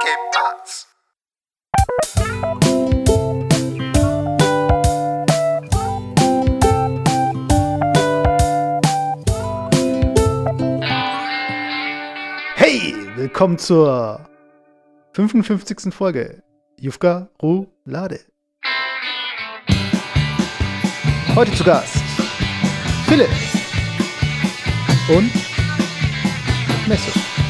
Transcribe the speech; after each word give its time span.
¿Qué 0.00 0.14
pasa? 0.32 0.86
Hey, 12.56 12.94
willkommen 13.16 13.58
zur 13.58 14.20
55. 15.14 15.92
Folge 15.92 16.42
Jufka 16.78 17.28
Roulade. 17.42 18.20
Heute 21.34 21.52
zu 21.54 21.64
Gast 21.64 21.96
Philipp 23.06 23.30
und 25.08 25.32
Messe. 26.86 27.47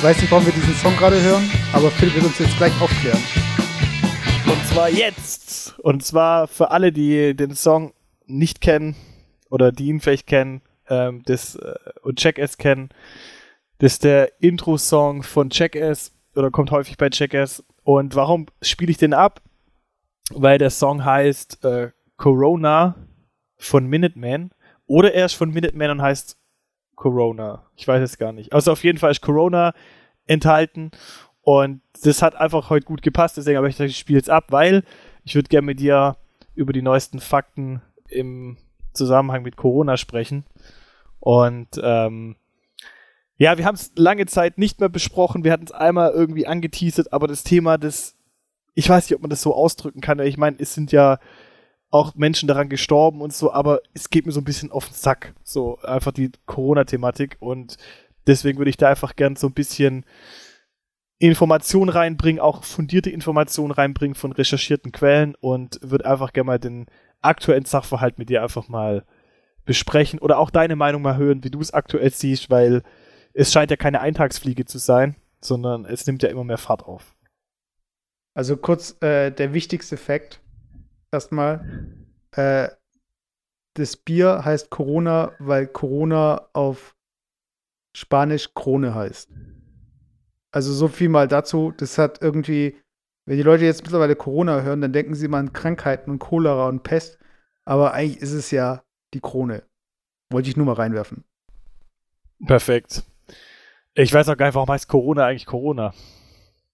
Ich 0.00 0.04
weiß 0.04 0.18
nicht, 0.22 0.30
warum 0.30 0.46
wir 0.46 0.54
diesen 0.54 0.72
Song 0.76 0.96
gerade 0.96 1.20
hören, 1.20 1.42
aber 1.74 1.90
Philipp 1.90 2.14
wird 2.14 2.24
uns 2.24 2.38
jetzt 2.38 2.56
gleich 2.56 2.72
aufklären. 2.80 3.20
Und 4.46 4.66
zwar 4.66 4.88
jetzt. 4.88 5.78
Und 5.80 6.02
zwar 6.02 6.48
für 6.48 6.70
alle, 6.70 6.90
die 6.90 7.36
den 7.36 7.54
Song 7.54 7.92
nicht 8.24 8.62
kennen 8.62 8.96
oder 9.50 9.72
die 9.72 9.88
ihn 9.88 10.00
vielleicht 10.00 10.26
kennen 10.26 10.62
ähm, 10.88 11.22
das, 11.26 11.56
äh, 11.56 11.74
und 12.00 12.24
Jackass 12.24 12.56
kennen. 12.56 12.88
Das 13.76 13.92
ist 13.92 14.04
der 14.04 14.40
Intro-Song 14.40 15.22
von 15.22 15.50
Jackass 15.52 16.12
oder 16.34 16.50
kommt 16.50 16.70
häufig 16.70 16.96
bei 16.96 17.10
Jackass. 17.12 17.62
Und 17.82 18.14
warum 18.14 18.46
spiele 18.62 18.92
ich 18.92 18.96
den 18.96 19.12
ab? 19.12 19.42
Weil 20.30 20.56
der 20.56 20.70
Song 20.70 21.04
heißt 21.04 21.62
äh, 21.62 21.90
Corona 22.16 22.94
von 23.58 23.86
Minuteman. 23.86 24.50
Oder 24.86 25.12
er 25.12 25.26
ist 25.26 25.34
von 25.34 25.50
Minuteman 25.50 25.90
und 25.90 26.00
heißt 26.00 26.40
Corona. 27.00 27.64
Ich 27.76 27.88
weiß 27.88 28.02
es 28.02 28.18
gar 28.18 28.32
nicht. 28.32 28.52
Also 28.52 28.70
auf 28.72 28.84
jeden 28.84 28.98
Fall 28.98 29.10
ist 29.10 29.22
Corona 29.22 29.72
enthalten. 30.30 30.92
Und 31.42 31.80
das 32.02 32.22
hat 32.22 32.36
einfach 32.36 32.70
heute 32.70 32.86
gut 32.86 33.02
gepasst. 33.02 33.36
Deswegen 33.36 33.56
habe 33.56 33.68
ich 33.68 33.76
gesagt, 33.76 33.90
ich 33.90 33.98
spiele 33.98 34.18
jetzt 34.18 34.30
ab, 34.30 34.46
weil 34.50 34.84
ich 35.24 35.34
würde 35.34 35.48
gerne 35.48 35.66
mit 35.66 35.80
dir 35.80 36.16
über 36.54 36.72
die 36.72 36.82
neuesten 36.82 37.18
Fakten 37.18 37.82
im 38.08 38.56
Zusammenhang 38.92 39.42
mit 39.42 39.56
Corona 39.56 39.96
sprechen. 39.96 40.44
Und 41.18 41.68
ähm, 41.82 42.36
ja, 43.36 43.58
wir 43.58 43.64
haben 43.64 43.74
es 43.74 43.92
lange 43.96 44.26
Zeit 44.26 44.58
nicht 44.58 44.80
mehr 44.80 44.88
besprochen. 44.88 45.44
Wir 45.44 45.52
hatten 45.52 45.64
es 45.64 45.72
einmal 45.72 46.12
irgendwie 46.12 46.46
angeteasert, 46.46 47.12
aber 47.12 47.26
das 47.26 47.42
Thema 47.42 47.76
des, 47.76 48.16
ich 48.74 48.88
weiß 48.88 49.06
nicht, 49.06 49.16
ob 49.16 49.22
man 49.22 49.30
das 49.30 49.42
so 49.42 49.54
ausdrücken 49.54 50.00
kann. 50.00 50.20
Ich 50.20 50.36
meine, 50.36 50.56
es 50.58 50.74
sind 50.74 50.92
ja 50.92 51.18
auch 51.90 52.14
Menschen 52.14 52.46
daran 52.46 52.68
gestorben 52.68 53.20
und 53.20 53.32
so, 53.32 53.52
aber 53.52 53.80
es 53.94 54.10
geht 54.10 54.26
mir 54.26 54.32
so 54.32 54.40
ein 54.40 54.44
bisschen 54.44 54.70
auf 54.70 54.86
den 54.86 54.94
Sack. 54.94 55.34
So 55.42 55.78
einfach 55.82 56.12
die 56.12 56.30
Corona-Thematik. 56.46 57.36
Und 57.40 57.78
deswegen 58.30 58.58
würde 58.58 58.70
ich 58.70 58.76
da 58.76 58.88
einfach 58.88 59.16
gern 59.16 59.36
so 59.36 59.48
ein 59.48 59.52
bisschen 59.52 60.04
Informationen 61.18 61.90
reinbringen, 61.90 62.40
auch 62.40 62.64
fundierte 62.64 63.10
Informationen 63.10 63.72
reinbringen 63.72 64.14
von 64.14 64.32
recherchierten 64.32 64.92
Quellen 64.92 65.34
und 65.34 65.78
würde 65.82 66.06
einfach 66.06 66.32
gerne 66.32 66.46
mal 66.46 66.58
den 66.58 66.86
aktuellen 67.20 67.66
Sachverhalt 67.66 68.18
mit 68.18 68.30
dir 68.30 68.42
einfach 68.42 68.68
mal 68.68 69.04
besprechen 69.66 70.18
oder 70.18 70.38
auch 70.38 70.50
deine 70.50 70.76
Meinung 70.76 71.02
mal 71.02 71.18
hören, 71.18 71.44
wie 71.44 71.50
du 71.50 71.60
es 71.60 71.74
aktuell 71.74 72.10
siehst, 72.10 72.48
weil 72.48 72.82
es 73.34 73.52
scheint 73.52 73.70
ja 73.70 73.76
keine 73.76 74.00
Eintagsfliege 74.00 74.64
zu 74.64 74.78
sein, 74.78 75.16
sondern 75.42 75.84
es 75.84 76.06
nimmt 76.06 76.22
ja 76.22 76.30
immer 76.30 76.44
mehr 76.44 76.58
Fahrt 76.58 76.84
auf. 76.84 77.14
Also 78.34 78.56
kurz 78.56 78.96
äh, 79.02 79.30
der 79.30 79.52
wichtigste 79.52 79.96
Fakt. 79.96 80.40
Erstmal, 81.12 81.96
äh, 82.32 82.68
das 83.74 83.96
Bier 83.96 84.44
heißt 84.44 84.70
Corona, 84.70 85.32
weil 85.38 85.66
Corona 85.66 86.48
auf 86.52 86.94
Spanisch 87.94 88.54
Krone 88.54 88.94
heißt. 88.94 89.30
Also 90.52 90.72
so 90.72 90.88
viel 90.88 91.08
mal 91.08 91.28
dazu. 91.28 91.72
Das 91.76 91.98
hat 91.98 92.20
irgendwie, 92.22 92.76
wenn 93.26 93.36
die 93.36 93.42
Leute 93.42 93.64
jetzt 93.64 93.82
mittlerweile 93.82 94.16
Corona 94.16 94.62
hören, 94.62 94.80
dann 94.80 94.92
denken 94.92 95.14
sie 95.14 95.28
mal 95.28 95.38
an 95.38 95.52
Krankheiten 95.52 96.10
und 96.10 96.18
Cholera 96.18 96.68
und 96.68 96.82
Pest. 96.82 97.18
Aber 97.64 97.92
eigentlich 97.92 98.20
ist 98.20 98.32
es 98.32 98.50
ja 98.50 98.82
die 99.14 99.20
Krone. 99.20 99.62
Wollte 100.30 100.48
ich 100.48 100.56
nur 100.56 100.66
mal 100.66 100.74
reinwerfen. 100.74 101.24
Perfekt. 102.46 103.04
Ich 103.94 104.12
weiß 104.12 104.28
auch 104.28 104.36
gar 104.36 104.46
nicht, 104.46 104.54
warum 104.54 104.70
heißt 104.70 104.88
Corona 104.88 105.26
eigentlich 105.26 105.46
Corona? 105.46 105.92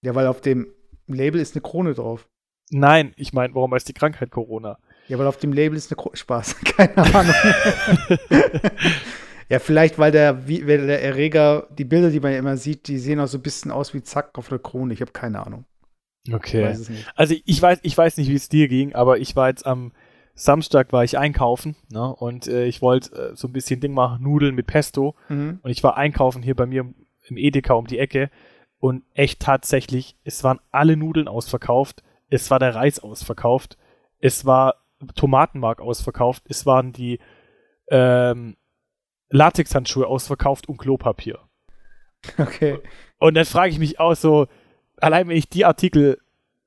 Ja, 0.03 0.15
weil 0.15 0.27
auf 0.27 0.41
dem 0.41 0.73
Label 1.07 1.41
ist 1.41 1.55
eine 1.55 1.63
Krone 1.63 1.95
drauf. 1.95 2.29
Nein, 2.71 3.13
ich 3.17 3.33
meine, 3.33 3.55
warum 3.55 3.73
heißt 3.73 3.89
die 3.89 3.95
Krankheit 3.95 4.31
Corona? 4.31 4.79
Ja, 5.09 5.19
weil 5.19 5.27
auf 5.27 5.39
dem 5.39 5.53
Label 5.53 5.77
ist 5.77 5.91
eine 5.91 5.97
Krone. 5.97 6.17
Spaß, 6.17 6.57
keine 6.65 6.97
Ahnung. 6.97 7.35
ja, 9.49 9.59
vielleicht, 9.59 9.99
weil 9.99 10.13
der, 10.13 10.49
wie, 10.49 10.67
weil 10.67 10.87
der 10.87 11.03
Erreger, 11.03 11.69
die 11.77 11.85
Bilder, 11.85 12.11
die 12.11 12.21
man 12.21 12.33
ja 12.33 12.39
immer 12.39 12.57
sieht, 12.57 12.89
die 12.89 12.99
sehen 12.99 13.21
auch 13.21 13.29
so 13.29 13.39
ein 13.39 13.43
bisschen 13.43 13.71
aus 13.71 13.95
wie 13.95 14.03
Zack 14.03 14.39
auf 14.39 14.49
der 14.49 14.59
Krone. 14.59 14.93
Ich 14.93 15.01
habe 15.01 15.13
keine 15.13 15.45
Ahnung. 15.45 15.65
Okay. 16.33 16.65
Also 17.15 17.35
ich 17.45 17.63
weiß, 17.63 17.81
ich 17.83 17.97
weiß 17.97 18.17
nicht, 18.17 18.29
wie 18.29 18.35
es 18.35 18.49
dir 18.49 18.69
ging, 18.69 18.95
aber 18.95 19.19
ich 19.19 19.37
war 19.37 19.49
jetzt 19.49 19.65
am 19.65 19.93
Samstag 20.35 20.93
war 20.93 21.03
ich 21.03 21.17
einkaufen 21.17 21.77
ne, 21.89 22.15
und 22.15 22.47
äh, 22.47 22.67
ich 22.67 22.83
wollte 22.83 23.31
äh, 23.33 23.37
so 23.37 23.49
ein 23.49 23.53
bisschen 23.53 23.81
Ding 23.81 23.95
machen, 23.95 24.23
Nudeln 24.23 24.55
mit 24.55 24.67
Pesto. 24.67 25.15
Mhm. 25.29 25.61
Und 25.63 25.71
ich 25.71 25.83
war 25.83 25.97
einkaufen 25.97 26.43
hier 26.43 26.55
bei 26.55 26.67
mir 26.67 26.93
im 27.29 27.37
Edeka 27.37 27.75
um 27.75 27.87
die 27.87 27.99
Ecke 27.99 28.31
und 28.79 29.03
echt 29.15 29.41
tatsächlich, 29.41 30.17
es 30.25 30.45
waren 30.45 30.61
alle 30.71 30.97
Nudeln 30.97 31.29
ausverkauft, 31.29 32.03
es 32.29 32.51
war 32.51 32.59
der 32.59 32.75
Reis 32.75 32.99
ausverkauft, 33.01 33.79
es 34.21 34.45
war 34.45 34.77
Tomatenmark 35.15 35.81
ausverkauft, 35.81 36.45
es 36.49 36.67
waren 36.67 36.93
die 36.93 37.19
ähm, 37.89 38.57
Latexhandschuhe 39.31 40.07
ausverkauft 40.07 40.69
und 40.69 40.79
Klopapier. 40.79 41.41
Okay. 42.39 42.79
Und 43.19 43.35
dann 43.35 43.45
frage 43.45 43.71
ich 43.71 43.79
mich 43.79 44.01
auch 44.01 44.15
so, 44.15 44.47
allein 44.97 45.29
wenn 45.29 45.37
ich 45.37 45.49
die 45.49 45.65
Artikel 45.65 46.19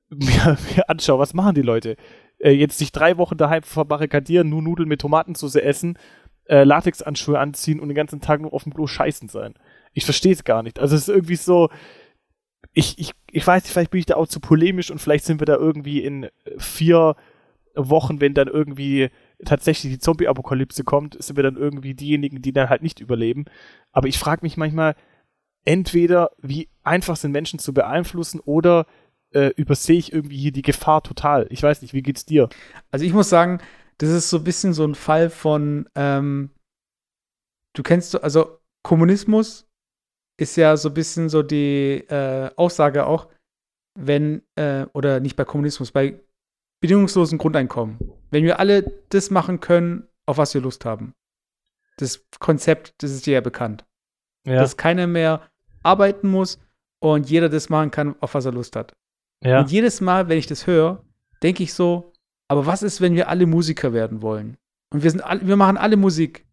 mir, 0.08 0.56
mir 0.76 0.88
anschaue, 0.88 1.18
was 1.18 1.34
machen 1.34 1.54
die 1.54 1.62
Leute? 1.62 1.96
Äh, 2.38 2.52
jetzt 2.52 2.78
sich 2.78 2.92
drei 2.92 3.16
Wochen 3.18 3.36
daheim 3.36 3.62
verbarrikadieren, 3.62 4.48
nur 4.48 4.62
Nudeln 4.62 4.88
mit 4.88 5.00
Tomatensauce 5.00 5.56
essen, 5.56 5.98
äh, 6.46 6.64
Latexhandschuhe 6.64 7.38
anziehen 7.38 7.80
und 7.80 7.88
den 7.88 7.94
ganzen 7.94 8.20
Tag 8.20 8.40
nur 8.40 8.52
auf 8.52 8.64
dem 8.64 8.74
Klo 8.74 8.86
scheißen 8.86 9.28
sein. 9.28 9.54
Ich 9.92 10.04
verstehe 10.04 10.32
es 10.32 10.44
gar 10.44 10.62
nicht. 10.62 10.78
Also 10.78 10.96
es 10.96 11.02
ist 11.02 11.14
irgendwie 11.14 11.36
so, 11.36 11.68
ich, 12.72 12.98
ich, 12.98 13.12
ich 13.30 13.46
weiß 13.46 13.64
nicht, 13.64 13.72
vielleicht 13.72 13.90
bin 13.90 14.00
ich 14.00 14.06
da 14.06 14.16
auch 14.16 14.28
zu 14.28 14.40
polemisch 14.40 14.90
und 14.90 14.98
vielleicht 14.98 15.24
sind 15.24 15.40
wir 15.40 15.46
da 15.46 15.56
irgendwie 15.56 16.02
in 16.02 16.28
vier 16.58 17.16
Wochen, 17.74 18.20
wenn 18.20 18.34
dann 18.34 18.48
irgendwie 18.48 19.10
tatsächlich 19.44 19.92
die 19.92 19.98
Zombie-Apokalypse 19.98 20.84
kommt, 20.84 21.22
sind 21.22 21.36
wir 21.36 21.42
dann 21.42 21.56
irgendwie 21.56 21.94
diejenigen, 21.94 22.42
die 22.42 22.52
dann 22.52 22.68
halt 22.68 22.82
nicht 22.82 23.00
überleben. 23.00 23.46
Aber 23.92 24.08
ich 24.08 24.18
frage 24.18 24.42
mich 24.42 24.56
manchmal, 24.56 24.94
entweder 25.64 26.30
wie 26.38 26.68
einfach 26.82 27.16
sind 27.16 27.32
Menschen 27.32 27.58
zu 27.58 27.72
beeinflussen 27.72 28.40
oder 28.40 28.86
äh, 29.32 29.48
übersehe 29.56 29.98
ich 29.98 30.12
irgendwie 30.12 30.38
hier 30.38 30.52
die 30.52 30.62
Gefahr 30.62 31.02
total. 31.02 31.46
Ich 31.50 31.62
weiß 31.62 31.82
nicht, 31.82 31.94
wie 31.94 32.02
geht's 32.02 32.26
dir? 32.26 32.48
Also 32.90 33.04
ich 33.04 33.12
muss 33.12 33.28
sagen, 33.28 33.60
das 33.98 34.10
ist 34.10 34.30
so 34.30 34.38
ein 34.38 34.44
bisschen 34.44 34.72
so 34.72 34.84
ein 34.84 34.94
Fall 34.94 35.30
von, 35.30 35.88
ähm, 35.94 36.50
du 37.74 37.82
kennst, 37.82 38.22
also 38.22 38.58
Kommunismus 38.82 39.68
ist 40.38 40.56
ja 40.56 40.76
so 40.76 40.88
ein 40.88 40.94
bisschen 40.94 41.28
so 41.28 41.42
die 41.42 42.04
äh, 42.08 42.50
Aussage 42.56 43.06
auch, 43.06 43.28
wenn, 43.98 44.42
äh, 44.56 44.86
oder 44.94 45.20
nicht 45.20 45.36
bei 45.36 45.44
Kommunismus, 45.44 45.92
bei 45.92 46.18
bedingungslosen 46.80 47.36
Grundeinkommen. 47.38 47.98
Wenn 48.30 48.44
wir 48.44 48.58
alle 48.58 49.02
das 49.10 49.30
machen 49.30 49.60
können, 49.60 50.06
auf 50.26 50.38
was 50.38 50.54
wir 50.54 50.60
Lust 50.60 50.84
haben. 50.84 51.14
Das 51.96 52.24
Konzept, 52.38 52.94
das 53.02 53.10
ist 53.10 53.26
dir 53.26 53.34
ja 53.34 53.40
bekannt. 53.40 53.84
Ja. 54.46 54.56
Dass 54.56 54.76
keiner 54.76 55.06
mehr 55.06 55.48
arbeiten 55.82 56.28
muss 56.28 56.58
und 57.00 57.28
jeder 57.28 57.48
das 57.48 57.68
machen 57.68 57.90
kann, 57.90 58.14
auf 58.20 58.34
was 58.34 58.44
er 58.44 58.52
Lust 58.52 58.76
hat. 58.76 58.94
ja. 59.44 59.60
Und 59.60 59.70
jedes 59.70 60.00
Mal, 60.00 60.28
wenn 60.28 60.38
ich 60.38 60.46
das 60.46 60.66
höre, 60.66 61.04
denke 61.42 61.62
ich 61.62 61.74
so, 61.74 62.12
aber 62.48 62.66
was 62.66 62.82
ist, 62.82 63.00
wenn 63.00 63.14
wir 63.14 63.28
alle 63.28 63.46
Musiker 63.46 63.92
werden 63.92 64.22
wollen? 64.22 64.56
Und 64.92 65.02
wir 65.02 65.10
sind 65.10 65.20
alle, 65.20 65.46
wir 65.46 65.56
machen 65.56 65.76
alle 65.76 65.96
Musik 65.96 66.46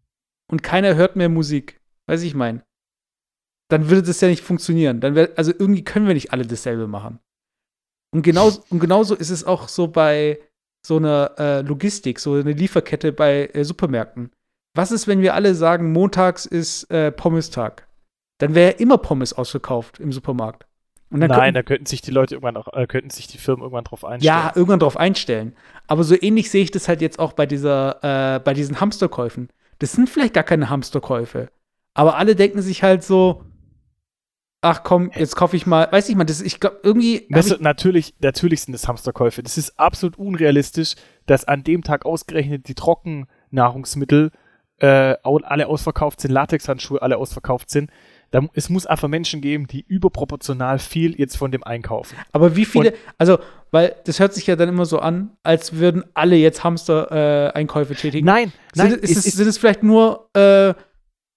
und 0.51 0.63
keiner 0.63 0.95
hört 0.95 1.15
mehr 1.15 1.29
Musik. 1.29 1.81
Weiß 2.07 2.21
ich 2.21 2.35
mein. 2.35 2.63
Dann 3.69 3.89
würde 3.89 4.03
das 4.03 4.21
ja 4.21 4.27
nicht 4.27 4.43
funktionieren. 4.43 5.01
Dann 5.01 5.15
wär, 5.15 5.31
also 5.35 5.51
irgendwie 5.51 5.83
können 5.83 6.07
wir 6.07 6.13
nicht 6.13 6.31
alle 6.31 6.45
dasselbe 6.45 6.87
machen. 6.87 7.19
Und 8.13 8.21
genauso, 8.21 8.63
und 8.69 8.79
genauso 8.79 9.15
ist 9.15 9.29
es 9.29 9.43
auch 9.43 9.67
so 9.67 9.87
bei 9.87 10.39
so 10.87 10.97
einer 10.97 11.31
äh, 11.37 11.61
Logistik, 11.61 12.19
so 12.19 12.33
eine 12.33 12.51
Lieferkette 12.53 13.11
bei 13.11 13.49
äh, 13.53 13.63
Supermärkten. 13.63 14.31
Was 14.75 14.91
ist, 14.91 15.07
wenn 15.07 15.21
wir 15.21 15.33
alle 15.33 15.55
sagen, 15.55 15.91
montags 15.91 16.45
ist 16.45 16.89
äh, 16.91 17.11
Pommes-Tag? 17.11 17.87
Dann 18.39 18.53
wäre 18.55 18.71
ja 18.73 18.77
immer 18.77 18.97
Pommes 18.97 19.33
ausverkauft 19.33 19.99
im 19.99 20.11
Supermarkt. 20.11 20.65
Nein, 21.09 21.29
könnten- 21.31 21.53
da 21.53 21.63
könnten 21.63 21.85
sich 21.85 22.01
die 22.01 22.11
Leute 22.11 22.35
irgendwann 22.35 22.57
auch, 22.57 22.67
äh, 22.73 22.85
könnten 22.85 23.09
sich 23.09 23.27
die 23.27 23.37
Firmen 23.37 23.63
irgendwann 23.63 23.85
drauf 23.85 24.03
einstellen. 24.05 24.35
ja, 24.35 24.51
irgendwann 24.55 24.79
drauf 24.79 24.97
einstellen. 24.97 25.55
Aber 25.87 26.03
so 26.03 26.15
ähnlich 26.19 26.51
sehe 26.51 26.63
ich 26.63 26.71
das 26.71 26.87
halt 26.87 27.01
jetzt 27.01 27.17
auch 27.17 27.33
bei 27.33 27.45
dieser, 27.45 28.35
äh, 28.35 28.39
bei 28.39 28.53
diesen 28.53 28.79
Hamsterkäufen. 28.81 29.49
Das 29.79 29.93
sind 29.93 30.09
vielleicht 30.09 30.33
gar 30.33 30.43
keine 30.43 30.69
Hamsterkäufe. 30.69 31.49
Aber 31.93 32.17
alle 32.17 32.35
denken 32.35 32.61
sich 32.61 32.83
halt 32.83 33.03
so, 33.03 33.43
ach 34.61 34.83
komm, 34.83 35.11
jetzt 35.15 35.35
kaufe 35.35 35.55
ich 35.55 35.65
mal, 35.65 35.87
weiß 35.91 36.09
ich 36.09 36.15
mal, 36.15 36.23
das, 36.23 36.41
ich 36.41 36.59
glaube, 36.59 36.79
irgendwie. 36.83 37.27
du, 37.29 37.39
ich, 37.39 37.59
natürlich, 37.59 38.15
natürlich 38.19 38.61
sind 38.61 38.73
es 38.73 38.87
Hamsterkäufe. 38.87 39.43
Das 39.43 39.57
ist 39.57 39.79
absolut 39.79 40.17
unrealistisch, 40.17 40.95
dass 41.25 41.45
an 41.45 41.63
dem 41.63 41.83
Tag 41.83 42.05
ausgerechnet 42.05 42.67
die 42.67 42.75
Trockennahrungsmittel 42.75 44.31
äh, 44.79 45.15
alle 45.23 45.67
ausverkauft 45.67 46.21
sind, 46.21 46.31
Latexhandschuhe 46.31 47.01
alle 47.01 47.17
ausverkauft 47.17 47.69
sind. 47.69 47.89
Da, 48.31 48.41
es 48.53 48.69
muss 48.69 48.85
einfach 48.85 49.07
Menschen 49.07 49.39
geben, 49.39 49.67
die 49.67 49.85
überproportional 49.87 50.79
viel 50.79 51.17
jetzt 51.17 51.37
von 51.37 51.49
dem 51.49 51.63
einkaufen. 51.63 52.17
Aber 52.33 52.55
wie 52.57 52.65
viele, 52.65 52.91
Und, 52.91 52.97
also, 53.17 53.39
weil 53.71 53.95
das 54.05 54.19
hört 54.19 54.33
sich 54.33 54.45
ja 54.47 54.55
dann 54.55 54.67
immer 54.69 54.85
so 54.85 54.99
an, 54.99 55.31
als 55.43 55.73
würden 55.73 56.03
alle 56.13 56.35
jetzt 56.35 56.63
Hamster-Einkäufe 56.63 57.93
äh, 57.93 57.95
tätigen. 57.95 58.25
Nein, 58.25 58.51
sind, 58.73 58.91
nein. 58.91 58.99
Ist 58.99 59.17
es, 59.17 59.23
sind 59.23 59.47
es 59.47 59.57
vielleicht 59.57 59.81
nur, 59.81 60.29
äh, 60.33 60.73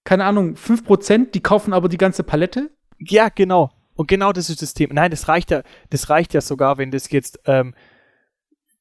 keine 0.05 0.25
Ahnung, 0.25 0.55
5%, 0.57 1.31
die 1.31 1.41
kaufen 1.41 1.73
aber 1.73 1.89
die 1.89 1.99
ganze 1.99 2.25
Palette? 2.25 2.71
Ja, 3.01 3.29
genau. 3.29 3.71
Und 3.95 4.07
genau 4.07 4.33
das 4.33 4.49
ist 4.49 4.63
das 4.63 4.75
Thema. 4.75 4.95
Nein, 4.95 5.11
das 5.11 5.29
reicht 5.29 5.51
ja, 5.51 5.63
das 5.91 6.09
reicht 6.09 6.33
ja 6.33 6.41
sogar, 6.41 6.79
wenn 6.79 6.91
das 6.91 7.11
jetzt 7.11 7.41
ähm, 7.47 7.75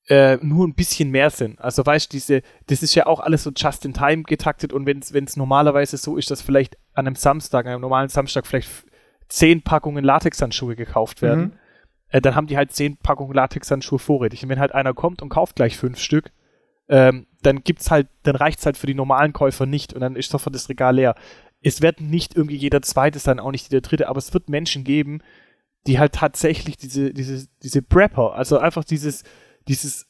äh, 0.07 0.37
nur 0.41 0.67
ein 0.67 0.73
bisschen 0.73 1.11
mehr 1.11 1.29
sind. 1.29 1.59
Also 1.59 1.85
weißt 1.85 2.11
du, 2.11 2.15
diese, 2.15 2.41
das 2.67 2.83
ist 2.83 2.95
ja 2.95 3.05
auch 3.05 3.19
alles 3.19 3.43
so 3.43 3.51
just 3.55 3.85
in 3.85 3.93
time 3.93 4.23
getaktet 4.23 4.73
und 4.73 4.85
wenn 4.85 5.23
es 5.23 5.37
normalerweise 5.37 5.97
so 5.97 6.17
ist, 6.17 6.31
dass 6.31 6.41
vielleicht 6.41 6.77
an 6.93 7.05
einem 7.05 7.15
Samstag, 7.15 7.65
an 7.65 7.73
einem 7.73 7.81
normalen 7.81 8.09
Samstag 8.09 8.47
vielleicht 8.47 8.85
zehn 9.27 9.61
Packungen 9.61 10.03
Latexhandschuhe 10.03 10.75
gekauft 10.75 11.21
werden, 11.21 11.41
mhm. 11.41 11.53
äh, 12.09 12.21
dann 12.21 12.35
haben 12.35 12.47
die 12.47 12.57
halt 12.57 12.71
zehn 12.71 12.97
Packungen 12.97 13.33
Latexhandschuhe 13.33 13.99
vorrätig. 13.99 14.43
Und 14.43 14.49
wenn 14.49 14.59
halt 14.59 14.73
einer 14.73 14.93
kommt 14.93 15.21
und 15.21 15.29
kauft 15.29 15.55
gleich 15.55 15.77
fünf 15.77 15.99
Stück, 15.99 16.31
ähm, 16.89 17.27
dann 17.43 17.63
gibt's 17.63 17.91
halt, 17.91 18.07
dann 18.23 18.35
reicht's 18.35 18.65
halt 18.65 18.77
für 18.77 18.87
die 18.87 18.95
normalen 18.95 19.31
Käufer 19.31 19.65
nicht 19.67 19.93
und 19.93 20.01
dann 20.01 20.15
ist 20.15 20.31
sofort 20.31 20.55
das 20.55 20.69
Regal 20.69 20.95
leer. 20.95 21.15
Es 21.61 21.81
wird 21.81 22.01
nicht 22.01 22.35
irgendwie 22.35 22.55
jeder 22.55 22.81
zweite 22.81 23.19
sein, 23.19 23.39
auch 23.39 23.51
nicht 23.51 23.69
jeder 23.71 23.81
dritte, 23.81 24.07
aber 24.07 24.17
es 24.17 24.33
wird 24.33 24.49
Menschen 24.49 24.83
geben, 24.83 25.21
die 25.87 25.99
halt 25.99 26.13
tatsächlich 26.13 26.77
diese, 26.77 27.13
diese, 27.13 27.47
diese 27.63 27.81
Prepper, 27.81 28.33
also 28.33 28.57
einfach 28.57 28.83
dieses, 28.83 29.23
dieses, 29.67 30.07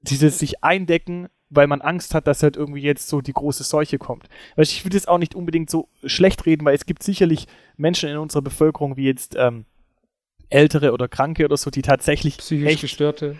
dieses 0.00 0.38
sich 0.38 0.62
eindecken, 0.62 1.28
weil 1.50 1.66
man 1.66 1.82
Angst 1.82 2.14
hat, 2.14 2.26
dass 2.26 2.42
halt 2.42 2.56
irgendwie 2.56 2.80
jetzt 2.80 3.08
so 3.08 3.20
die 3.20 3.32
große 3.32 3.64
Seuche 3.64 3.98
kommt. 3.98 4.28
Weil 4.56 4.64
ich 4.64 4.84
will 4.84 4.90
das 4.90 5.06
auch 5.06 5.18
nicht 5.18 5.34
unbedingt 5.34 5.68
so 5.68 5.88
schlecht 6.04 6.46
reden, 6.46 6.64
weil 6.64 6.74
es 6.74 6.86
gibt 6.86 7.02
sicherlich 7.02 7.46
Menschen 7.76 8.08
in 8.08 8.16
unserer 8.16 8.42
Bevölkerung, 8.42 8.96
wie 8.96 9.04
jetzt 9.04 9.34
ähm, 9.36 9.66
Ältere 10.48 10.92
oder 10.92 11.08
Kranke 11.08 11.44
oder 11.44 11.56
so, 11.56 11.70
die 11.70 11.82
tatsächlich 11.82 12.38
psychisch 12.38 12.80
Gestörte 12.80 13.36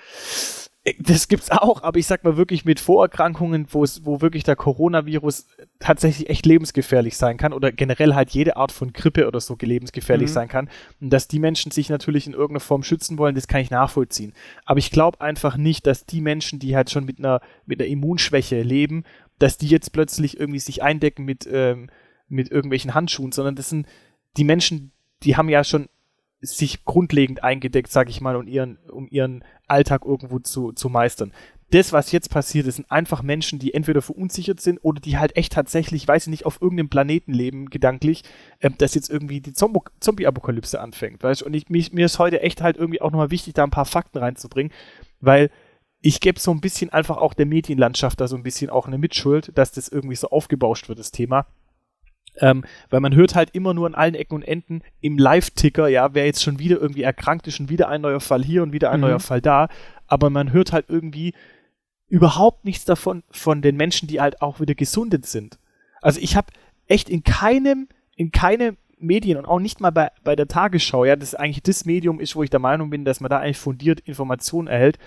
das 0.99 1.29
gibt's 1.29 1.50
auch, 1.50 1.84
aber 1.84 1.99
ich 2.00 2.08
sag 2.08 2.25
mal 2.25 2.37
wirklich 2.37 2.64
mit 2.64 2.81
Vorerkrankungen, 2.81 3.67
wo 3.70 3.84
es, 3.84 4.05
wo 4.05 4.20
wirklich 4.20 4.43
der 4.43 4.56
Coronavirus 4.56 5.46
tatsächlich 5.79 6.29
echt 6.29 6.44
lebensgefährlich 6.44 7.17
sein 7.17 7.37
kann 7.37 7.52
oder 7.52 7.70
generell 7.70 8.17
halt 8.17 8.31
jede 8.31 8.56
Art 8.56 8.73
von 8.73 8.93
Grippe 8.93 9.29
oder 9.29 9.40
so 9.40 9.56
lebensgefährlich 9.61 10.31
mhm. 10.31 10.34
sein 10.34 10.49
kann. 10.49 10.69
Und 11.00 11.11
dass 11.11 11.29
die 11.29 11.38
Menschen 11.38 11.70
sich 11.70 11.88
natürlich 11.88 12.26
in 12.26 12.32
irgendeiner 12.32 12.61
Form 12.61 12.82
schützen 12.82 13.17
wollen, 13.17 13.37
das 13.37 13.46
kann 13.46 13.61
ich 13.61 13.70
nachvollziehen. 13.70 14.32
Aber 14.64 14.79
ich 14.79 14.90
glaube 14.90 15.20
einfach 15.20 15.56
nicht, 15.56 15.87
dass 15.87 16.05
die 16.05 16.20
Menschen, 16.20 16.58
die 16.58 16.75
halt 16.75 16.90
schon 16.90 17.05
mit 17.05 17.20
einer, 17.20 17.40
mit 17.64 17.81
einer 17.81 17.88
Immunschwäche 17.88 18.62
leben, 18.62 19.05
dass 19.38 19.58
die 19.58 19.69
jetzt 19.69 19.93
plötzlich 19.93 20.40
irgendwie 20.40 20.58
sich 20.58 20.82
eindecken 20.82 21.25
mit, 21.25 21.49
ähm, 21.50 21.90
mit 22.29 22.50
irgendwelchen 22.50 22.93
Handschuhen, 22.93 23.31
sondern 23.31 23.55
das 23.55 23.69
sind 23.69 23.87
die 24.37 24.44
Menschen, 24.44 24.90
die 25.23 25.37
haben 25.37 25.49
ja 25.49 25.62
schon 25.62 25.88
sich 26.42 26.84
grundlegend 26.84 27.42
eingedeckt, 27.42 27.90
sag 27.90 28.10
ich 28.10 28.20
mal, 28.20 28.36
um 28.36 28.46
ihren, 28.46 28.76
um 28.90 29.08
ihren 29.08 29.44
Alltag 29.68 30.04
irgendwo 30.04 30.40
zu, 30.40 30.72
zu 30.72 30.88
meistern. 30.88 31.32
Das, 31.70 31.92
was 31.92 32.12
jetzt 32.12 32.28
passiert, 32.28 32.66
ist, 32.66 32.76
sind 32.76 32.90
einfach 32.90 33.22
Menschen, 33.22 33.58
die 33.58 33.72
entweder 33.72 34.02
verunsichert 34.02 34.60
sind 34.60 34.78
oder 34.82 35.00
die 35.00 35.16
halt 35.16 35.36
echt 35.36 35.54
tatsächlich, 35.54 36.06
weiß 36.06 36.26
ich 36.26 36.30
nicht, 36.30 36.44
auf 36.44 36.60
irgendeinem 36.60 36.90
Planeten 36.90 37.32
leben, 37.32 37.70
gedanklich, 37.70 38.24
äh, 38.60 38.70
dass 38.76 38.94
jetzt 38.94 39.08
irgendwie 39.08 39.40
die 39.40 39.54
Zombie-Apokalypse 39.54 40.78
anfängt, 40.78 41.22
weißt 41.22 41.42
Und 41.42 41.54
ich, 41.54 41.70
mich, 41.70 41.92
mir 41.92 42.04
ist 42.04 42.18
heute 42.18 42.42
echt 42.42 42.60
halt 42.60 42.76
irgendwie 42.76 43.00
auch 43.00 43.10
nochmal 43.10 43.30
wichtig, 43.30 43.54
da 43.54 43.64
ein 43.64 43.70
paar 43.70 43.86
Fakten 43.86 44.18
reinzubringen, 44.18 44.72
weil 45.20 45.50
ich 46.02 46.20
gebe 46.20 46.38
so 46.38 46.50
ein 46.50 46.60
bisschen 46.60 46.90
einfach 46.90 47.16
auch 47.16 47.32
der 47.32 47.46
Medienlandschaft 47.46 48.20
da 48.20 48.28
so 48.28 48.36
ein 48.36 48.42
bisschen 48.42 48.68
auch 48.68 48.86
eine 48.86 48.98
Mitschuld, 48.98 49.56
dass 49.56 49.72
das 49.72 49.88
irgendwie 49.88 50.16
so 50.16 50.28
aufgebauscht 50.28 50.88
wird, 50.88 50.98
das 50.98 51.12
Thema. 51.12 51.46
Ähm, 52.38 52.64
weil 52.88 53.00
man 53.00 53.14
hört 53.14 53.34
halt 53.34 53.50
immer 53.52 53.75
nur 53.75 53.87
an 53.87 53.94
allen 53.94 54.14
Ecken 54.14 54.34
und 54.34 54.43
Enden 54.43 54.82
im 55.00 55.19
Live-Ticker, 55.19 55.88
ja, 55.88 56.14
wer 56.14 56.25
jetzt 56.25 56.43
schon 56.43 56.58
wieder 56.58 56.81
irgendwie 56.81 57.02
erkrankt 57.02 57.46
ist, 57.46 57.56
schon 57.56 57.69
wieder 57.69 57.88
ein 57.88 58.00
neuer 58.00 58.20
Fall 58.20 58.43
hier 58.43 58.62
und 58.62 58.73
wieder 58.73 58.90
ein 58.90 59.00
mhm. 59.00 59.06
neuer 59.06 59.20
Fall 59.20 59.40
da. 59.40 59.69
Aber 60.06 60.31
man 60.31 60.52
hört 60.52 60.73
halt 60.73 60.87
irgendwie 60.88 61.34
überhaupt 62.08 62.64
nichts 62.64 62.84
davon 62.84 63.23
von 63.31 63.62
den 63.62 63.76
Menschen, 63.76 64.08
die 64.08 64.20
halt 64.20 64.43
auch 64.43 64.61
wieder 64.61 64.75
gesundet 64.75 65.26
sind. 65.26 65.58
Also 66.00 66.20
ich 66.20 66.37
habe 66.37 66.49
echt 66.87 67.08
in 67.08 67.23
keinem, 67.23 67.88
in 68.17 68.32
keinem 68.32 68.76
Medien 68.99 69.37
und 69.37 69.46
auch 69.46 69.58
nicht 69.58 69.81
mal 69.81 69.90
bei, 69.90 70.11
bei 70.25 70.37
der 70.37 70.49
Tagesschau, 70.49 71.05
ja, 71.05 71.17
das 71.17 71.34
eigentlich 71.34 71.62
das 71.62 71.84
Medium 71.84 72.20
ist, 72.20 72.37
wo 72.37 72.43
ich 72.43 72.50
der 72.50 72.61
Meinung 72.61 72.90
bin, 72.90 73.05
dass 73.05 73.20
man 73.20 73.31
da 73.31 73.38
eigentlich 73.38 73.58
fundiert 73.58 74.00
Informationen 74.00 74.69
erhält, 74.69 74.99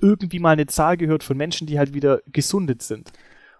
irgendwie 0.00 0.40
mal 0.40 0.50
eine 0.50 0.66
Zahl 0.66 0.96
gehört 0.96 1.22
von 1.22 1.36
Menschen, 1.36 1.66
die 1.66 1.78
halt 1.78 1.94
wieder 1.94 2.20
gesundet 2.32 2.82
sind. 2.82 3.12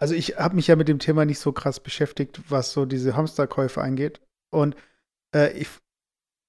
Also 0.04 0.14
ich 0.14 0.36
habe 0.36 0.54
mich 0.54 0.66
ja 0.66 0.76
mit 0.76 0.88
dem 0.88 0.98
Thema 0.98 1.24
nicht 1.24 1.38
so 1.38 1.50
krass 1.50 1.80
beschäftigt, 1.80 2.38
was 2.50 2.72
so 2.72 2.84
diese 2.84 3.16
Hamsterkäufe 3.16 3.80
angeht. 3.80 4.20
Und 4.50 4.76
äh, 5.34 5.50
ich, 5.56 5.68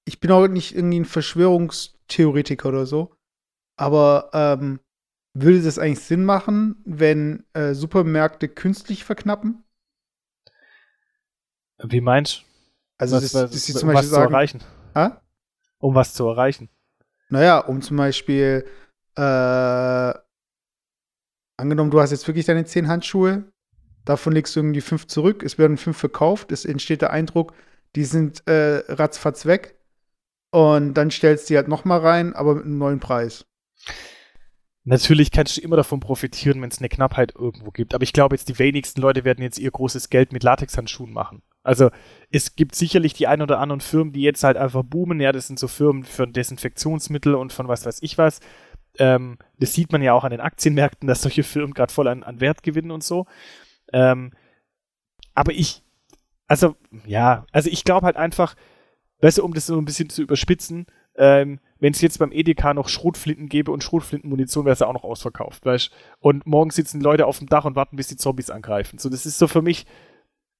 ich 0.04 0.20
bin 0.20 0.30
auch 0.30 0.46
nicht 0.46 0.76
irgendwie 0.76 1.00
ein 1.00 1.06
Verschwörungstheoretiker 1.06 2.68
oder 2.68 2.84
so. 2.84 3.16
Aber 3.76 4.28
ähm, 4.34 4.80
würde 5.32 5.62
das 5.62 5.78
eigentlich 5.78 6.00
Sinn 6.00 6.26
machen, 6.26 6.82
wenn 6.84 7.46
äh, 7.54 7.72
Supermärkte 7.72 8.48
künstlich 8.48 9.04
verknappen? 9.04 9.64
Wie 11.82 12.02
meinst 12.02 12.40
du? 12.40 12.44
Also, 12.98 13.16
was, 13.16 13.32
das, 13.32 13.50
das 13.50 13.82
um 13.82 13.94
was 13.94 14.10
sagen, 14.10 14.28
zu 14.28 14.34
erreichen? 14.34 14.64
Ha? 14.94 15.22
Um 15.78 15.94
was 15.94 16.12
zu 16.12 16.28
erreichen? 16.28 16.68
Naja, 17.30 17.60
um 17.60 17.80
zum 17.80 17.96
Beispiel 17.96 18.66
äh, 19.16 20.12
angenommen, 21.56 21.90
du 21.90 22.00
hast 22.00 22.10
jetzt 22.10 22.26
wirklich 22.26 22.46
deine 22.46 22.64
zehn 22.64 22.88
Handschuhe, 22.88 23.44
davon 24.04 24.32
legst 24.32 24.54
du 24.54 24.60
irgendwie 24.60 24.80
fünf 24.80 25.06
zurück, 25.06 25.42
es 25.42 25.58
werden 25.58 25.76
fünf 25.76 25.96
verkauft, 25.96 26.52
es 26.52 26.64
entsteht 26.64 27.02
der 27.02 27.10
Eindruck, 27.10 27.52
die 27.94 28.04
sind 28.04 28.46
äh, 28.46 28.82
ratzfatz 28.88 29.46
weg 29.46 29.76
und 30.50 30.94
dann 30.94 31.10
stellst 31.10 31.48
du 31.48 31.52
die 31.52 31.56
halt 31.58 31.68
nochmal 31.68 32.00
rein, 32.00 32.34
aber 32.34 32.54
mit 32.54 32.64
einem 32.64 32.78
neuen 32.78 33.00
Preis. 33.00 33.46
Natürlich 34.88 35.32
kannst 35.32 35.56
du 35.56 35.62
immer 35.62 35.74
davon 35.74 35.98
profitieren, 35.98 36.62
wenn 36.62 36.70
es 36.70 36.78
eine 36.78 36.88
Knappheit 36.88 37.34
irgendwo 37.36 37.72
gibt. 37.72 37.92
Aber 37.92 38.04
ich 38.04 38.12
glaube 38.12 38.36
jetzt, 38.36 38.48
die 38.48 38.60
wenigsten 38.60 39.00
Leute 39.00 39.24
werden 39.24 39.42
jetzt 39.42 39.58
ihr 39.58 39.72
großes 39.72 40.10
Geld 40.10 40.32
mit 40.32 40.44
Latexhandschuhen 40.44 41.12
machen. 41.12 41.42
Also 41.64 41.90
es 42.30 42.54
gibt 42.54 42.76
sicherlich 42.76 43.12
die 43.12 43.26
ein 43.26 43.42
oder 43.42 43.58
anderen 43.58 43.80
Firmen, 43.80 44.12
die 44.12 44.22
jetzt 44.22 44.44
halt 44.44 44.56
einfach 44.56 44.84
boomen. 44.84 45.20
Ja, 45.20 45.32
das 45.32 45.48
sind 45.48 45.58
so 45.58 45.66
Firmen 45.66 46.04
für 46.04 46.28
Desinfektionsmittel 46.28 47.34
und 47.34 47.52
von 47.52 47.66
was 47.66 47.84
weiß 47.84 47.98
ich 48.02 48.16
was. 48.16 48.38
Ähm, 48.98 49.38
das 49.58 49.74
sieht 49.74 49.92
man 49.92 50.02
ja 50.02 50.12
auch 50.12 50.24
an 50.24 50.30
den 50.30 50.40
Aktienmärkten, 50.40 51.06
dass 51.06 51.22
solche 51.22 51.42
Firmen 51.42 51.74
gerade 51.74 51.92
voll 51.92 52.08
an, 52.08 52.22
an 52.22 52.40
Wert 52.40 52.62
gewinnen 52.62 52.90
und 52.90 53.04
so. 53.04 53.26
Ähm, 53.92 54.32
aber 55.34 55.52
ich, 55.52 55.82
also, 56.46 56.76
ja, 57.06 57.46
also 57.52 57.70
ich 57.70 57.84
glaube 57.84 58.06
halt 58.06 58.16
einfach, 58.16 58.54
weißt 59.20 59.38
du, 59.38 59.44
um 59.44 59.54
das 59.54 59.66
so 59.66 59.78
ein 59.78 59.84
bisschen 59.84 60.10
zu 60.10 60.22
überspitzen, 60.22 60.86
ähm, 61.16 61.60
wenn 61.78 61.92
es 61.92 62.00
jetzt 62.00 62.18
beim 62.18 62.32
EDK 62.32 62.74
noch 62.74 62.88
Schrotflinten 62.88 63.48
gäbe 63.48 63.70
und 63.70 63.82
Schrotflintenmunition, 63.82 64.64
wäre 64.64 64.72
es 64.72 64.80
ja 64.80 64.86
auch 64.86 64.94
noch 64.94 65.04
ausverkauft, 65.04 65.64
weißt 65.64 65.90
Und 66.20 66.46
morgen 66.46 66.70
sitzen 66.70 67.00
Leute 67.00 67.26
auf 67.26 67.38
dem 67.38 67.48
Dach 67.48 67.64
und 67.64 67.76
warten, 67.76 67.96
bis 67.96 68.08
die 68.08 68.16
Zombies 68.16 68.50
angreifen. 68.50 68.98
So, 68.98 69.08
das 69.08 69.26
ist 69.26 69.38
so 69.38 69.46
für 69.46 69.62
mich, 69.62 69.86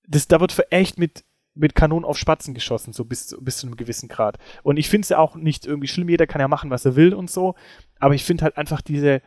das, 0.07 0.29
da 0.29 0.41
wird 0.41 0.53
für 0.53 0.71
echt 0.71 0.99
mit, 0.99 1.25
mit 1.57 1.75
Kanonen 1.75 2.05
auf 2.05 2.19
Spatzen 2.19 2.55
geschossen, 2.55 2.93
so 2.93 3.05
bis, 3.05 3.37
bis 3.41 3.59
zu 3.59 3.67
einem 3.67 3.77
gewissen 3.77 4.09
Grad. 4.09 4.39
Und 4.63 4.77
ich 4.77 4.89
finde 4.89 5.05
es 5.05 5.09
ja 5.09 5.19
auch 5.19 5.35
nicht 5.37 5.67
irgendwie 5.67 5.89
schlimm, 5.89 6.09
jeder 6.09 6.27
kann 6.27 6.41
ja 6.41 6.49
machen, 6.49 6.71
was 6.71 6.85
er 6.85 6.97
will 6.97 7.15
und 7.15 7.31
so, 7.31 7.55
aber 7.99 8.15
ich 8.15 8.25
finde 8.25 8.45
halt 8.45 8.57
einfach 8.57 8.83
diese, 8.83 9.23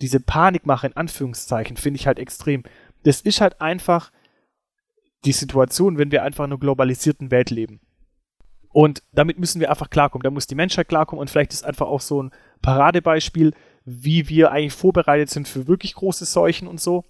diese 0.00 0.20
Panikmache 0.20 0.88
in 0.88 0.96
Anführungszeichen, 0.96 1.76
finde 1.76 2.00
ich 2.00 2.06
halt 2.06 2.18
extrem. 2.18 2.64
Das 3.04 3.20
ist 3.20 3.40
halt 3.40 3.60
einfach 3.60 4.10
die 5.24 5.32
Situation, 5.32 5.98
wenn 5.98 6.10
wir 6.10 6.22
einfach 6.22 6.44
in 6.44 6.52
einer 6.52 6.58
globalisierten 6.58 7.30
Welt 7.30 7.50
leben. 7.50 7.80
Und 8.70 9.02
damit 9.12 9.38
müssen 9.38 9.60
wir 9.60 9.70
einfach 9.70 9.90
klarkommen. 9.90 10.22
Da 10.22 10.30
muss 10.30 10.46
die 10.46 10.54
Menschheit 10.54 10.88
klarkommen 10.88 11.20
und 11.20 11.30
vielleicht 11.30 11.52
ist 11.52 11.64
einfach 11.64 11.86
auch 11.86 12.00
so 12.00 12.22
ein 12.22 12.30
Paradebeispiel, 12.62 13.52
wie 13.84 14.28
wir 14.28 14.50
eigentlich 14.50 14.72
vorbereitet 14.72 15.30
sind 15.30 15.46
für 15.46 15.66
wirklich 15.66 15.94
große 15.94 16.24
Seuchen 16.24 16.66
und 16.66 16.80
so. 16.80 17.04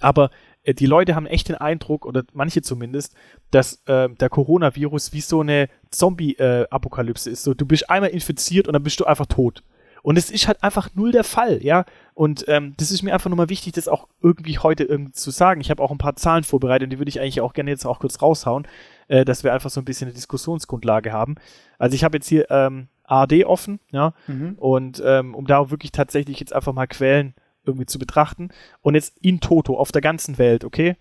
Aber 0.00 0.30
die 0.66 0.86
Leute 0.86 1.14
haben 1.14 1.26
echt 1.26 1.48
den 1.48 1.56
Eindruck, 1.56 2.04
oder 2.06 2.22
manche 2.32 2.62
zumindest, 2.62 3.14
dass 3.50 3.82
äh, 3.86 4.08
der 4.08 4.28
Coronavirus 4.28 5.12
wie 5.12 5.20
so 5.20 5.40
eine 5.40 5.68
Zombie-Apokalypse 5.90 7.30
ist. 7.30 7.42
So, 7.42 7.54
du 7.54 7.66
bist 7.66 7.88
einmal 7.88 8.10
infiziert 8.10 8.66
und 8.66 8.74
dann 8.74 8.82
bist 8.82 9.00
du 9.00 9.04
einfach 9.04 9.26
tot. 9.26 9.62
Und 10.02 10.16
es 10.16 10.30
ist 10.30 10.48
halt 10.48 10.62
einfach 10.62 10.88
null 10.94 11.12
der 11.12 11.24
Fall, 11.24 11.62
ja. 11.62 11.84
Und 12.14 12.44
ähm, 12.48 12.74
das 12.78 12.90
ist 12.90 13.02
mir 13.02 13.12
einfach 13.12 13.30
nochmal 13.30 13.48
wichtig, 13.48 13.74
das 13.74 13.88
auch 13.88 14.08
irgendwie 14.22 14.58
heute 14.58 14.84
irgendwie 14.84 15.12
zu 15.12 15.30
sagen. 15.30 15.60
Ich 15.60 15.70
habe 15.70 15.82
auch 15.82 15.90
ein 15.90 15.98
paar 15.98 16.16
Zahlen 16.16 16.44
vorbereitet 16.44 16.86
und 16.86 16.90
die 16.90 16.98
würde 16.98 17.10
ich 17.10 17.20
eigentlich 17.20 17.40
auch 17.40 17.52
gerne 17.52 17.70
jetzt 17.70 17.84
auch 17.84 17.98
kurz 17.98 18.22
raushauen, 18.22 18.66
äh, 19.08 19.24
dass 19.24 19.44
wir 19.44 19.52
einfach 19.52 19.70
so 19.70 19.80
ein 19.80 19.84
bisschen 19.84 20.08
eine 20.08 20.14
Diskussionsgrundlage 20.14 21.12
haben. 21.12 21.34
Also 21.78 21.94
ich 21.94 22.04
habe 22.04 22.16
jetzt 22.16 22.28
hier 22.28 22.50
ähm, 22.50 22.88
ARD 23.04 23.44
offen, 23.44 23.80
ja. 23.90 24.14
Mhm. 24.26 24.54
Und 24.56 25.02
ähm, 25.04 25.34
um 25.34 25.46
da 25.46 25.70
wirklich 25.70 25.92
tatsächlich 25.92 26.40
jetzt 26.40 26.54
einfach 26.54 26.72
mal 26.72 26.86
Quellen 26.86 27.34
irgendwie 27.70 27.86
zu 27.86 27.98
betrachten. 27.98 28.50
Und 28.80 28.94
jetzt 28.94 29.18
in 29.20 29.40
Toto 29.40 29.76
auf 29.76 29.90
der 29.92 30.02
ganzen 30.02 30.38
Welt, 30.38 30.64
okay, 30.64 30.96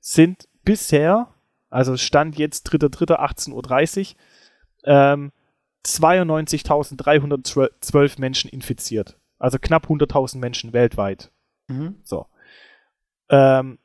sind 0.00 0.48
bisher, 0.64 1.28
also 1.70 1.96
Stand 1.96 2.38
jetzt 2.38 2.68
3.3.18.30 2.70 4.14
Uhr, 4.14 4.20
ähm, 4.84 5.32
92.312 5.84 8.20
Menschen 8.20 8.48
infiziert. 8.50 9.16
Also 9.38 9.58
knapp 9.58 9.86
100.000 9.86 10.38
Menschen 10.38 10.72
weltweit. 10.72 11.30
Mhm. 11.68 12.00
So. 12.02 12.26
Ähm, 13.30 13.78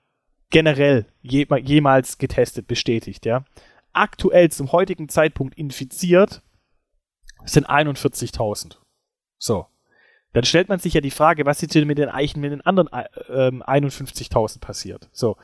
generell 0.50 1.06
je, 1.22 1.46
jemals 1.62 2.18
getestet, 2.18 2.68
bestätigt, 2.68 3.26
ja. 3.26 3.44
aktuell 3.92 4.50
zum 4.52 4.72
heutigen 4.72 5.10
Zeitpunkt 5.10 5.58
infiziert 5.58 6.42
sind 7.46 7.70
41.000. 7.70 8.78
So. 9.38 9.68
Dann 10.34 10.44
stellt 10.44 10.68
man 10.70 10.80
sich 10.80 10.96
ja 10.96 11.02
die 11.02 11.12
Frage, 11.12 11.46
was 11.46 11.62
ist 11.62 11.76
denn 11.76 11.88
mit 11.88 12.00
den 12.00 12.10
Eichen 12.10 12.42
mit 12.42 12.52
den 12.52 12.62
anderen 12.62 12.90
äh, 12.92 13.50
51.000 13.50 14.60
passiert? 14.60 15.10
So. 15.12 15.38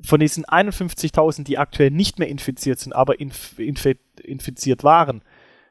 Von 0.00 0.20
diesen 0.20 0.44
51.000, 0.44 1.44
die 1.44 1.56
aktuell 1.56 1.90
nicht 1.90 2.18
mehr 2.18 2.28
infiziert 2.28 2.78
sind, 2.78 2.92
aber 2.92 3.18
inf 3.18 3.58
inf 3.58 3.88
infiziert 4.22 4.84
waren, 4.84 5.22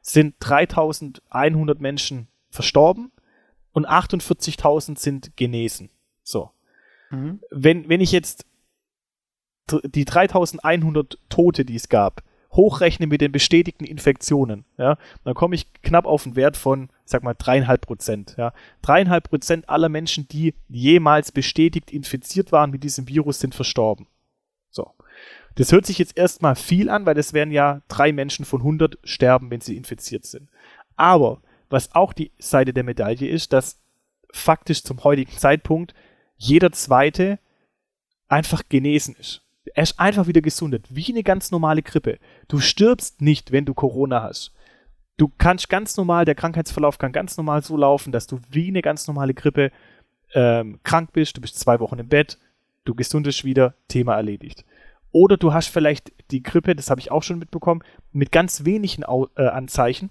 sind 0.02 0.36
3.100 0.40 1.78
Menschen 1.78 2.26
verstorben 2.50 3.12
und 3.72 3.88
48.000 3.88 4.98
sind 4.98 5.36
genesen. 5.36 5.90
So. 6.24 6.50
Mhm. 7.10 7.40
Wenn, 7.50 7.88
wenn 7.88 8.00
ich 8.00 8.10
jetzt 8.10 8.46
die 9.84 10.06
3.100 10.06 11.18
Tote, 11.28 11.64
die 11.64 11.76
es 11.76 11.88
gab, 11.88 12.22
hochrechne 12.56 13.06
mit 13.06 13.20
den 13.20 13.32
bestätigten 13.32 13.84
Infektionen, 13.84 14.64
ja, 14.78 14.96
dann 15.24 15.34
komme 15.34 15.54
ich 15.54 15.72
knapp 15.82 16.06
auf 16.06 16.24
einen 16.24 16.36
Wert 16.36 16.56
von, 16.56 16.88
sag 17.04 17.22
mal, 17.22 17.34
dreieinhalb 17.34 17.82
Prozent. 17.82 18.34
Ja. 18.38 18.52
Dreieinhalb 18.82 19.28
Prozent 19.28 19.68
aller 19.68 19.88
Menschen, 19.88 20.26
die 20.28 20.54
jemals 20.68 21.32
bestätigt 21.32 21.92
infiziert 21.92 22.52
waren 22.52 22.70
mit 22.70 22.82
diesem 22.82 23.08
Virus, 23.08 23.40
sind 23.40 23.54
verstorben. 23.54 24.06
So. 24.70 24.90
Das 25.56 25.72
hört 25.72 25.86
sich 25.86 25.98
jetzt 25.98 26.16
erstmal 26.16 26.54
viel 26.54 26.90
an, 26.90 27.06
weil 27.06 27.14
das 27.14 27.32
wären 27.32 27.50
ja 27.50 27.82
drei 27.88 28.12
Menschen 28.12 28.44
von 28.44 28.60
100 28.60 28.98
sterben, 29.04 29.50
wenn 29.50 29.60
sie 29.60 29.76
infiziert 29.76 30.26
sind. 30.26 30.48
Aber 30.96 31.40
was 31.68 31.94
auch 31.94 32.12
die 32.12 32.30
Seite 32.38 32.72
der 32.72 32.84
Medaille 32.84 33.28
ist, 33.28 33.52
dass 33.52 33.80
faktisch 34.30 34.82
zum 34.82 35.02
heutigen 35.04 35.32
Zeitpunkt 35.32 35.94
jeder 36.36 36.72
zweite 36.72 37.38
einfach 38.28 38.62
genesen 38.68 39.16
ist. 39.18 39.42
Er 39.74 39.82
ist 39.82 39.98
einfach 39.98 40.26
wieder 40.26 40.40
gesundet, 40.40 40.86
wie 40.90 41.10
eine 41.10 41.22
ganz 41.22 41.50
normale 41.50 41.82
Grippe. 41.82 42.18
Du 42.48 42.60
stirbst 42.60 43.20
nicht, 43.20 43.52
wenn 43.52 43.64
du 43.64 43.74
Corona 43.74 44.22
hast. 44.22 44.52
Du 45.16 45.32
kannst 45.38 45.68
ganz 45.68 45.96
normal, 45.96 46.24
der 46.24 46.34
Krankheitsverlauf 46.34 46.98
kann 46.98 47.12
ganz 47.12 47.36
normal 47.36 47.62
so 47.62 47.76
laufen, 47.76 48.12
dass 48.12 48.26
du 48.26 48.38
wie 48.50 48.68
eine 48.68 48.82
ganz 48.82 49.06
normale 49.06 49.34
Grippe 49.34 49.72
ähm, 50.34 50.80
krank 50.82 51.12
bist, 51.12 51.36
du 51.36 51.40
bist 51.40 51.58
zwei 51.58 51.80
Wochen 51.80 51.98
im 51.98 52.08
Bett, 52.08 52.38
du 52.84 52.94
gesundest 52.94 53.44
wieder, 53.44 53.74
Thema 53.88 54.14
erledigt. 54.14 54.64
Oder 55.12 55.38
du 55.38 55.54
hast 55.54 55.68
vielleicht 55.68 56.12
die 56.30 56.42
Grippe, 56.42 56.76
das 56.76 56.90
habe 56.90 57.00
ich 57.00 57.10
auch 57.10 57.22
schon 57.22 57.38
mitbekommen, 57.38 57.82
mit 58.12 58.32
ganz 58.32 58.64
wenigen 58.64 59.04
Au 59.04 59.28
äh, 59.36 59.46
Anzeichen 59.46 60.10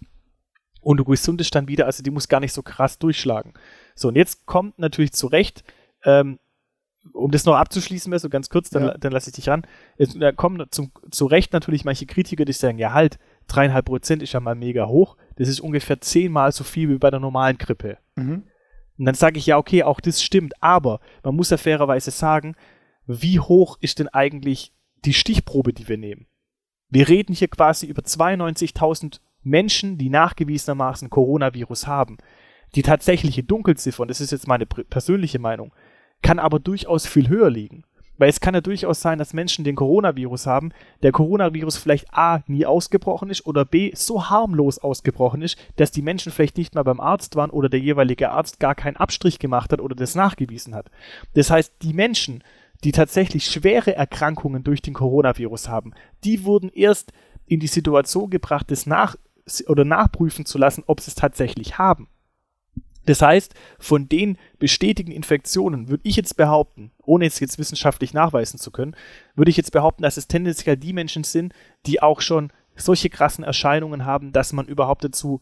und 0.82 0.98
du 0.98 1.04
gesundest 1.04 1.54
dann 1.54 1.68
wieder, 1.68 1.86
also 1.86 2.02
die 2.02 2.12
muss 2.12 2.28
gar 2.28 2.40
nicht 2.40 2.54
so 2.54 2.64
krass 2.64 2.98
durchschlagen. 2.98 3.54
So, 3.94 4.08
und 4.08 4.16
jetzt 4.16 4.46
kommt 4.46 4.80
natürlich 4.80 5.14
zu 5.14 5.28
Recht 5.28 5.64
ähm, 6.04 6.40
um 7.14 7.32
das 7.32 7.46
noch 7.46 7.56
abzuschließen, 7.56 8.18
so 8.20 8.30
ganz 8.30 8.50
kurz, 8.50 8.70
dann, 8.70 8.86
ja. 8.86 8.98
dann 8.98 9.12
lasse 9.12 9.30
ich 9.30 9.36
dich 9.36 9.50
ran. 9.50 9.66
da 9.98 10.32
kommen 10.32 10.66
zum, 10.72 10.92
zu 11.12 11.26
Recht 11.26 11.54
natürlich 11.54 11.86
manche 11.86 12.06
Kritiker, 12.06 12.46
die 12.46 12.54
sagen, 12.54 12.78
ja 12.78 12.94
halt, 12.94 13.20
dreieinhalb 13.48 13.86
Prozent 13.86 14.24
ist 14.24 14.34
ja 14.34 14.40
mal 14.40 14.56
mega 14.56 14.88
hoch. 14.88 15.18
Das 15.36 15.48
ist 15.48 15.60
ungefähr 15.60 16.02
zehnmal 16.02 16.52
so 16.52 16.64
viel 16.64 16.90
wie 16.90 16.98
bei 16.98 17.12
der 17.12 17.20
normalen 17.20 17.58
Grippe. 17.58 17.98
Mhm. 18.16 18.44
Und 18.98 19.06
dann 19.06 19.16
sage 19.16 19.38
ich, 19.38 19.46
ja, 19.46 19.58
okay, 19.58 19.84
auch 19.84 20.00
das 20.00 20.24
stimmt, 20.24 20.54
aber 20.62 21.00
man 21.24 21.36
muss 21.36 21.50
ja 21.50 21.58
fairerweise 21.58 22.12
sagen, 22.12 22.56
wie 23.06 23.40
hoch 23.40 23.78
ist 23.82 24.00
denn 24.00 24.08
eigentlich 24.08 24.74
die 25.04 25.14
Stichprobe, 25.14 25.74
die 25.74 25.88
wir 25.88 25.98
nehmen? 25.98 26.28
Wir 26.90 27.08
reden 27.08 27.34
hier 27.34 27.50
quasi 27.50 27.88
über 27.88 28.02
92.000 28.02 29.20
Menschen, 29.44 29.98
die 29.98 30.10
nachgewiesenermaßen 30.10 31.10
Coronavirus 31.10 31.88
haben. 31.88 32.18
Die 32.74 32.82
tatsächliche 32.82 33.44
Dunkelziffer, 33.44 34.02
und 34.02 34.10
das 34.10 34.22
ist 34.22 34.32
jetzt 34.32 34.48
meine 34.48 34.66
persönliche 34.66 35.40
Meinung, 35.40 35.74
kann 36.26 36.40
aber 36.40 36.58
durchaus 36.58 37.06
viel 37.06 37.30
höher 37.30 37.52
liegen. 37.52 37.84
Weil 38.18 38.30
es 38.30 38.40
kann 38.40 38.56
ja 38.56 38.62
durchaus 38.62 39.00
sein, 39.00 39.20
dass 39.20 39.34
Menschen 39.34 39.64
den 39.64 39.76
Coronavirus 39.76 40.48
haben, 40.48 40.72
der 41.04 41.12
Coronavirus 41.12 41.78
vielleicht 41.78 42.08
A 42.14 42.42
nie 42.48 42.66
ausgebrochen 42.66 43.30
ist 43.30 43.46
oder 43.46 43.64
B 43.64 43.92
so 43.94 44.28
harmlos 44.28 44.80
ausgebrochen 44.80 45.44
ist, 45.44 45.56
dass 45.76 45.92
die 45.92 46.02
Menschen 46.02 46.32
vielleicht 46.32 46.58
nicht 46.58 46.74
mal 46.74 46.82
beim 46.82 47.00
Arzt 47.00 47.36
waren 47.36 47.52
oder 47.52 47.70
der 47.70 47.80
jeweilige 47.80 48.32
Arzt 48.32 48.60
gar 48.60 48.74
keinen 48.74 48.96
Abstrich 48.96 49.38
gemacht 49.38 49.72
hat 49.72 49.82
oder 49.82 49.96
das 49.96 50.16
nachgewiesen 50.16 50.74
hat. 50.74 50.90
Das 51.36 51.52
heißt, 51.52 51.74
die 51.84 51.94
Menschen, 51.94 52.44
die 52.84 52.92
tatsächlich 52.92 53.46
schwere 53.46 53.96
Erkrankungen 53.96 54.64
durch 54.64 54.82
den 54.82 54.96
Coronavirus 54.96 55.70
haben, 55.70 55.94
die 56.24 56.44
wurden 56.44 56.70
erst 56.70 57.12
in 57.46 57.60
die 57.60 57.68
Situation 57.68 58.32
gebracht, 58.32 58.72
das 58.72 58.88
nach 58.88 59.16
oder 59.68 59.86
nachprüfen 59.86 60.48
zu 60.48 60.58
lassen, 60.58 60.84
ob 60.88 61.02
sie 61.02 61.10
es 61.10 61.16
tatsächlich 61.16 61.78
haben. 61.78 62.08
Das 63.06 63.22
heißt, 63.22 63.54
von 63.80 64.10
den 64.10 64.38
bestätigten 64.60 65.12
Infektionen 65.12 65.90
würde 65.90 66.02
ich 66.06 66.16
jetzt 66.16 66.38
behaupten, 66.38 66.92
ohne 67.04 67.26
es 67.26 67.40
jetzt 67.40 67.60
wissenschaftlich 67.60 68.14
nachweisen 68.14 68.60
zu 68.60 68.72
können, 68.72 68.96
würde 69.36 69.52
ich 69.52 69.58
jetzt 69.58 69.72
behaupten, 69.72 70.04
dass 70.04 70.18
es 70.18 70.28
tendenziell 70.28 70.78
die 70.78 70.94
Menschen 70.94 71.24
sind, 71.24 71.54
die 71.86 72.02
auch 72.02 72.22
schon 72.22 72.52
solche 72.76 73.10
krassen 73.10 73.44
Erscheinungen 73.44 74.06
haben, 74.06 74.32
dass 74.32 74.54
man 74.54 74.66
überhaupt 74.66 75.04
dazu 75.04 75.42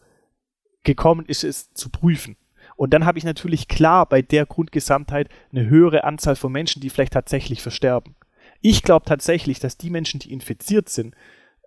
gekommen 0.84 1.24
ist, 1.26 1.44
es 1.44 1.72
zu 1.72 1.88
prüfen. 1.88 2.36
Und 2.76 2.92
dann 2.92 3.04
habe 3.06 3.18
ich 3.18 3.24
natürlich 3.24 3.68
klar 3.68 4.06
bei 4.06 4.22
der 4.22 4.46
Grundgesamtheit 4.46 5.28
eine 5.52 5.66
höhere 5.66 6.04
Anzahl 6.04 6.36
von 6.36 6.52
Menschen, 6.52 6.80
die 6.80 6.90
vielleicht 6.90 7.12
tatsächlich 7.12 7.62
versterben. 7.62 8.16
Ich 8.60 8.82
glaube 8.82 9.06
tatsächlich, 9.06 9.60
dass 9.60 9.76
die 9.76 9.90
Menschen, 9.90 10.20
die 10.20 10.32
infiziert 10.32 10.88
sind, 10.88 11.14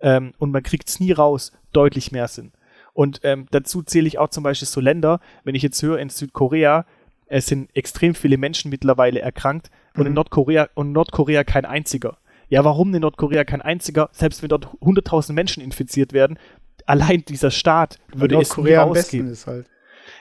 ähm, 0.00 0.32
und 0.38 0.52
man 0.52 0.62
kriegt 0.62 0.88
es 0.88 1.00
nie 1.00 1.12
raus, 1.12 1.52
deutlich 1.72 2.12
mehr 2.12 2.28
sind. 2.28 2.52
Und 2.98 3.20
ähm, 3.22 3.46
dazu 3.52 3.84
zähle 3.84 4.08
ich 4.08 4.18
auch 4.18 4.28
zum 4.28 4.42
Beispiel 4.42 4.66
so 4.66 4.80
Länder, 4.80 5.20
wenn 5.44 5.54
ich 5.54 5.62
jetzt 5.62 5.80
höre, 5.84 6.00
in 6.00 6.08
Südkorea, 6.08 6.84
es 7.26 7.46
sind 7.46 7.70
extrem 7.76 8.16
viele 8.16 8.38
Menschen 8.38 8.72
mittlerweile 8.72 9.20
erkrankt 9.20 9.70
und 9.94 10.06
in 10.06 10.08
mhm. 10.08 10.14
Nordkorea 10.14 10.68
und 10.74 10.90
Nordkorea 10.90 11.44
kein 11.44 11.64
einziger. 11.64 12.18
Ja, 12.48 12.64
warum 12.64 12.92
in 12.92 13.02
Nordkorea 13.02 13.44
kein 13.44 13.62
einziger? 13.62 14.08
Selbst 14.10 14.42
wenn 14.42 14.48
dort 14.48 14.66
100.000 14.80 15.32
Menschen 15.32 15.62
infiziert 15.62 16.12
werden, 16.12 16.40
allein 16.86 17.24
dieser 17.24 17.52
Staat 17.52 18.00
würde 18.12 18.34
Nordkorea 18.34 18.82
es 18.82 18.90
nie 18.90 18.98
rausgehen. 18.98 19.30
Ist 19.30 19.46
halt. 19.46 19.66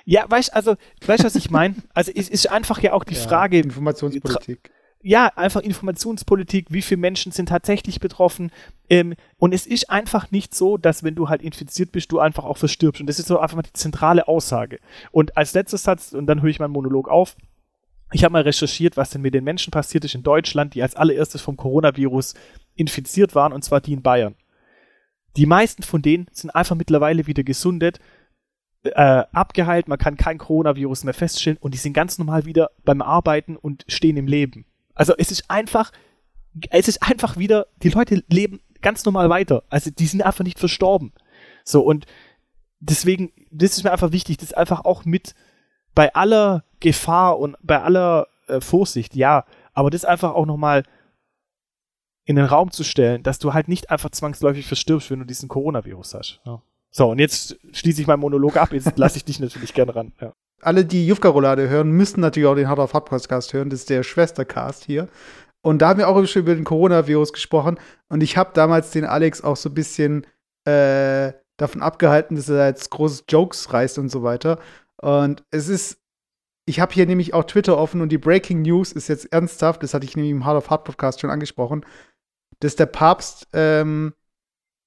Ja, 0.06 0.30
weißt 0.30 0.54
also, 0.54 0.76
weißt 1.04 1.24
was 1.24 1.34
ich 1.34 1.50
meine? 1.50 1.74
Also 1.96 2.12
es 2.14 2.30
ist 2.30 2.52
einfach 2.52 2.80
ja 2.84 2.94
auch 2.94 3.06
die 3.06 3.16
ja, 3.16 3.22
Frage 3.22 3.58
Informationspolitik 3.58 4.70
ja, 5.08 5.32
einfach 5.38 5.62
Informationspolitik, 5.62 6.68
wie 6.70 6.82
viele 6.82 7.00
Menschen 7.00 7.32
sind 7.32 7.48
tatsächlich 7.48 8.02
betroffen. 8.02 8.52
Ähm, 8.90 9.16
und 9.38 9.54
es 9.54 9.66
ist 9.66 9.90
einfach 9.90 10.32
nicht 10.32 10.54
so, 10.54 10.76
dass 10.76 11.02
wenn 11.02 11.16
du 11.16 11.30
halt 11.30 11.42
infiziert 11.42 11.94
bist, 11.94 12.12
du 12.12 12.20
einfach 12.20 12.44
auch 12.44 12.58
verstirbst. 12.58 13.00
Und 13.00 13.08
das 13.08 13.18
ist 13.18 13.28
so 13.28 13.40
einfach 13.40 13.56
mal 13.56 13.62
die 13.62 13.72
zentrale 13.72 14.28
Aussage. 14.28 14.80
Und 15.12 15.38
als 15.38 15.54
letzter 15.54 15.78
Satz, 15.78 16.12
und 16.12 16.28
dann 16.28 16.42
höre 16.42 16.50
ich 16.50 16.60
meinen 16.60 16.74
Monolog 16.74 17.08
auf, 17.08 17.38
ich 18.12 18.26
habe 18.26 18.34
mal 18.34 18.42
recherchiert, 18.42 18.98
was 18.98 19.10
denn 19.10 19.22
mit 19.22 19.34
den 19.34 19.46
Menschen 19.46 19.72
passiert 19.72 20.04
ist 20.04 20.14
in 20.14 20.24
Deutschland, 20.24 20.74
die 20.76 20.82
als 20.82 20.98
allererstes 20.98 21.42
vom 21.42 21.56
Coronavirus 21.56 22.34
infiziert 22.76 23.34
waren, 23.34 23.54
und 23.54 23.64
zwar 23.64 23.80
die 23.80 23.94
in 23.94 24.02
Bayern. 24.02 24.36
Die 25.38 25.46
meisten 25.46 25.84
von 25.84 26.02
denen 26.02 26.28
sind 26.34 26.50
einfach 26.50 26.76
mittlerweile 26.76 27.28
wieder 27.28 27.44
gesundet, 27.44 28.02
äh, 28.84 29.24
abgeheilt, 29.32 29.88
man 29.88 30.00
kann 30.00 30.18
kein 30.18 30.38
Coronavirus 30.38 31.06
mehr 31.06 31.14
feststellen 31.14 31.58
und 31.62 31.74
die 31.74 31.78
sind 31.78 31.94
ganz 31.94 32.18
normal 32.18 32.44
wieder 32.44 32.72
beim 32.84 33.02
Arbeiten 33.02 33.56
und 33.56 33.86
stehen 33.88 34.18
im 34.18 34.28
Leben. 34.28 34.66
Also 34.98 35.14
es 35.18 35.32
ist 35.32 35.50
einfach, 35.50 35.92
es 36.72 36.88
ist 36.88 37.04
einfach 37.04 37.38
wieder, 37.38 37.68
die 37.84 37.90
Leute 37.90 38.24
leben 38.28 38.62
ganz 38.82 39.06
normal 39.06 39.30
weiter. 39.30 39.64
Also 39.70 39.92
die 39.92 40.08
sind 40.08 40.22
einfach 40.22 40.44
nicht 40.44 40.60
verstorben. 40.60 41.14
So 41.64 41.82
und 41.82 42.06
deswegen, 42.80 43.32
das 43.52 43.78
ist 43.78 43.84
mir 43.84 43.92
einfach 43.92 44.12
wichtig, 44.12 44.38
das 44.38 44.54
einfach 44.54 44.86
auch 44.86 45.06
mit 45.06 45.36
bei 45.94 46.14
aller 46.14 46.64
Gefahr 46.80 47.40
und 47.40 47.56
bei 47.62 47.82
aller 47.82 48.28
äh, 48.48 48.62
Vorsicht, 48.62 49.16
ja, 49.16 49.46
aber 49.74 49.90
das 49.90 50.06
einfach 50.06 50.34
auch 50.34 50.46
nochmal 50.46 50.84
in 52.26 52.36
den 52.36 52.46
Raum 52.46 52.72
zu 52.72 52.84
stellen, 52.84 53.24
dass 53.24 53.40
du 53.40 53.54
halt 53.54 53.68
nicht 53.68 53.90
einfach 53.90 54.10
zwangsläufig 54.10 54.68
verstirbst, 54.68 55.10
wenn 55.10 55.20
du 55.20 55.26
diesen 55.26 55.50
Coronavirus 55.50 56.14
hast. 56.16 56.42
Ja. 56.46 56.62
So, 56.90 57.10
und 57.12 57.20
jetzt 57.20 57.58
schließe 57.72 58.02
ich 58.02 58.08
meinen 58.08 58.20
Monolog 58.20 58.58
ab, 58.58 58.74
jetzt 58.74 58.98
lasse 58.98 59.18
ich 59.18 59.26
dich 59.26 59.40
natürlich 59.40 59.74
gern 59.74 59.90
ran. 59.90 60.14
Ja 60.20 60.34
alle, 60.62 60.86
die 60.86 61.08
Jufka-Roulade 61.08 61.70
hören, 61.70 61.92
müssten 61.92 62.22
natürlich 62.22 62.48
auch 62.48 62.56
den 62.56 62.68
Hard 62.68 62.80
of 62.80 62.94
Hard 62.94 63.06
Podcast 63.06 63.54
hören. 63.54 63.70
Das 63.70 63.82
ist 63.82 63.90
der 63.90 64.04
Schwestercast 64.04 64.84
hier. 64.86 65.08
Und 65.62 65.82
da 65.82 65.90
haben 65.90 66.00
wir 66.00 66.08
auch 66.08 66.26
schon 66.26 66.44
über 66.44 66.56
den 66.56 66.64
Coronavirus 66.64 67.34
gesprochen. 67.34 67.80
Und 68.10 68.24
ich 68.24 68.38
habe 68.38 68.52
damals 68.54 68.92
den 68.92 69.06
Alex 69.06 69.44
auch 69.44 69.58
so 69.58 69.70
ein 69.70 69.74
bisschen 69.74 70.26
äh, 70.66 71.34
davon 71.58 71.82
abgehalten, 71.82 72.36
dass 72.36 72.50
er 72.50 72.68
jetzt 72.68 72.90
große 72.90 73.24
Jokes 73.28 73.74
reißt 73.74 73.98
und 73.98 74.10
so 74.10 74.24
weiter. 74.24 74.60
Und 75.02 75.44
es 75.52 75.68
ist, 75.68 76.00
ich 76.66 76.80
habe 76.80 76.94
hier 76.94 77.06
nämlich 77.06 77.34
auch 77.34 77.44
Twitter 77.44 77.78
offen 77.78 78.02
und 78.02 78.10
die 78.10 78.18
Breaking 78.18 78.62
News 78.62 78.92
ist 78.92 79.08
jetzt 79.08 79.32
ernsthaft, 79.32 79.84
das 79.84 79.94
hatte 79.94 80.06
ich 80.06 80.16
nämlich 80.16 80.32
im 80.32 80.46
Hard 80.46 80.58
of 80.58 80.70
Hard 80.70 80.86
Podcast 80.86 81.20
schon 81.20 81.30
angesprochen, 81.30 81.86
dass 82.60 82.76
der 82.76 82.88
Papst 82.88 83.48
ähm, 83.54 84.14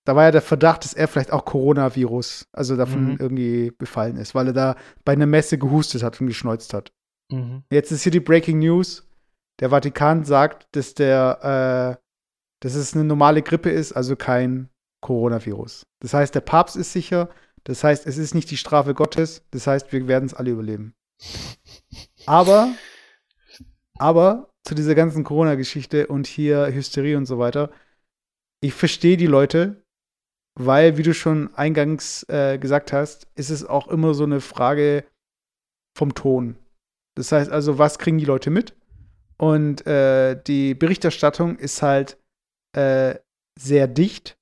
da 0.04 0.16
war 0.16 0.25
ja 0.25 0.30
der 0.30 0.42
Verdacht, 0.42 0.85
dass 0.85 0.95
er 0.95 1.09
vielleicht 1.09 1.33
auch 1.33 1.45
Coronavirus, 1.45 2.49
also 2.52 2.76
davon 2.76 3.12
mhm. 3.12 3.16
irgendwie 3.21 3.71
befallen 3.76 4.16
ist, 4.16 4.35
weil 4.35 4.49
er 4.49 4.52
da 4.52 4.76
bei 5.04 5.12
einer 5.12 5.26
Messe 5.26 5.59
gehustet 5.59 6.02
hat 6.02 6.21
und 6.21 6.26
geschneuzt 6.26 6.75
hat. 6.75 6.92
Mhm. 7.30 7.64
Jetzt 7.71 7.92
ist 7.92 8.02
hier 8.02 8.12
die 8.12 8.21
Breaking 8.21 8.59
News. 8.59 9.07
Der 9.61 9.71
Vatikan 9.71 10.25
sagt, 10.25 10.69
dass 10.73 10.95
der, 10.95 11.99
äh, 11.99 12.02
dass 12.61 12.75
es 12.75 12.95
eine 12.95 13.04
normale 13.04 13.42
Grippe 13.42 13.71
ist, 13.71 13.92
also 13.92 14.16
kein 14.16 14.71
Coronavirus. 15.02 15.87
Das 16.00 16.14
heißt, 16.14 16.35
der 16.35 16.40
Papst 16.40 16.76
ist 16.76 16.92
sicher. 16.92 17.28
Das 17.64 17.85
heißt, 17.85 18.07
es 18.07 18.16
ist 18.16 18.35
nicht 18.35 18.50
die 18.50 18.57
Strafe 18.57 18.95
Gottes. 18.95 19.45
Das 19.50 19.66
heißt, 19.66 19.92
wir 19.92 20.09
werden 20.09 20.26
es 20.26 20.35
alle 20.35 20.50
überleben. 20.50 20.95
Aber, 22.26 22.73
aber 23.99 24.50
zu 24.64 24.75
dieser 24.75 24.95
ganzen 24.95 25.25
Corona-Geschichte 25.25 26.07
und 26.07 26.26
hier 26.26 26.66
Hysterie 26.66 27.16
und 27.16 27.26
so 27.26 27.38
weiter. 27.38 27.71
Ich 28.61 28.75
verstehe 28.75 29.16
die 29.16 29.26
Leute, 29.26 29.83
weil, 30.67 30.99
wie 30.99 31.02
du 31.02 31.14
schon 31.14 31.55
eingangs 31.55 32.25
äh, 32.29 32.59
gesagt 32.59 32.93
hast, 32.93 33.26
ist 33.35 33.50
es 33.50 33.64
auch 33.64 33.88
immer 33.88 34.14
so 34.14 34.25
eine 34.25 34.40
Frage 34.40 35.05
vom 35.97 36.14
Ton. 36.14 36.57
Das 37.17 37.33
heißt 37.33 37.50
also, 37.50 37.79
was 37.79 37.99
kriegen 37.99 38.19
die 38.19 38.25
Leute 38.25 38.50
mit? 38.50 38.76
Und 39.38 39.87
äh, 39.87 40.40
die 40.47 40.75
Berichterstattung 40.75 41.57
ist 41.57 41.83
halt 41.83 42.19
äh, 42.76 43.14
sehr 43.59 43.88
dicht 43.88 44.38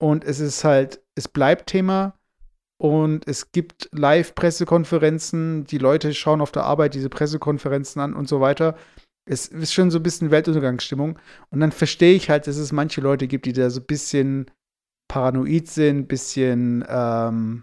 und 0.00 0.24
es 0.24 0.40
ist 0.40 0.64
halt, 0.64 1.00
es 1.14 1.28
bleibt 1.28 1.68
Thema 1.68 2.18
und 2.78 3.26
es 3.28 3.52
gibt 3.52 3.88
Live-Pressekonferenzen, 3.92 5.64
die 5.64 5.78
Leute 5.78 6.12
schauen 6.14 6.40
auf 6.40 6.50
der 6.50 6.64
Arbeit 6.64 6.94
diese 6.94 7.08
Pressekonferenzen 7.08 8.02
an 8.02 8.14
und 8.14 8.28
so 8.28 8.40
weiter. 8.40 8.76
Es 9.24 9.46
ist 9.46 9.72
schon 9.72 9.90
so 9.90 10.00
ein 10.00 10.02
bisschen 10.02 10.32
Weltuntergangsstimmung. 10.32 11.18
Und 11.50 11.60
dann 11.60 11.72
verstehe 11.72 12.14
ich 12.14 12.28
halt, 12.28 12.46
dass 12.46 12.56
es 12.56 12.72
manche 12.72 13.00
Leute 13.00 13.26
gibt, 13.28 13.46
die 13.46 13.52
da 13.54 13.70
so 13.70 13.80
ein 13.80 13.86
bisschen 13.86 14.50
paranoid 15.14 15.68
sind, 15.68 15.98
ein 15.98 16.06
bisschen, 16.08 16.84
ähm, 16.88 17.62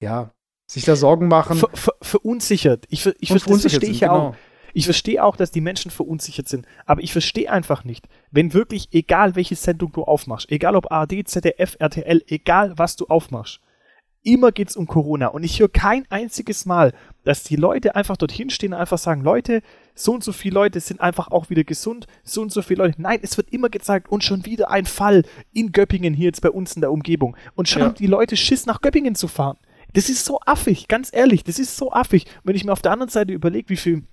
ja, 0.00 0.32
sich 0.66 0.84
da 0.84 0.96
Sorgen 0.96 1.28
machen. 1.28 1.56
Ver, 1.56 1.70
ver, 1.72 1.94
verunsichert. 2.02 2.84
Ich, 2.88 3.06
ich, 3.20 3.28
das 3.28 3.44
verstehe 3.44 3.88
ich 3.88 4.00
ja 4.00 4.08
genau. 4.08 4.28
auch. 4.30 4.36
Ich 4.74 4.84
verstehe 4.84 5.22
auch, 5.22 5.36
dass 5.36 5.52
die 5.52 5.60
Menschen 5.60 5.92
verunsichert 5.92 6.48
sind, 6.48 6.66
aber 6.84 7.00
ich 7.00 7.12
verstehe 7.12 7.50
einfach 7.50 7.84
nicht, 7.84 8.08
wenn 8.32 8.54
wirklich, 8.54 8.88
egal 8.90 9.36
welche 9.36 9.54
Sendung 9.54 9.92
du 9.92 10.02
aufmachst, 10.02 10.50
egal 10.50 10.74
ob 10.74 10.90
ARD, 10.90 11.28
ZDF, 11.28 11.76
RTL, 11.78 12.24
egal 12.26 12.76
was 12.76 12.96
du 12.96 13.06
aufmachst, 13.06 13.60
immer 14.24 14.50
geht 14.50 14.70
es 14.70 14.76
um 14.76 14.88
Corona. 14.88 15.28
Und 15.28 15.44
ich 15.44 15.60
höre 15.60 15.68
kein 15.68 16.06
einziges 16.10 16.66
Mal, 16.66 16.92
dass 17.28 17.42
die 17.42 17.56
Leute 17.56 17.94
einfach 17.94 18.16
dorthin 18.16 18.48
stehen 18.48 18.72
und 18.72 18.80
einfach 18.80 18.96
sagen, 18.96 19.20
Leute, 19.20 19.60
so 19.94 20.14
und 20.14 20.24
so 20.24 20.32
viele 20.32 20.54
Leute 20.54 20.80
sind 20.80 21.02
einfach 21.02 21.30
auch 21.30 21.50
wieder 21.50 21.62
gesund, 21.62 22.06
so 22.24 22.40
und 22.40 22.50
so 22.50 22.62
viele 22.62 22.84
Leute. 22.84 23.02
Nein, 23.02 23.18
es 23.20 23.36
wird 23.36 23.52
immer 23.52 23.68
gezeigt 23.68 24.08
und 24.08 24.24
schon 24.24 24.46
wieder 24.46 24.70
ein 24.70 24.86
Fall 24.86 25.24
in 25.52 25.72
Göppingen 25.72 26.14
hier 26.14 26.24
jetzt 26.24 26.40
bei 26.40 26.50
uns 26.50 26.74
in 26.74 26.80
der 26.80 26.90
Umgebung. 26.90 27.36
Und 27.54 27.68
schon 27.68 27.80
ja. 27.80 27.88
haben 27.88 27.96
die 27.96 28.06
Leute 28.06 28.34
Schiss, 28.34 28.64
nach 28.64 28.80
Göppingen 28.80 29.14
zu 29.14 29.28
fahren. 29.28 29.58
Das 29.92 30.08
ist 30.08 30.24
so 30.24 30.40
affig, 30.46 30.88
ganz 30.88 31.10
ehrlich, 31.12 31.44
das 31.44 31.58
ist 31.58 31.76
so 31.76 31.92
affig. 31.92 32.24
Wenn 32.44 32.56
ich 32.56 32.64
mir 32.64 32.72
auf 32.72 32.80
der 32.80 32.92
anderen 32.92 33.10
Seite 33.10 33.34
überlege, 33.34 33.68
wie 33.68 33.76
viel 33.76 34.04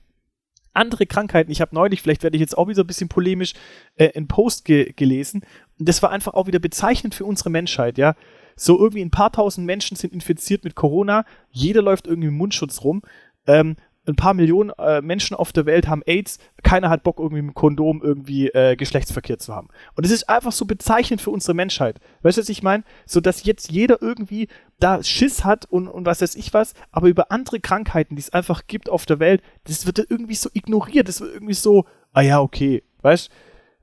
andere 0.74 1.06
Krankheiten, 1.06 1.52
ich 1.52 1.62
habe 1.62 1.74
neulich, 1.74 2.02
vielleicht 2.02 2.22
werde 2.22 2.36
ich 2.36 2.42
jetzt 2.42 2.58
auch 2.58 2.68
wieder 2.68 2.84
ein 2.84 2.88
bisschen 2.88 3.08
polemisch, 3.08 3.54
äh, 3.96 4.12
einen 4.12 4.28
Post 4.28 4.66
ge 4.66 4.92
gelesen. 4.92 5.46
Und 5.80 5.88
das 5.88 6.04
war 6.04 6.10
einfach 6.10 6.34
auch 6.34 6.48
wieder 6.48 6.60
bezeichnend 6.60 7.16
für 7.16 7.24
unsere 7.24 7.50
Menschheit, 7.50 7.98
ja 7.98 8.14
so 8.56 8.80
irgendwie 8.80 9.04
ein 9.04 9.12
paar 9.12 9.32
tausend 9.32 9.66
Menschen 9.66 9.98
sind 9.98 10.14
infiziert 10.14 10.64
mit 10.64 10.76
Corona, 10.76 11.26
jeder 11.52 11.82
läuft 11.82 12.08
irgendwie 12.08 12.30
im 12.30 12.38
Mundschutz 12.38 12.84
rum. 12.84 13.02
Ähm, 13.48 13.76
ein 14.08 14.16
paar 14.16 14.34
Millionen 14.34 14.72
äh, 14.78 15.02
Menschen 15.02 15.36
auf 15.36 15.52
der 15.52 15.66
Welt 15.66 15.88
haben 15.88 16.04
AIDS, 16.06 16.40
keiner 16.64 16.90
hat 16.90 17.04
Bock, 17.04 17.20
irgendwie 17.20 17.42
mit 17.42 17.56
Kondom 17.56 18.02
irgendwie 18.04 18.48
äh, 18.50 18.76
Geschlechtsverkehr 18.76 19.40
zu 19.40 19.56
haben. 19.56 19.70
Und 19.96 20.06
es 20.06 20.12
ist 20.12 20.30
einfach 20.30 20.52
so 20.52 20.66
bezeichnend 20.66 21.22
für 21.22 21.32
unsere 21.32 21.54
Menschheit. 21.54 22.00
Weißt 22.22 22.38
du, 22.38 22.42
was 22.42 22.50
ich 22.50 22.64
meine? 22.64 22.84
So, 23.06 23.20
dass 23.20 23.44
jetzt 23.46 23.72
jeder 23.72 24.02
irgendwie 24.02 24.48
da 24.80 25.02
Schiss 25.04 25.44
hat 25.44 25.66
und, 25.66 25.88
und 25.88 26.06
was 26.06 26.22
weiß 26.22 26.36
ich 26.36 26.54
was, 26.54 26.74
aber 26.92 27.08
über 27.08 27.32
andere 27.32 27.60
Krankheiten, 27.60 28.16
die 28.16 28.22
es 28.22 28.34
einfach 28.34 28.68
gibt 28.68 28.90
auf 28.90 29.06
der 29.06 29.20
Welt, 29.20 29.42
das 29.64 29.86
wird 29.86 30.00
irgendwie 30.10 30.36
so 30.36 30.50
ignoriert, 30.54 31.08
das 31.08 31.22
wird 31.22 31.34
irgendwie 31.34 31.54
so, 31.54 31.86
ah 32.14 32.22
ja, 32.22 32.42
okay, 32.42 32.84
weißt 33.02 33.30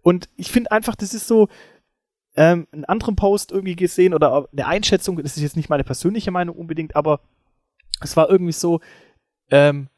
Und 0.03 0.29
ich 0.37 0.51
finde 0.53 0.71
einfach, 0.71 0.95
das 0.95 1.15
ist 1.15 1.27
so, 1.27 1.49
ähm, 2.37 2.67
einen 2.73 2.85
anderen 2.85 3.17
Post 3.17 3.53
irgendwie 3.53 3.77
gesehen 3.77 4.15
oder 4.15 4.49
eine 4.53 4.67
Einschätzung, 4.67 5.17
das 5.17 5.37
ist 5.37 5.43
jetzt 5.43 5.57
nicht 5.57 5.69
meine 5.69 5.85
persönliche 5.85 6.31
Meinung 6.31 6.57
unbedingt, 6.57 6.97
aber 6.97 7.21
es 8.01 8.17
war 8.17 8.31
irgendwie 8.31 8.53
so, 8.53 8.81
ähm, 9.51 9.89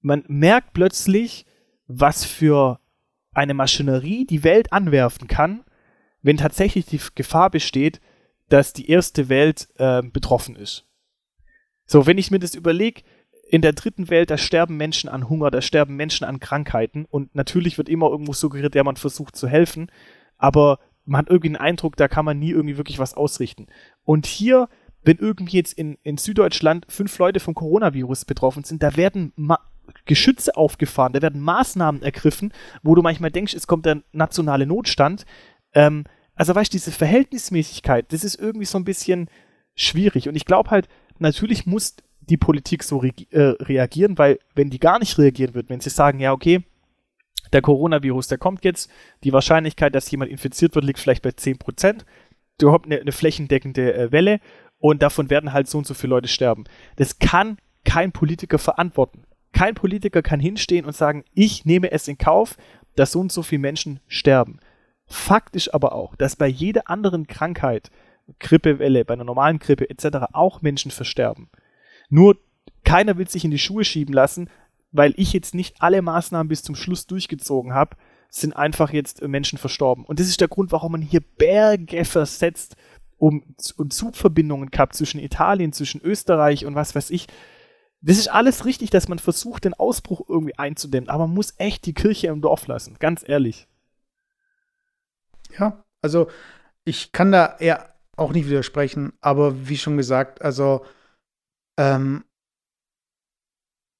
man 0.00 0.24
merkt 0.28 0.72
plötzlich, 0.72 1.46
was 1.86 2.24
für 2.24 2.80
eine 3.32 3.54
Maschinerie 3.54 4.26
die 4.26 4.44
Welt 4.44 4.72
anwerfen 4.72 5.28
kann, 5.28 5.64
wenn 6.22 6.36
tatsächlich 6.36 6.86
die 6.86 7.00
Gefahr 7.14 7.50
besteht, 7.50 8.00
dass 8.48 8.72
die 8.72 8.90
erste 8.90 9.28
Welt 9.28 9.68
äh, 9.76 10.02
betroffen 10.02 10.56
ist. 10.56 10.86
So, 11.86 12.06
wenn 12.06 12.18
ich 12.18 12.30
mir 12.30 12.38
das 12.38 12.54
überlege, 12.54 13.02
in 13.48 13.62
der 13.62 13.72
dritten 13.72 14.10
Welt, 14.10 14.30
da 14.30 14.38
sterben 14.38 14.76
Menschen 14.76 15.08
an 15.08 15.28
Hunger, 15.28 15.50
da 15.50 15.60
sterben 15.60 15.96
Menschen 15.96 16.24
an 16.24 16.38
Krankheiten 16.38 17.04
und 17.04 17.34
natürlich 17.34 17.78
wird 17.78 17.88
immer 17.88 18.08
irgendwo 18.08 18.32
suggeriert, 18.32 18.74
ja, 18.74 18.84
man 18.84 18.96
versucht 18.96 19.36
zu 19.36 19.48
helfen, 19.48 19.90
aber 20.36 20.78
man 21.10 21.18
hat 21.18 21.28
irgendwie 21.28 21.48
den 21.48 21.56
Eindruck, 21.56 21.96
da 21.96 22.06
kann 22.06 22.24
man 22.24 22.38
nie 22.38 22.50
irgendwie 22.50 22.76
wirklich 22.76 23.00
was 23.00 23.14
ausrichten. 23.14 23.66
Und 24.04 24.26
hier, 24.26 24.68
wenn 25.02 25.18
irgendwie 25.18 25.56
jetzt 25.56 25.72
in, 25.72 25.98
in 26.04 26.18
Süddeutschland 26.18 26.86
fünf 26.88 27.18
Leute 27.18 27.40
vom 27.40 27.54
Coronavirus 27.54 28.24
betroffen 28.24 28.62
sind, 28.62 28.82
da 28.82 28.96
werden 28.96 29.32
Ma 29.36 29.58
Geschütze 30.04 30.56
aufgefahren, 30.56 31.12
da 31.12 31.20
werden 31.20 31.40
Maßnahmen 31.40 32.00
ergriffen, 32.00 32.52
wo 32.84 32.94
du 32.94 33.02
manchmal 33.02 33.32
denkst, 33.32 33.54
es 33.54 33.66
kommt 33.66 33.86
der 33.86 34.04
nationale 34.12 34.64
Notstand. 34.64 35.26
Ähm, 35.74 36.04
also 36.36 36.54
weißt 36.54 36.72
du, 36.72 36.76
diese 36.76 36.92
Verhältnismäßigkeit, 36.92 38.12
das 38.12 38.22
ist 38.22 38.36
irgendwie 38.36 38.66
so 38.66 38.78
ein 38.78 38.84
bisschen 38.84 39.28
schwierig. 39.74 40.28
Und 40.28 40.36
ich 40.36 40.44
glaube 40.44 40.70
halt, 40.70 40.88
natürlich 41.18 41.66
muss 41.66 41.96
die 42.20 42.36
Politik 42.36 42.84
so 42.84 42.98
re 42.98 43.10
äh, 43.30 43.56
reagieren, 43.60 44.16
weil 44.16 44.38
wenn 44.54 44.70
die 44.70 44.78
gar 44.78 45.00
nicht 45.00 45.18
reagieren 45.18 45.54
wird, 45.54 45.70
wenn 45.70 45.80
sie 45.80 45.90
sagen, 45.90 46.20
ja, 46.20 46.32
okay, 46.32 46.62
der 47.52 47.62
Coronavirus, 47.62 48.28
der 48.28 48.38
kommt 48.38 48.64
jetzt. 48.64 48.90
Die 49.24 49.32
Wahrscheinlichkeit, 49.32 49.94
dass 49.94 50.10
jemand 50.10 50.30
infiziert 50.30 50.74
wird, 50.74 50.84
liegt 50.84 50.98
vielleicht 50.98 51.22
bei 51.22 51.30
10%. 51.30 52.04
Du 52.58 52.72
hast 52.72 52.84
eine, 52.84 53.00
eine 53.00 53.12
flächendeckende 53.12 53.94
äh, 53.94 54.12
Welle 54.12 54.40
und 54.78 55.02
davon 55.02 55.30
werden 55.30 55.52
halt 55.52 55.68
so 55.68 55.78
und 55.78 55.86
so 55.86 55.94
viele 55.94 56.10
Leute 56.10 56.28
sterben. 56.28 56.64
Das 56.96 57.18
kann 57.18 57.58
kein 57.84 58.12
Politiker 58.12 58.58
verantworten. 58.58 59.24
Kein 59.52 59.74
Politiker 59.74 60.22
kann 60.22 60.40
hinstehen 60.40 60.84
und 60.84 60.94
sagen, 60.94 61.24
ich 61.34 61.64
nehme 61.64 61.90
es 61.90 62.08
in 62.08 62.18
Kauf, 62.18 62.56
dass 62.96 63.12
so 63.12 63.20
und 63.20 63.32
so 63.32 63.42
viele 63.42 63.60
Menschen 63.60 64.00
sterben. 64.06 64.60
Faktisch 65.06 65.72
aber 65.74 65.92
auch, 65.92 66.14
dass 66.16 66.36
bei 66.36 66.46
jeder 66.46 66.88
anderen 66.88 67.26
Krankheit, 67.26 67.90
Grippewelle, 68.38 69.04
bei 69.04 69.14
einer 69.14 69.24
normalen 69.24 69.58
Grippe 69.58 69.90
etc. 69.90 70.28
auch 70.32 70.62
Menschen 70.62 70.90
versterben. 70.90 71.50
Nur 72.10 72.38
keiner 72.84 73.18
will 73.18 73.28
sich 73.28 73.44
in 73.44 73.50
die 73.50 73.58
Schuhe 73.58 73.84
schieben 73.84 74.14
lassen, 74.14 74.48
weil 74.92 75.14
ich 75.16 75.32
jetzt 75.32 75.54
nicht 75.54 75.76
alle 75.80 76.02
Maßnahmen 76.02 76.48
bis 76.48 76.62
zum 76.62 76.74
Schluss 76.74 77.06
durchgezogen 77.06 77.74
habe, 77.74 77.96
sind 78.28 78.54
einfach 78.54 78.92
jetzt 78.92 79.22
Menschen 79.22 79.58
verstorben. 79.58 80.04
Und 80.04 80.20
das 80.20 80.28
ist 80.28 80.40
der 80.40 80.48
Grund, 80.48 80.72
warum 80.72 80.92
man 80.92 81.02
hier 81.02 81.20
Berge 81.20 82.04
versetzt, 82.04 82.76
um, 83.18 83.54
um 83.76 83.90
Zugverbindungen 83.90 84.70
gehabt 84.70 84.94
zwischen 84.94 85.20
Italien, 85.20 85.72
zwischen 85.72 86.00
Österreich 86.00 86.64
und 86.64 86.74
was 86.74 86.94
weiß 86.94 87.10
ich. 87.10 87.26
Das 88.00 88.16
ist 88.16 88.28
alles 88.28 88.64
richtig, 88.64 88.90
dass 88.90 89.08
man 89.08 89.18
versucht, 89.18 89.64
den 89.64 89.74
Ausbruch 89.74 90.22
irgendwie 90.26 90.56
einzudämmen, 90.56 91.10
aber 91.10 91.26
man 91.26 91.34
muss 91.34 91.54
echt 91.58 91.84
die 91.84 91.92
Kirche 91.92 92.28
im 92.28 92.40
Dorf 92.40 92.66
lassen, 92.66 92.96
ganz 92.98 93.22
ehrlich. 93.28 93.68
Ja, 95.58 95.84
also 96.00 96.28
ich 96.84 97.12
kann 97.12 97.30
da 97.30 97.56
eher 97.58 97.94
auch 98.16 98.32
nicht 98.32 98.48
widersprechen, 98.48 99.12
aber 99.20 99.68
wie 99.68 99.76
schon 99.76 99.98
gesagt, 99.98 100.40
also 100.40 100.84
ähm, 101.76 102.24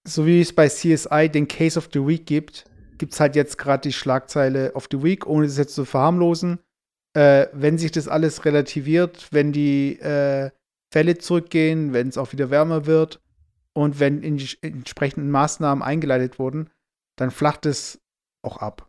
so 0.07 0.27
wie 0.27 0.41
es 0.41 0.55
bei 0.55 0.69
CSI 0.69 1.29
den 1.29 1.49
Case 1.49 1.79
of 1.79 1.89
the 1.93 2.07
Week 2.07 2.27
gibt, 2.27 2.65
gibt 2.99 3.15
es 3.15 3.21
halt 3.21 3.37
jetzt 3.37 3.59
gerade 3.59 3.89
die 3.89 3.93
Schlagzeile 3.93 4.73
of 4.75 4.89
the 4.91 5.03
Week, 5.03 5.27
ohne 5.27 5.47
das 5.47 5.57
jetzt 5.57 5.75
zu 5.75 5.85
verharmlosen. 5.85 6.61
Äh, 7.15 7.49
wenn 7.53 7.79
sich 7.79 7.91
das 7.91 8.09
alles 8.09 8.45
relativiert, 8.45 9.29
wenn 9.33 9.53
die 9.53 9.99
äh, 9.99 10.51
Fälle 10.93 11.19
zurückgehen, 11.19 11.93
wenn 11.93 12.09
es 12.09 12.19
auch 12.19 12.33
wieder 12.33 12.51
wärmer 12.51 12.87
wird 12.87 13.21
und 13.73 14.01
wenn 14.01 14.23
in 14.23 14.37
die 14.37 14.49
entsprechenden 14.63 15.31
Maßnahmen 15.31 15.83
eingeleitet 15.83 16.39
wurden, 16.39 16.71
dann 17.17 17.31
flacht 17.31 17.67
es 17.67 18.01
auch 18.43 18.59
ab. 18.59 18.89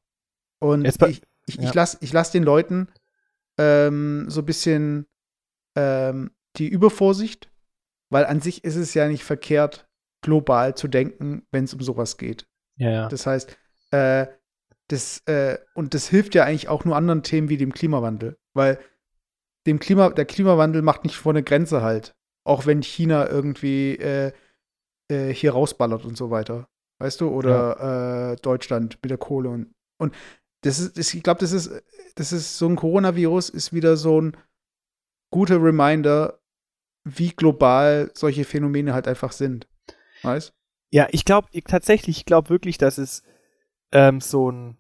Und 0.59 0.85
ich, 0.85 1.21
ich, 1.47 1.55
ja. 1.55 1.63
ich 1.63 1.73
lasse 1.73 1.97
lass 2.11 2.31
den 2.31 2.43
Leuten 2.43 2.89
ähm, 3.57 4.25
so 4.29 4.41
ein 4.41 4.45
bisschen 4.45 5.07
ähm, 5.75 6.31
die 6.57 6.67
Übervorsicht, 6.67 7.49
weil 8.09 8.25
an 8.25 8.41
sich 8.41 8.63
ist 8.63 8.75
es 8.75 8.93
ja 8.93 9.07
nicht 9.07 9.23
verkehrt, 9.23 9.87
global 10.21 10.75
zu 10.75 10.87
denken, 10.87 11.45
wenn 11.51 11.65
es 11.65 11.73
um 11.73 11.81
sowas 11.81 12.17
geht. 12.17 12.47
Ja, 12.77 12.89
ja. 12.89 13.09
Das 13.09 13.25
heißt, 13.25 13.57
äh, 13.91 14.27
das, 14.87 15.19
äh, 15.25 15.57
und 15.73 15.93
das 15.93 16.07
hilft 16.07 16.35
ja 16.35 16.43
eigentlich 16.43 16.67
auch 16.67 16.85
nur 16.85 16.95
anderen 16.95 17.23
Themen 17.23 17.49
wie 17.49 17.57
dem 17.57 17.73
Klimawandel, 17.73 18.37
weil 18.53 18.79
dem 19.67 19.79
Klima, 19.79 20.09
der 20.09 20.25
Klimawandel 20.25 20.81
macht 20.81 21.03
nicht 21.03 21.15
vor 21.15 21.31
eine 21.31 21.43
Grenze 21.43 21.81
halt. 21.81 22.15
Auch 22.43 22.65
wenn 22.65 22.81
China 22.81 23.29
irgendwie 23.29 23.95
äh, 23.95 24.31
äh, 25.09 25.33
hier 25.33 25.53
rausballert 25.53 26.05
und 26.05 26.17
so 26.17 26.31
weiter. 26.31 26.67
Weißt 26.99 27.21
du? 27.21 27.29
Oder 27.29 27.77
ja. 27.79 28.31
Äh, 28.31 28.35
Deutschland 28.37 28.97
mit 29.01 29.11
der 29.11 29.17
Kohle 29.17 29.49
und, 29.49 29.73
und 29.99 30.13
das 30.63 30.79
ist, 30.79 30.97
das, 30.97 31.13
ich 31.13 31.23
glaube, 31.23 31.39
das 31.39 31.51
ist, 31.51 31.71
das 32.15 32.31
ist 32.31 32.57
so 32.57 32.67
ein 32.67 32.75
Coronavirus, 32.75 33.49
ist 33.49 33.73
wieder 33.73 33.97
so 33.97 34.21
ein 34.21 34.37
guter 35.31 35.61
Reminder, 35.61 36.39
wie 37.03 37.31
global 37.31 38.11
solche 38.13 38.45
Phänomene 38.45 38.93
halt 38.93 39.07
einfach 39.07 39.31
sind. 39.31 39.67
Weißt? 40.23 40.53
Ja, 40.89 41.07
ich 41.11 41.25
glaube 41.25 41.47
tatsächlich, 41.65 42.17
ich 42.17 42.25
glaube 42.25 42.49
wirklich, 42.49 42.77
dass 42.77 42.97
es 42.97 43.23
ähm, 43.91 44.21
so 44.21 44.51
ein 44.51 44.77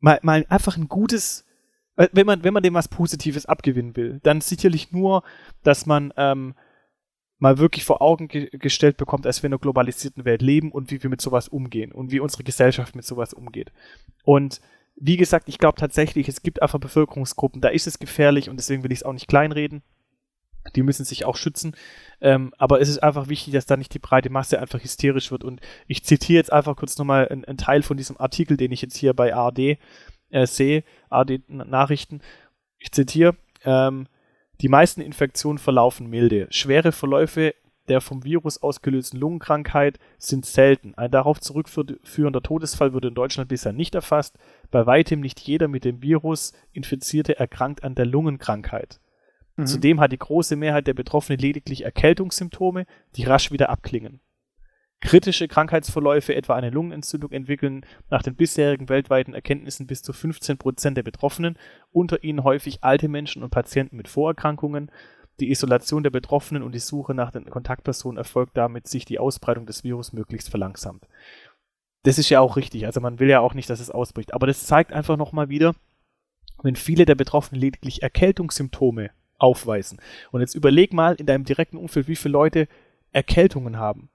mal, 0.00 0.18
mal 0.22 0.46
einfach 0.48 0.76
ein 0.76 0.88
gutes, 0.88 1.44
wenn 1.96 2.26
man, 2.26 2.44
wenn 2.44 2.54
man 2.54 2.62
dem 2.62 2.74
was 2.74 2.88
Positives 2.88 3.46
abgewinnen 3.46 3.96
will, 3.96 4.20
dann 4.22 4.40
sicherlich 4.40 4.92
nur, 4.92 5.22
dass 5.62 5.86
man 5.86 6.12
ähm, 6.16 6.54
mal 7.38 7.58
wirklich 7.58 7.84
vor 7.84 8.02
Augen 8.02 8.28
ge 8.28 8.48
gestellt 8.52 8.96
bekommt, 8.96 9.24
dass 9.24 9.42
wir 9.42 9.48
in 9.48 9.52
einer 9.52 9.60
globalisierten 9.60 10.24
Welt 10.24 10.42
leben 10.42 10.72
und 10.72 10.90
wie 10.90 11.02
wir 11.02 11.10
mit 11.10 11.20
sowas 11.20 11.48
umgehen 11.48 11.92
und 11.92 12.10
wie 12.10 12.20
unsere 12.20 12.44
Gesellschaft 12.44 12.94
mit 12.94 13.04
sowas 13.04 13.34
umgeht. 13.34 13.72
Und 14.24 14.60
wie 14.94 15.16
gesagt, 15.16 15.48
ich 15.48 15.58
glaube 15.58 15.78
tatsächlich, 15.78 16.28
es 16.28 16.42
gibt 16.42 16.62
einfach 16.62 16.80
Bevölkerungsgruppen, 16.80 17.60
da 17.60 17.68
ist 17.68 17.86
es 17.86 17.98
gefährlich 17.98 18.48
und 18.48 18.56
deswegen 18.56 18.82
will 18.82 18.92
ich 18.92 19.00
es 19.00 19.04
auch 19.04 19.12
nicht 19.12 19.28
kleinreden. 19.28 19.82
Die 20.74 20.82
müssen 20.82 21.04
sich 21.04 21.24
auch 21.24 21.36
schützen. 21.36 21.74
Ähm, 22.20 22.52
aber 22.58 22.80
es 22.80 22.88
ist 22.88 23.02
einfach 23.02 23.28
wichtig, 23.28 23.52
dass 23.52 23.66
da 23.66 23.76
nicht 23.76 23.94
die 23.94 23.98
breite 23.98 24.30
Masse 24.30 24.60
einfach 24.60 24.82
hysterisch 24.82 25.30
wird. 25.30 25.44
Und 25.44 25.60
ich 25.86 26.04
zitiere 26.04 26.38
jetzt 26.38 26.52
einfach 26.52 26.76
kurz 26.76 26.98
nochmal 26.98 27.28
einen, 27.28 27.44
einen 27.44 27.58
Teil 27.58 27.82
von 27.82 27.96
diesem 27.96 28.18
Artikel, 28.18 28.56
den 28.56 28.72
ich 28.72 28.82
jetzt 28.82 28.96
hier 28.96 29.14
bei 29.14 29.34
ARD 29.34 29.78
äh, 30.30 30.46
sehe, 30.46 30.84
ARD-Nachrichten. 31.10 32.20
Ich 32.78 32.92
zitiere, 32.92 33.36
ähm, 33.64 34.06
die 34.60 34.68
meisten 34.68 35.00
Infektionen 35.00 35.58
verlaufen 35.58 36.08
milde. 36.08 36.48
Schwere 36.50 36.92
Verläufe 36.92 37.54
der 37.88 38.00
vom 38.00 38.24
Virus 38.24 38.62
ausgelösten 38.62 39.20
Lungenkrankheit 39.20 39.98
sind 40.18 40.44
selten. 40.44 40.94
Ein 40.96 41.10
darauf 41.10 41.40
zurückführender 41.40 42.42
Todesfall 42.42 42.92
wurde 42.92 43.08
in 43.08 43.14
Deutschland 43.14 43.48
bisher 43.48 43.72
nicht 43.72 43.94
erfasst. 43.94 44.38
Bei 44.70 44.86
weitem 44.86 45.20
nicht 45.20 45.40
jeder 45.40 45.68
mit 45.68 45.84
dem 45.84 46.02
Virus 46.02 46.52
Infizierte 46.72 47.38
erkrankt 47.38 47.84
an 47.84 47.94
der 47.94 48.06
Lungenkrankheit. 48.06 49.00
Mhm. 49.56 49.66
Zudem 49.66 50.00
hat 50.00 50.12
die 50.12 50.18
große 50.18 50.56
Mehrheit 50.56 50.86
der 50.86 50.94
Betroffenen 50.94 51.40
lediglich 51.40 51.84
Erkältungssymptome, 51.84 52.86
die 53.16 53.24
rasch 53.24 53.50
wieder 53.50 53.70
abklingen. 53.70 54.20
Kritische 55.00 55.46
Krankheitsverläufe, 55.46 56.34
etwa 56.34 56.54
eine 56.54 56.70
Lungenentzündung, 56.70 57.30
entwickeln 57.32 57.84
nach 58.08 58.22
den 58.22 58.34
bisherigen 58.34 58.88
weltweiten 58.88 59.34
Erkenntnissen 59.34 59.86
bis 59.86 60.02
zu 60.02 60.12
15 60.12 60.56
Prozent 60.56 60.96
der 60.96 61.02
Betroffenen, 61.02 61.58
unter 61.90 62.24
ihnen 62.24 62.44
häufig 62.44 62.82
alte 62.82 63.08
Menschen 63.08 63.42
und 63.42 63.50
Patienten 63.50 63.96
mit 63.96 64.08
Vorerkrankungen. 64.08 64.90
Die 65.38 65.50
Isolation 65.50 66.02
der 66.02 66.10
Betroffenen 66.10 66.62
und 66.62 66.74
die 66.74 66.78
Suche 66.78 67.12
nach 67.12 67.30
den 67.30 67.50
Kontaktpersonen 67.50 68.16
erfolgt 68.16 68.56
damit, 68.56 68.88
sich 68.88 69.04
die 69.04 69.18
Ausbreitung 69.18 69.66
des 69.66 69.84
Virus 69.84 70.14
möglichst 70.14 70.48
verlangsamt. 70.48 71.06
Das 72.04 72.18
ist 72.18 72.30
ja 72.30 72.40
auch 72.40 72.56
richtig. 72.56 72.86
Also 72.86 73.00
man 73.00 73.18
will 73.18 73.28
ja 73.28 73.40
auch 73.40 73.52
nicht, 73.52 73.68
dass 73.68 73.80
es 73.80 73.90
ausbricht. 73.90 74.32
Aber 74.32 74.46
das 74.46 74.64
zeigt 74.64 74.92
einfach 74.92 75.18
nochmal 75.18 75.50
wieder, 75.50 75.74
wenn 76.62 76.76
viele 76.76 77.04
der 77.04 77.16
Betroffenen 77.16 77.60
lediglich 77.60 78.02
Erkältungssymptome 78.02 79.10
aufweisen. 79.38 80.00
Und 80.30 80.40
jetzt 80.40 80.54
überleg 80.54 80.92
mal 80.92 81.14
in 81.14 81.26
deinem 81.26 81.44
direkten 81.44 81.76
Umfeld, 81.76 82.08
wie 82.08 82.16
viele 82.16 82.32
Leute 82.32 82.68
Erkältungen 83.12 83.78
haben. 83.78 84.10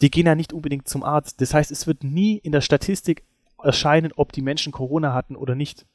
Die 0.00 0.10
gehen 0.10 0.26
ja 0.26 0.34
nicht 0.34 0.52
unbedingt 0.52 0.88
zum 0.88 1.04
Arzt. 1.04 1.40
Das 1.40 1.54
heißt, 1.54 1.70
es 1.70 1.86
wird 1.86 2.04
nie 2.04 2.36
in 2.38 2.52
der 2.52 2.60
Statistik 2.60 3.24
erscheinen, 3.62 4.12
ob 4.16 4.32
die 4.32 4.42
Menschen 4.42 4.72
Corona 4.72 5.14
hatten 5.14 5.36
oder 5.36 5.54
nicht. 5.54 5.86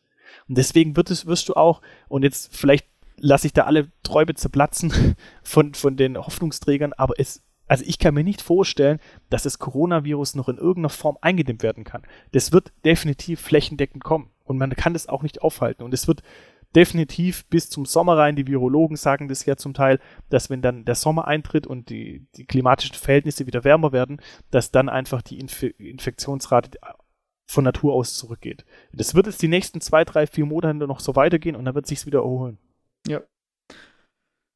Und 0.47 0.57
deswegen 0.57 0.95
wird 0.95 1.11
es, 1.11 1.25
wirst 1.25 1.49
du 1.49 1.55
auch, 1.55 1.81
und 2.07 2.23
jetzt 2.23 2.55
vielleicht 2.55 2.87
lasse 3.17 3.47
ich 3.47 3.53
da 3.53 3.63
alle 3.63 3.91
Träume 4.03 4.33
zerplatzen 4.35 5.15
von, 5.43 5.73
von 5.73 5.97
den 5.97 6.17
Hoffnungsträgern, 6.17 6.93
aber 6.93 7.15
es, 7.17 7.43
also 7.67 7.83
ich 7.85 7.99
kann 7.99 8.13
mir 8.13 8.23
nicht 8.23 8.41
vorstellen, 8.41 8.99
dass 9.29 9.43
das 9.43 9.59
Coronavirus 9.59 10.35
noch 10.35 10.49
in 10.49 10.57
irgendeiner 10.57 10.89
Form 10.89 11.17
eingedämmt 11.21 11.63
werden 11.63 11.83
kann. 11.83 12.03
Das 12.31 12.51
wird 12.51 12.71
definitiv 12.85 13.41
flächendeckend 13.41 14.03
kommen 14.03 14.29
und 14.43 14.57
man 14.57 14.69
kann 14.71 14.93
das 14.93 15.07
auch 15.07 15.23
nicht 15.23 15.41
aufhalten 15.41 15.83
und 15.83 15.93
es 15.93 16.07
wird 16.07 16.21
definitiv 16.75 17.45
bis 17.47 17.69
zum 17.69 17.85
Sommer 17.85 18.17
rein. 18.17 18.35
Die 18.35 18.47
Virologen 18.47 18.97
sagen 18.97 19.27
das 19.27 19.45
ja 19.45 19.55
zum 19.55 19.73
Teil, 19.73 19.99
dass 20.29 20.49
wenn 20.49 20.61
dann 20.61 20.85
der 20.85 20.95
Sommer 20.95 21.27
eintritt 21.27 21.67
und 21.67 21.89
die, 21.89 22.27
die 22.35 22.45
klimatischen 22.45 22.95
Verhältnisse 22.95 23.47
wieder 23.47 23.63
wärmer 23.63 23.91
werden, 23.91 24.21
dass 24.51 24.71
dann 24.71 24.89
einfach 24.89 25.21
die 25.21 25.39
Inf 25.39 25.63
Infektionsrate 25.63 26.77
von 27.49 27.63
Natur 27.63 27.93
aus 27.93 28.15
zurückgeht. 28.15 28.65
Das 28.91 29.15
wird 29.15 29.27
jetzt 29.27 29.41
die 29.41 29.47
nächsten 29.47 29.81
zwei, 29.81 30.03
drei, 30.03 30.27
vier 30.27 30.45
Monate 30.45 30.85
noch 30.85 30.99
so 30.99 31.15
weitergehen 31.15 31.55
und 31.55 31.65
dann 31.65 31.75
wird 31.75 31.87
sich 31.87 32.05
wieder 32.05 32.19
erholen. 32.19 32.57
Ja. 33.07 33.21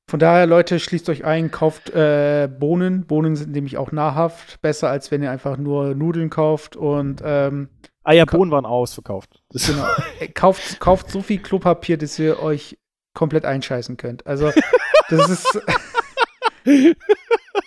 Von 0.09 0.19
daher, 0.19 0.45
Leute, 0.45 0.77
schließt 0.81 1.07
euch 1.07 1.23
ein, 1.23 1.51
kauft 1.51 1.89
äh, 1.91 2.49
Bohnen. 2.59 3.07
Bohnen 3.07 3.37
sind 3.37 3.53
nämlich 3.53 3.77
auch 3.77 3.93
nahrhaft. 3.93 4.61
Besser, 4.61 4.89
als 4.89 5.09
wenn 5.09 5.23
ihr 5.23 5.31
einfach 5.31 5.55
nur 5.55 5.95
Nudeln 5.95 6.29
kauft. 6.29 6.75
Und 6.75 7.21
ähm, 7.23 7.69
Ah 8.03 8.13
ja, 8.13 8.25
Bohnen 8.25 8.51
waren 8.51 8.65
ausverkauft. 8.65 9.43
Genau. 9.51 9.85
Kauft, 10.33 10.79
kauft 10.79 11.11
so 11.11 11.21
viel 11.21 11.39
Klopapier, 11.39 11.97
dass 11.97 12.17
ihr 12.17 12.41
euch 12.41 12.79
komplett 13.13 13.45
einscheißen 13.45 13.97
könnt. 13.97 14.25
Also, 14.25 14.51
das 15.09 15.29
ist. 15.29 15.61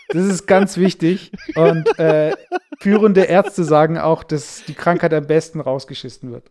das 0.08 0.24
ist 0.24 0.46
ganz 0.46 0.76
wichtig. 0.76 1.32
Und 1.54 1.98
äh, 1.98 2.34
führende 2.80 3.22
Ärzte 3.24 3.64
sagen 3.64 3.98
auch, 3.98 4.24
dass 4.24 4.64
die 4.66 4.74
Krankheit 4.74 5.12
am 5.14 5.26
besten 5.26 5.60
rausgeschissen 5.60 6.32
wird. 6.32 6.50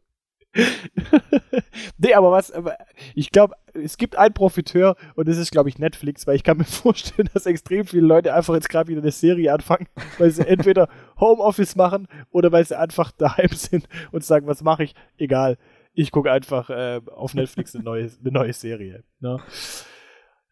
nee, 1.97 2.13
aber 2.13 2.31
was, 2.31 2.51
aber 2.51 2.77
ich 3.15 3.31
glaube, 3.31 3.55
es 3.73 3.97
gibt 3.97 4.15
einen 4.15 4.33
Profiteur 4.33 4.95
und 5.15 5.27
das 5.27 5.37
ist, 5.37 5.51
glaube 5.51 5.69
ich, 5.69 5.79
Netflix, 5.79 6.27
weil 6.27 6.35
ich 6.35 6.43
kann 6.43 6.57
mir 6.57 6.63
vorstellen, 6.65 7.29
dass 7.33 7.45
extrem 7.45 7.85
viele 7.85 8.05
Leute 8.05 8.33
einfach 8.33 8.53
jetzt 8.53 8.69
gerade 8.69 8.89
wieder 8.89 9.01
eine 9.01 9.11
Serie 9.11 9.53
anfangen, 9.53 9.87
weil 10.17 10.31
sie 10.31 10.47
entweder 10.47 10.89
Homeoffice 11.19 11.75
machen 11.75 12.07
oder 12.31 12.51
weil 12.51 12.65
sie 12.65 12.77
einfach 12.77 13.11
daheim 13.11 13.49
sind 13.49 13.87
und 14.11 14.23
sagen, 14.23 14.47
was 14.47 14.63
mache 14.63 14.83
ich? 14.83 14.95
Egal. 15.17 15.57
Ich 15.95 16.11
gucke 16.11 16.31
einfach 16.31 16.69
äh, 16.69 17.01
auf 17.07 17.33
Netflix 17.35 17.75
eine 17.75 17.83
neue, 17.83 18.09
eine 18.19 18.31
neue 18.31 18.53
Serie. 18.53 19.03
Ne? 19.19 19.39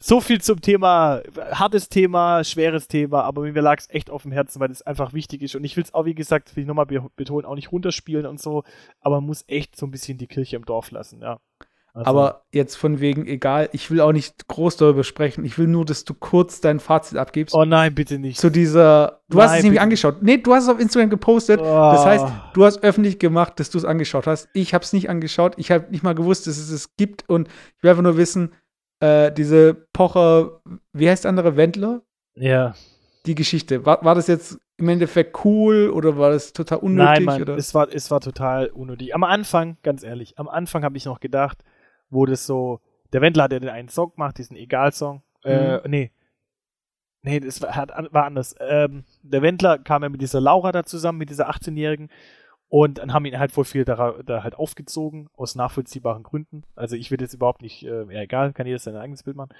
So 0.03 0.19
viel 0.19 0.41
zum 0.41 0.61
Thema, 0.61 1.21
hartes 1.51 1.87
Thema, 1.87 2.43
schweres 2.43 2.87
Thema, 2.87 3.21
aber 3.21 3.41
mir 3.43 3.61
lag 3.61 3.77
es 3.77 3.89
echt 3.91 4.09
auf 4.09 4.23
dem 4.23 4.31
Herzen, 4.31 4.59
weil 4.59 4.71
es 4.71 4.81
einfach 4.81 5.13
wichtig 5.13 5.43
ist. 5.43 5.55
Und 5.55 5.63
ich 5.63 5.77
will 5.77 5.83
es 5.83 5.93
auch, 5.93 6.05
wie 6.05 6.15
gesagt, 6.15 6.55
will 6.55 6.63
ich 6.63 6.67
nochmal 6.67 6.87
betonen, 7.15 7.45
auch 7.45 7.55
nicht 7.55 7.71
runterspielen 7.71 8.25
und 8.25 8.41
so, 8.41 8.63
aber 8.99 9.17
man 9.17 9.27
muss 9.27 9.43
echt 9.47 9.77
so 9.77 9.85
ein 9.85 9.91
bisschen 9.91 10.17
die 10.17 10.27
Kirche 10.27 10.55
im 10.55 10.65
Dorf 10.65 10.89
lassen, 10.89 11.21
ja. 11.21 11.39
Also. 11.93 12.09
Aber 12.09 12.43
jetzt 12.53 12.75
von 12.75 13.01
wegen, 13.01 13.27
egal, 13.27 13.67
ich 13.73 13.91
will 13.91 13.99
auch 13.99 14.13
nicht 14.13 14.47
groß 14.47 14.77
darüber 14.77 15.03
sprechen. 15.03 15.43
Ich 15.43 15.57
will 15.57 15.67
nur, 15.67 15.83
dass 15.83 16.05
du 16.05 16.13
kurz 16.13 16.61
dein 16.61 16.79
Fazit 16.79 17.17
abgibst. 17.17 17.53
Oh 17.53 17.65
nein, 17.65 17.93
bitte 17.93 18.17
nicht. 18.17 18.39
Zu 18.39 18.49
dieser. 18.49 19.19
Du 19.27 19.37
nein, 19.37 19.49
hast 19.49 19.57
es 19.57 19.63
nämlich 19.63 19.81
angeschaut. 19.81 20.23
Nee, 20.23 20.37
du 20.37 20.53
hast 20.53 20.63
es 20.63 20.69
auf 20.69 20.79
Instagram 20.79 21.09
gepostet. 21.09 21.59
Oh. 21.59 21.65
Das 21.65 22.05
heißt, 22.05 22.25
du 22.53 22.63
hast 22.63 22.81
öffentlich 22.83 23.19
gemacht, 23.19 23.59
dass 23.59 23.71
du 23.71 23.77
es 23.77 23.83
angeschaut 23.83 24.25
hast. 24.25 24.47
Ich 24.53 24.73
habe 24.73 24.85
es 24.85 24.93
nicht 24.93 25.09
angeschaut. 25.09 25.55
Ich 25.57 25.69
habe 25.69 25.91
nicht 25.91 26.01
mal 26.01 26.15
gewusst, 26.15 26.47
dass 26.47 26.57
es 26.57 26.69
es 26.69 26.95
gibt. 26.95 27.27
Und 27.27 27.49
ich 27.75 27.83
will 27.83 27.89
einfach 27.89 28.03
nur 28.03 28.15
wissen, 28.15 28.53
äh, 29.01 29.31
diese 29.31 29.73
Pocher, 29.73 30.61
wie 30.93 31.09
heißt 31.09 31.25
der 31.25 31.29
andere, 31.29 31.57
Wendler? 31.57 32.01
Ja. 32.35 32.75
Die 33.25 33.35
Geschichte. 33.35 33.85
War, 33.85 34.03
war 34.05 34.15
das 34.15 34.27
jetzt 34.27 34.59
im 34.77 34.89
Endeffekt 34.89 35.43
cool 35.45 35.89
oder 35.89 36.17
war 36.17 36.31
das 36.31 36.53
total 36.53 36.79
unnötig? 36.79 37.05
Nein, 37.05 37.23
Mann, 37.23 37.41
oder? 37.41 37.57
Es, 37.57 37.73
war, 37.73 37.91
es 37.91 38.09
war 38.09 38.19
total 38.21 38.67
unnötig. 38.67 39.13
Am 39.13 39.23
Anfang, 39.23 39.77
ganz 39.83 40.03
ehrlich, 40.03 40.39
am 40.39 40.47
Anfang 40.47 40.83
habe 40.83 40.97
ich 40.97 41.05
noch 41.05 41.19
gedacht, 41.19 41.63
wo 42.09 42.25
das 42.25 42.45
so, 42.45 42.79
der 43.11 43.21
Wendler 43.21 43.43
hat 43.43 43.53
ja 43.53 43.59
den 43.59 43.69
einen 43.69 43.89
Song 43.89 44.11
gemacht, 44.11 44.37
diesen 44.37 44.55
Egal-Song. 44.55 45.23
Äh, 45.43 45.55
mhm. 45.55 45.85
Äh, 45.85 45.89
nee. 45.89 46.11
Nee, 47.23 47.39
das 47.39 47.61
war, 47.61 47.75
hat, 47.75 47.91
war 48.11 48.25
anders. 48.25 48.55
Ähm, 48.59 49.03
der 49.21 49.43
Wendler 49.43 49.77
kam 49.77 50.01
ja 50.01 50.09
mit 50.09 50.21
dieser 50.21 50.41
Laura 50.41 50.71
da 50.71 50.83
zusammen, 50.83 51.19
mit 51.19 51.29
dieser 51.29 51.49
18-Jährigen 51.49 52.09
und 52.71 52.99
dann 52.99 53.11
haben 53.11 53.25
ihn 53.25 53.37
halt 53.37 53.51
voll 53.51 53.65
viel 53.65 53.83
da, 53.83 54.15
da, 54.25 54.43
halt 54.43 54.55
aufgezogen, 54.55 55.29
aus 55.35 55.55
nachvollziehbaren 55.55 56.23
Gründen. 56.23 56.63
Also 56.73 56.95
ich 56.95 57.11
will 57.11 57.19
jetzt 57.19 57.33
überhaupt 57.33 57.61
nicht, 57.61 57.83
äh, 57.83 58.05
ja 58.05 58.21
egal, 58.21 58.53
kann 58.53 58.65
jeder 58.65 58.79
sein 58.79 58.95
eigenes 58.95 59.23
Bild 59.23 59.35
machen. 59.35 59.53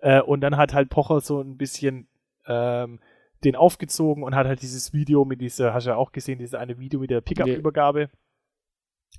Äh, 0.00 0.22
und 0.22 0.40
dann 0.40 0.56
hat 0.56 0.74
halt 0.74 0.90
Pocher 0.90 1.20
so 1.20 1.40
ein 1.40 1.56
bisschen 1.56 2.08
ähm, 2.46 2.98
den 3.44 3.54
aufgezogen 3.54 4.24
und 4.24 4.34
hat 4.34 4.48
halt 4.48 4.60
dieses 4.60 4.92
Video 4.92 5.24
mit 5.24 5.40
dieser, 5.40 5.72
hast 5.72 5.86
du 5.86 5.90
ja 5.90 5.96
auch 5.96 6.10
gesehen, 6.10 6.40
dieses 6.40 6.56
eine 6.56 6.80
Video 6.80 6.98
mit 6.98 7.10
der 7.10 7.20
Pickup-Übergabe 7.20 8.10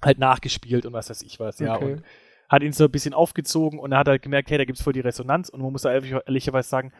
halt 0.01 0.19
nachgespielt 0.19 0.85
und 0.85 0.91
was 0.91 1.09
weiß 1.09 1.21
ich 1.21 1.39
was, 1.39 1.59
ja. 1.59 1.77
Okay. 1.77 1.93
Und 1.93 2.03
hat 2.49 2.61
ihn 2.61 2.73
so 2.73 2.83
ein 2.83 2.91
bisschen 2.91 3.13
aufgezogen 3.13 3.79
und 3.79 3.93
er 3.93 3.99
hat 3.99 4.09
halt 4.09 4.21
gemerkt, 4.21 4.51
hey, 4.51 4.57
da 4.57 4.65
gibt's 4.65 4.83
voll 4.83 4.91
die 4.91 4.99
Resonanz 4.99 5.47
und 5.47 5.61
man 5.61 5.71
muss 5.71 5.83
da 5.83 5.93
ehrlich, 5.93 6.11
ehrlicherweise 6.11 6.67
sagen, 6.67 6.91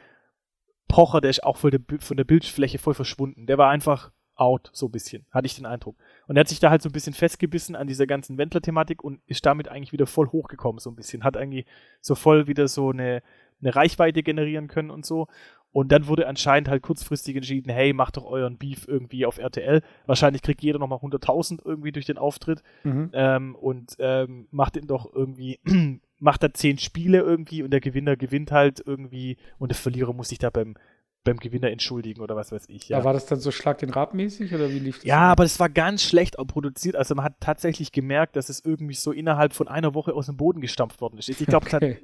Pocher, 0.88 1.20
der 1.20 1.32
ist 1.32 1.44
auch 1.44 1.58
voll 1.58 1.72
der, 1.72 1.82
von 2.00 2.16
der 2.16 2.24
Bildfläche 2.24 2.80
voll 2.80 2.94
verschwunden. 2.94 3.46
Der 3.46 3.58
war 3.58 3.70
einfach 3.70 4.14
out, 4.36 4.70
so 4.72 4.86
ein 4.86 4.92
bisschen, 4.94 5.26
hatte 5.32 5.48
ich 5.48 5.56
den 5.58 5.66
Eindruck. 5.66 5.98
Und 6.30 6.38
er 6.38 6.42
hat 6.42 6.48
sich 6.48 6.60
da 6.60 6.70
halt 6.70 6.84
so 6.84 6.90
ein 6.90 6.92
bisschen 6.92 7.16
festgebissen 7.16 7.76
an 7.76 7.88
dieser 7.88 8.06
ganzen 8.06 8.38
Wendler-Thematik 8.38 9.04
und 9.04 9.20
ist 9.26 9.44
damit 9.48 9.68
eigentlich 9.68 9.94
wieder 9.94 10.06
voll 10.06 10.28
hochgekommen, 10.28 10.78
so 10.78 10.92
ein 10.92 10.96
bisschen. 10.96 11.24
Hat 11.24 11.36
eigentlich 11.36 11.66
so 12.02 12.14
voll 12.14 12.46
wieder 12.46 12.68
so 12.68 12.92
eine, 12.92 13.24
eine 13.62 13.76
Reichweite 13.76 14.22
generieren 14.22 14.68
können 14.68 14.92
und 14.92 15.08
so. 15.08 15.26
Und 15.72 15.92
dann 15.92 16.06
wurde 16.06 16.28
anscheinend 16.28 16.70
halt 16.70 16.84
kurzfristig 16.84 17.36
entschieden, 17.36 17.72
hey, 17.72 17.94
macht 17.94 18.18
doch 18.18 18.26
euren 18.26 18.60
Beef 18.60 18.88
irgendwie 18.88 19.26
auf 19.26 19.40
RTL. 19.40 19.82
Wahrscheinlich 20.06 20.44
kriegt 20.44 20.62
jeder 20.62 20.78
nochmal 20.78 21.00
100.000 21.00 21.66
irgendwie 21.66 21.92
durch 21.92 22.06
den 22.06 22.20
Auftritt. 22.20 22.62
Mhm. 22.84 23.10
Ähm, 23.14 23.56
und 23.56 23.96
ähm, 23.98 24.48
macht 24.52 24.78
ihn 24.78 24.86
doch 24.86 25.12
irgendwie, 25.12 25.60
macht 26.20 26.44
da 26.44 26.54
zehn 26.54 26.78
Spiele 26.78 27.22
irgendwie 27.22 27.64
und 27.64 27.72
der 27.72 27.82
Gewinner 27.82 28.16
gewinnt 28.16 28.52
halt 28.52 28.84
irgendwie 28.86 29.38
und 29.58 29.70
der 29.70 29.78
Verlierer 29.78 30.14
muss 30.14 30.30
sich 30.30 30.38
da 30.38 30.52
beim 30.52 30.76
beim 31.24 31.38
Gewinner 31.38 31.70
entschuldigen 31.70 32.22
oder 32.22 32.36
was 32.36 32.52
weiß 32.52 32.66
ich. 32.70 32.90
Ja, 32.90 33.00
ja 33.00 33.04
war 33.04 33.14
das 33.14 33.26
dann 33.26 33.40
so 33.40 33.52
Schlag 33.52 33.78
den 33.80 33.90
Rab 33.90 34.14
mäßig 34.14 34.54
oder 34.54 34.70
wie 34.70 34.80
lief 34.80 34.98
das? 34.98 35.06
Ja, 35.06 35.16
denn? 35.16 35.32
aber 35.32 35.44
das 35.44 35.60
war 35.60 35.70
ganz 35.70 36.04
schlecht 36.04 36.40
auch 36.40 36.48
produziert. 36.48 36.96
Also 36.96 37.16
man 37.16 37.26
hat 37.26 37.36
tatsächlich 37.40 37.92
gemerkt, 37.92 38.36
dass 38.36 38.50
es 38.50 38.64
irgendwie 38.64 38.96
so 38.96 39.12
innerhalb 39.12 39.54
von 39.54 39.68
einer 39.68 39.94
Woche 39.94 40.14
aus 40.14 40.28
dem 40.28 40.38
Boden 40.38 40.62
gestampft 40.62 41.02
worden 41.02 41.18
ist. 41.18 41.30
Ich 41.30 41.38
glaube 41.46 41.68
okay. 41.68 41.98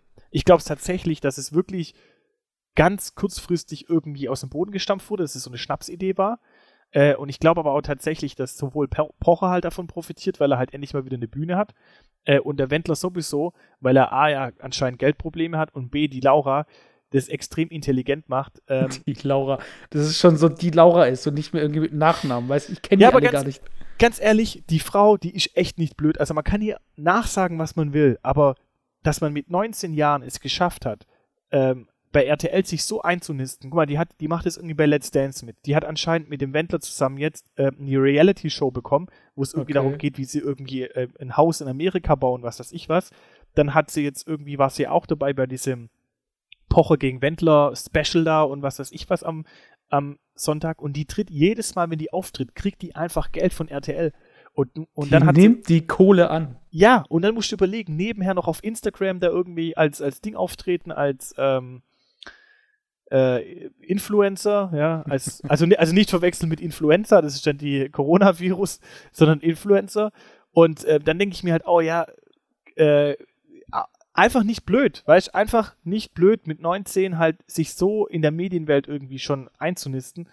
tatsächlich, 0.65 1.21
dass 1.21 1.37
es 1.37 1.53
wirklich 1.53 1.95
ganz 2.75 3.15
kurzfristig 3.15 3.89
irgendwie 3.89 4.27
aus 4.27 4.41
dem 4.41 4.49
Boden 4.49 4.71
gestampft 4.71 5.09
wurde, 5.09 5.23
dass 5.23 5.35
es 5.35 5.43
so 5.43 5.49
eine 5.49 5.57
Schnapsidee 5.57 6.17
war. 6.17 6.39
Äh, 6.91 7.15
und 7.15 7.29
ich 7.29 7.39
glaube 7.39 7.61
aber 7.61 7.71
auch 7.71 7.81
tatsächlich, 7.81 8.35
dass 8.35 8.57
sowohl 8.57 8.87
Pocher 8.87 9.49
halt 9.49 9.65
davon 9.65 9.87
profitiert, 9.87 10.39
weil 10.39 10.51
er 10.51 10.57
halt 10.57 10.73
endlich 10.73 10.93
mal 10.93 11.05
wieder 11.05 11.17
eine 11.17 11.27
Bühne 11.27 11.57
hat. 11.57 11.73
Äh, 12.25 12.39
und 12.39 12.57
der 12.57 12.69
Wendler 12.69 12.95
sowieso, 12.95 13.53
weil 13.79 13.97
er 13.97 14.11
A 14.11 14.29
ja 14.29 14.51
anscheinend 14.59 14.99
Geldprobleme 14.99 15.57
hat 15.57 15.73
und 15.73 15.89
B 15.89 16.07
die 16.07 16.19
Laura, 16.19 16.65
das 17.15 17.27
extrem 17.27 17.69
intelligent 17.69 18.29
macht. 18.29 18.61
Ähm, 18.67 18.89
die 19.05 19.15
Laura. 19.23 19.59
Das 19.89 20.05
ist 20.05 20.19
schon 20.19 20.37
so, 20.37 20.49
die 20.49 20.71
Laura 20.71 21.05
ist 21.05 21.25
und 21.27 21.33
nicht 21.33 21.53
mehr 21.53 21.61
irgendwie 21.61 21.81
mit 21.81 21.93
Nachnamen, 21.93 22.49
weißt 22.49 22.69
ich 22.69 22.81
kenne 22.81 22.97
die 22.99 23.03
ja, 23.03 23.09
alle 23.11 23.29
gar 23.29 23.43
nicht. 23.43 23.61
ganz 23.97 24.19
ehrlich, 24.19 24.63
die 24.69 24.79
Frau, 24.79 25.17
die 25.17 25.35
ist 25.35 25.55
echt 25.55 25.77
nicht 25.77 25.97
blöd. 25.97 26.19
Also 26.19 26.33
man 26.33 26.43
kann 26.43 26.61
ihr 26.61 26.77
nachsagen, 26.95 27.59
was 27.59 27.75
man 27.75 27.93
will, 27.93 28.19
aber 28.21 28.55
dass 29.03 29.21
man 29.21 29.33
mit 29.33 29.49
19 29.49 29.93
Jahren 29.93 30.23
es 30.23 30.39
geschafft 30.39 30.85
hat, 30.85 31.05
ähm, 31.51 31.87
bei 32.11 32.25
RTL 32.25 32.65
sich 32.65 32.85
so 32.85 33.01
einzunisten. 33.01 33.69
Guck 33.69 33.75
mal, 33.75 33.85
die 33.85 33.99
hat, 33.99 34.07
die 34.21 34.29
macht 34.29 34.45
es 34.45 34.55
irgendwie 34.55 34.73
bei 34.73 34.85
Let's 34.85 35.11
Dance 35.11 35.45
mit. 35.45 35.57
Die 35.65 35.75
hat 35.75 35.83
anscheinend 35.83 36.29
mit 36.29 36.39
dem 36.39 36.53
Wendler 36.53 36.79
zusammen 36.79 37.17
jetzt 37.17 37.51
äh, 37.57 37.71
eine 37.77 38.01
Reality-Show 38.01 38.71
bekommen, 38.71 39.07
wo 39.35 39.43
es 39.43 39.53
irgendwie 39.53 39.73
okay. 39.73 39.83
darum 39.85 39.97
geht, 39.97 40.17
wie 40.17 40.23
sie 40.23 40.39
irgendwie 40.39 40.83
äh, 40.83 41.09
ein 41.19 41.35
Haus 41.35 41.59
in 41.59 41.67
Amerika 41.67 42.15
bauen, 42.15 42.41
was 42.41 42.57
weiß 42.59 42.71
ich 42.71 42.87
was. 42.87 43.11
Dann 43.53 43.73
hat 43.73 43.91
sie 43.91 44.01
jetzt 44.01 44.25
irgendwie, 44.25 44.57
war 44.57 44.69
sie 44.69 44.87
auch 44.87 45.05
dabei 45.07 45.33
bei 45.33 45.45
diesem 45.45 45.89
Poche 46.75 46.97
gegen 46.97 47.21
Wendler 47.21 47.73
Special 47.73 48.25
da 48.25 48.43
und 48.43 48.61
was 48.61 48.79
weiß 48.79 48.91
ich 48.91 49.09
was 49.09 49.23
am, 49.23 49.45
am 49.87 50.19
Sonntag. 50.33 50.81
Und 50.81 50.97
die 50.97 51.05
tritt 51.05 51.29
jedes 51.29 51.73
Mal, 51.73 51.89
wenn 51.89 51.97
die 51.97 52.11
auftritt, 52.11 52.53
kriegt 52.53 52.81
die 52.81 52.95
einfach 52.95 53.31
Geld 53.31 53.53
von 53.53 53.69
RTL. 53.69 54.11
Und, 54.51 54.75
und 54.93 55.05
die 55.05 55.09
dann 55.11 55.25
hat 55.25 55.37
nimmt 55.37 55.67
sie, 55.67 55.75
die 55.75 55.87
Kohle 55.87 56.29
an. 56.29 56.57
Ja, 56.71 57.05
und 57.07 57.21
dann 57.21 57.33
musst 57.33 57.49
du 57.49 57.55
überlegen, 57.55 57.95
nebenher 57.95 58.33
noch 58.33 58.49
auf 58.49 58.61
Instagram 58.61 59.21
da 59.21 59.27
irgendwie 59.27 59.77
als, 59.77 60.01
als 60.01 60.19
Ding 60.19 60.35
auftreten, 60.35 60.91
als 60.91 61.33
ähm, 61.37 61.81
äh, 63.09 63.67
Influencer, 63.79 64.73
ja, 64.75 65.01
als, 65.03 65.41
also, 65.47 65.65
also 65.77 65.93
nicht 65.93 66.09
verwechseln 66.09 66.49
mit 66.49 66.59
Influenza, 66.59 67.21
das 67.21 67.35
ist 67.35 67.47
dann 67.47 67.57
die 67.57 67.87
Coronavirus, 67.87 68.81
sondern 69.13 69.39
Influencer. 69.39 70.11
Und 70.51 70.83
äh, 70.83 70.99
dann 70.99 71.19
denke 71.19 71.35
ich 71.35 71.43
mir 71.43 71.53
halt, 71.53 71.67
oh 71.67 71.79
ja, 71.79 72.05
äh, 72.75 73.15
einfach 74.15 74.43
nicht 74.43 74.65
blöd, 74.65 75.03
weißt 75.05 75.35
einfach 75.35 75.75
nicht 75.83 76.13
blöd 76.13 76.47
mit 76.47 76.61
19 76.61 77.17
halt 77.17 77.37
sich 77.47 77.75
so 77.75 78.07
in 78.07 78.21
der 78.21 78.31
Medienwelt 78.31 78.87
irgendwie 78.87 79.19
schon 79.19 79.49
einzunisten. 79.59 80.29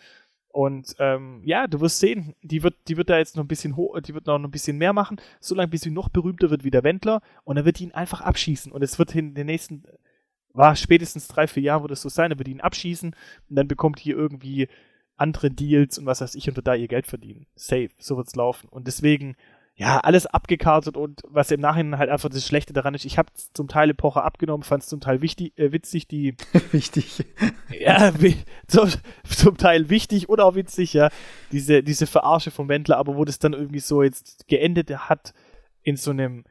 Und 0.48 0.94
ähm, 0.98 1.40
ja, 1.44 1.66
du 1.66 1.80
wirst 1.80 1.98
sehen, 1.98 2.34
die 2.42 2.62
wird, 2.62 2.74
die 2.88 2.96
wird 2.96 3.10
da 3.10 3.18
jetzt 3.18 3.36
noch 3.36 3.44
ein 3.44 3.48
bisschen 3.48 3.74
hoch, 3.74 3.98
die 4.00 4.14
wird 4.14 4.26
noch 4.26 4.38
ein 4.38 4.50
bisschen 4.50 4.78
mehr 4.78 4.92
machen, 4.92 5.20
solange 5.40 5.68
bis 5.68 5.80
sie 5.80 5.90
noch 5.90 6.10
berühmter 6.10 6.50
wird 6.50 6.62
wie 6.62 6.70
der 6.70 6.84
Wendler 6.84 7.22
und 7.44 7.56
dann 7.56 7.64
wird 7.64 7.78
die 7.78 7.84
ihn 7.84 7.92
einfach 7.92 8.20
abschießen. 8.20 8.70
Und 8.70 8.82
es 8.82 8.98
wird 8.98 9.14
in 9.14 9.34
den 9.34 9.46
nächsten, 9.46 9.84
war 10.52 10.76
spätestens 10.76 11.26
drei, 11.26 11.46
vier 11.46 11.62
Jahren 11.62 11.82
wird 11.82 11.92
es 11.92 12.02
so 12.02 12.08
sein, 12.08 12.30
dann 12.30 12.38
wird 12.38 12.48
ihn 12.48 12.60
abschießen 12.60 13.16
und 13.48 13.56
dann 13.56 13.66
bekommt 13.66 14.04
die 14.04 14.10
irgendwie 14.10 14.68
andere 15.16 15.50
Deals 15.50 15.98
und 15.98 16.06
was 16.06 16.20
weiß 16.20 16.34
ich 16.34 16.48
und 16.48 16.56
wird 16.56 16.66
da 16.66 16.74
ihr 16.74 16.88
Geld 16.88 17.06
verdienen. 17.06 17.46
Safe, 17.56 17.90
so 17.98 18.16
wird's 18.16 18.36
laufen. 18.36 18.68
Und 18.68 18.86
deswegen, 18.86 19.36
ja, 19.74 19.98
alles 20.00 20.26
abgekartet 20.26 20.96
und 20.96 21.22
was 21.26 21.50
im 21.50 21.60
Nachhinein 21.60 21.98
halt 21.98 22.10
einfach 22.10 22.28
das 22.28 22.46
Schlechte 22.46 22.72
daran 22.72 22.94
ist, 22.94 23.06
ich 23.06 23.16
habe 23.16 23.30
zum 23.54 23.68
Teil 23.68 23.90
Epoche 23.90 24.22
abgenommen, 24.22 24.64
fand 24.64 24.82
es 24.82 24.88
zum 24.88 25.00
Teil 25.00 25.22
wichtig, 25.22 25.58
äh, 25.58 25.72
witzig, 25.72 26.06
die 26.06 26.36
wichtig. 26.72 27.24
ja, 27.70 28.12
zum, 28.66 28.90
zum, 29.26 29.56
Teil 29.56 29.88
wichtig 29.88 30.28
und 30.28 30.40
auch 30.40 30.54
witzig, 30.54 30.92
ja, 30.92 31.08
diese, 31.52 31.82
diese 31.82 32.06
Verarsche 32.06 32.50
vom 32.50 32.68
Wendler, 32.68 32.98
aber 32.98 33.16
wo 33.16 33.24
das 33.24 33.38
dann 33.38 33.54
irgendwie 33.54 33.80
so 33.80 34.02
jetzt 34.02 34.46
geendet 34.46 34.90
hat 34.90 35.32
in 35.82 35.96
so 35.96 36.10
einem 36.10 36.44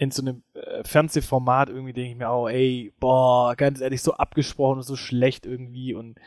in 0.00 0.12
so 0.12 0.22
einem 0.22 0.44
äh, 0.54 0.84
Fernsehformat 0.84 1.70
irgendwie 1.70 1.92
denke 1.92 2.12
ich 2.12 2.16
mir 2.16 2.30
auch, 2.30 2.48
ey, 2.48 2.92
boah, 3.00 3.56
ganz 3.56 3.80
ehrlich, 3.80 4.00
so 4.00 4.14
abgesprochen 4.14 4.76
und 4.76 4.84
so 4.84 4.94
schlecht 4.94 5.44
irgendwie 5.44 5.92
und 5.92 6.18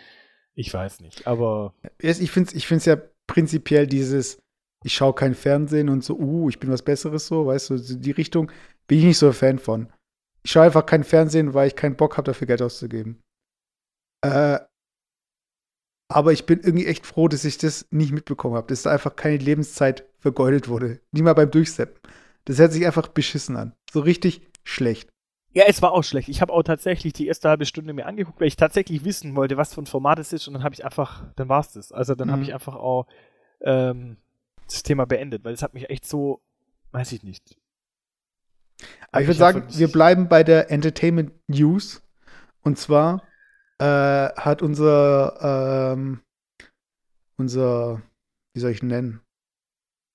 ich 0.54 0.74
weiß 0.74 1.00
nicht, 1.00 1.26
aber 1.26 1.74
ich 1.98 2.30
finde 2.30 2.50
es 2.50 2.56
ich 2.56 2.68
find's 2.68 2.86
ja 2.86 2.98
prinzipiell 3.28 3.88
dieses 3.88 4.42
ich 4.84 4.94
schaue 4.94 5.14
kein 5.14 5.36
Fernsehen 5.36 5.90
und 5.90 6.04
so, 6.04 6.18
uh, 6.18 6.50
ich 6.50 6.60
bin 6.60 6.72
was 6.72 6.82
Besseres 6.82 7.28
so, 7.28 7.46
weißt 7.46 7.70
du, 7.70 7.78
die 7.78 8.12
Richtung 8.12 8.52
bin 8.88 9.00
ich 9.00 9.06
nicht 9.06 9.18
so 9.18 9.28
ein 9.28 9.34
Fan 9.34 9.60
von. 9.60 9.92
Ich 10.44 10.52
schaue 10.52 10.64
einfach 10.64 10.86
kein 10.86 11.04
Fernsehen, 11.04 11.54
weil 11.54 11.68
ich 11.68 11.76
keinen 11.76 11.96
Bock 11.96 12.18
habe, 12.18 12.26
dafür 12.26 12.48
Geld 12.48 12.62
auszugeben. 12.62 13.22
Äh, 14.22 14.60
aber 16.10 16.34
ich 16.34 16.46
bin 16.46 16.60
irgendwie 16.60 16.88
echt 16.88 17.06
froh, 17.06 17.28
dass 17.28 17.46
ich 17.46 17.58
das 17.58 17.88
nicht 17.92 18.12
mitbekommen 18.12 18.56
habe, 18.56 18.68
dass 18.68 18.82
da 18.82 18.92
einfach 18.92 19.16
keine 19.16 19.38
Lebenszeit 19.38 20.10
vergeudet 20.20 20.68
wurde. 20.68 21.00
Nie 21.12 21.22
mal 21.22 21.34
beim 21.34 21.52
Durchseppen. 21.52 22.02
Das 22.46 22.58
hört 22.58 22.74
sich 22.74 22.86
einfach 22.86 23.08
beschissen 23.08 23.56
an. 23.56 23.74
So 23.92 24.02
richtig 24.02 24.42
schlecht. 24.64 25.10
Ja, 25.54 25.66
es 25.68 25.82
war 25.82 25.92
auch 25.92 26.04
schlecht. 26.04 26.30
Ich 26.30 26.42
habe 26.42 26.54
auch 26.54 26.64
tatsächlich 26.64 27.14
die 27.14 27.28
erste 27.28 27.50
halbe 27.50 27.66
Stunde 27.66 27.94
mir 27.94 28.06
angeguckt, 28.06 28.40
weil 28.40 28.48
ich 28.48 28.56
tatsächlich 28.56 29.04
wissen 29.04 29.36
wollte, 29.36 29.58
was 29.58 29.74
für 29.74 29.82
ein 29.82 29.86
Format 29.86 30.20
es 30.20 30.34
ist 30.34 30.48
und 30.48 30.54
dann 30.54 30.64
habe 30.64 30.74
ich 30.74 30.86
einfach, 30.86 31.26
dann 31.36 31.50
war 31.50 31.60
es 31.60 31.74
das. 31.74 31.92
Also 31.92 32.16
dann 32.16 32.30
mhm. 32.30 32.32
habe 32.32 32.44
ich 32.44 32.54
einfach 32.54 32.76
auch 32.76 33.08
ähm, 33.62 34.18
das 34.74 34.84
Thema 34.84 35.06
beendet, 35.06 35.44
weil 35.44 35.54
es 35.54 35.64
hat 35.64 35.74
mich 35.74 35.90
echt 35.90 36.06
so, 36.06 36.42
weiß 36.92 37.12
ich 37.12 37.24
nicht. 37.24 37.58
Aber 39.12 39.22
ich 39.22 39.28
würde 39.28 39.40
sagen, 39.40 39.64
wir 39.70 39.92
bleiben 39.92 40.28
bei 40.28 40.44
der 40.44 40.72
Entertainment 40.72 41.34
News. 41.48 42.02
Und 42.64 42.78
zwar 42.78 43.24
äh, 43.80 43.86
hat 44.36 44.62
unser, 44.62 45.94
ähm, 45.94 46.22
unser, 47.38 48.02
wie 48.54 48.60
soll 48.60 48.72
ich 48.72 48.82
ihn 48.82 48.90
nennen? 48.90 49.22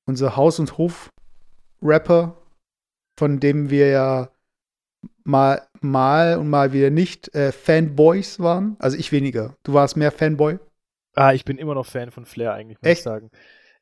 Unser 0.07 0.37
Haus- 0.37 0.59
und 0.59 0.79
Hof-Rapper, 0.79 2.41
von 3.19 3.41
dem 3.41 3.71
wir 3.71 3.89
ja 3.89 4.31
mal, 5.25 5.67
mal 5.81 6.39
und 6.39 6.49
mal 6.49 6.73
wieder 6.73 6.91
nicht 6.91 7.35
äh, 7.35 7.51
Fanboys 7.53 8.39
waren. 8.39 8.77
Also 8.79 8.97
ich 8.97 9.11
weniger. 9.13 9.57
Du 9.65 9.75
warst 9.75 9.97
mehr 9.97 10.13
Fanboy. 10.13 10.59
Ah, 11.15 11.33
ich 11.33 11.45
bin 11.45 11.59
immer 11.59 11.75
noch 11.75 11.87
Fan 11.87 12.11
von 12.11 12.27
Flair 12.27 12.53
eigentlich, 12.53 12.79
muss 12.81 12.89
Echt? 12.89 12.99
ich 13.01 13.05
sagen. 13.05 13.31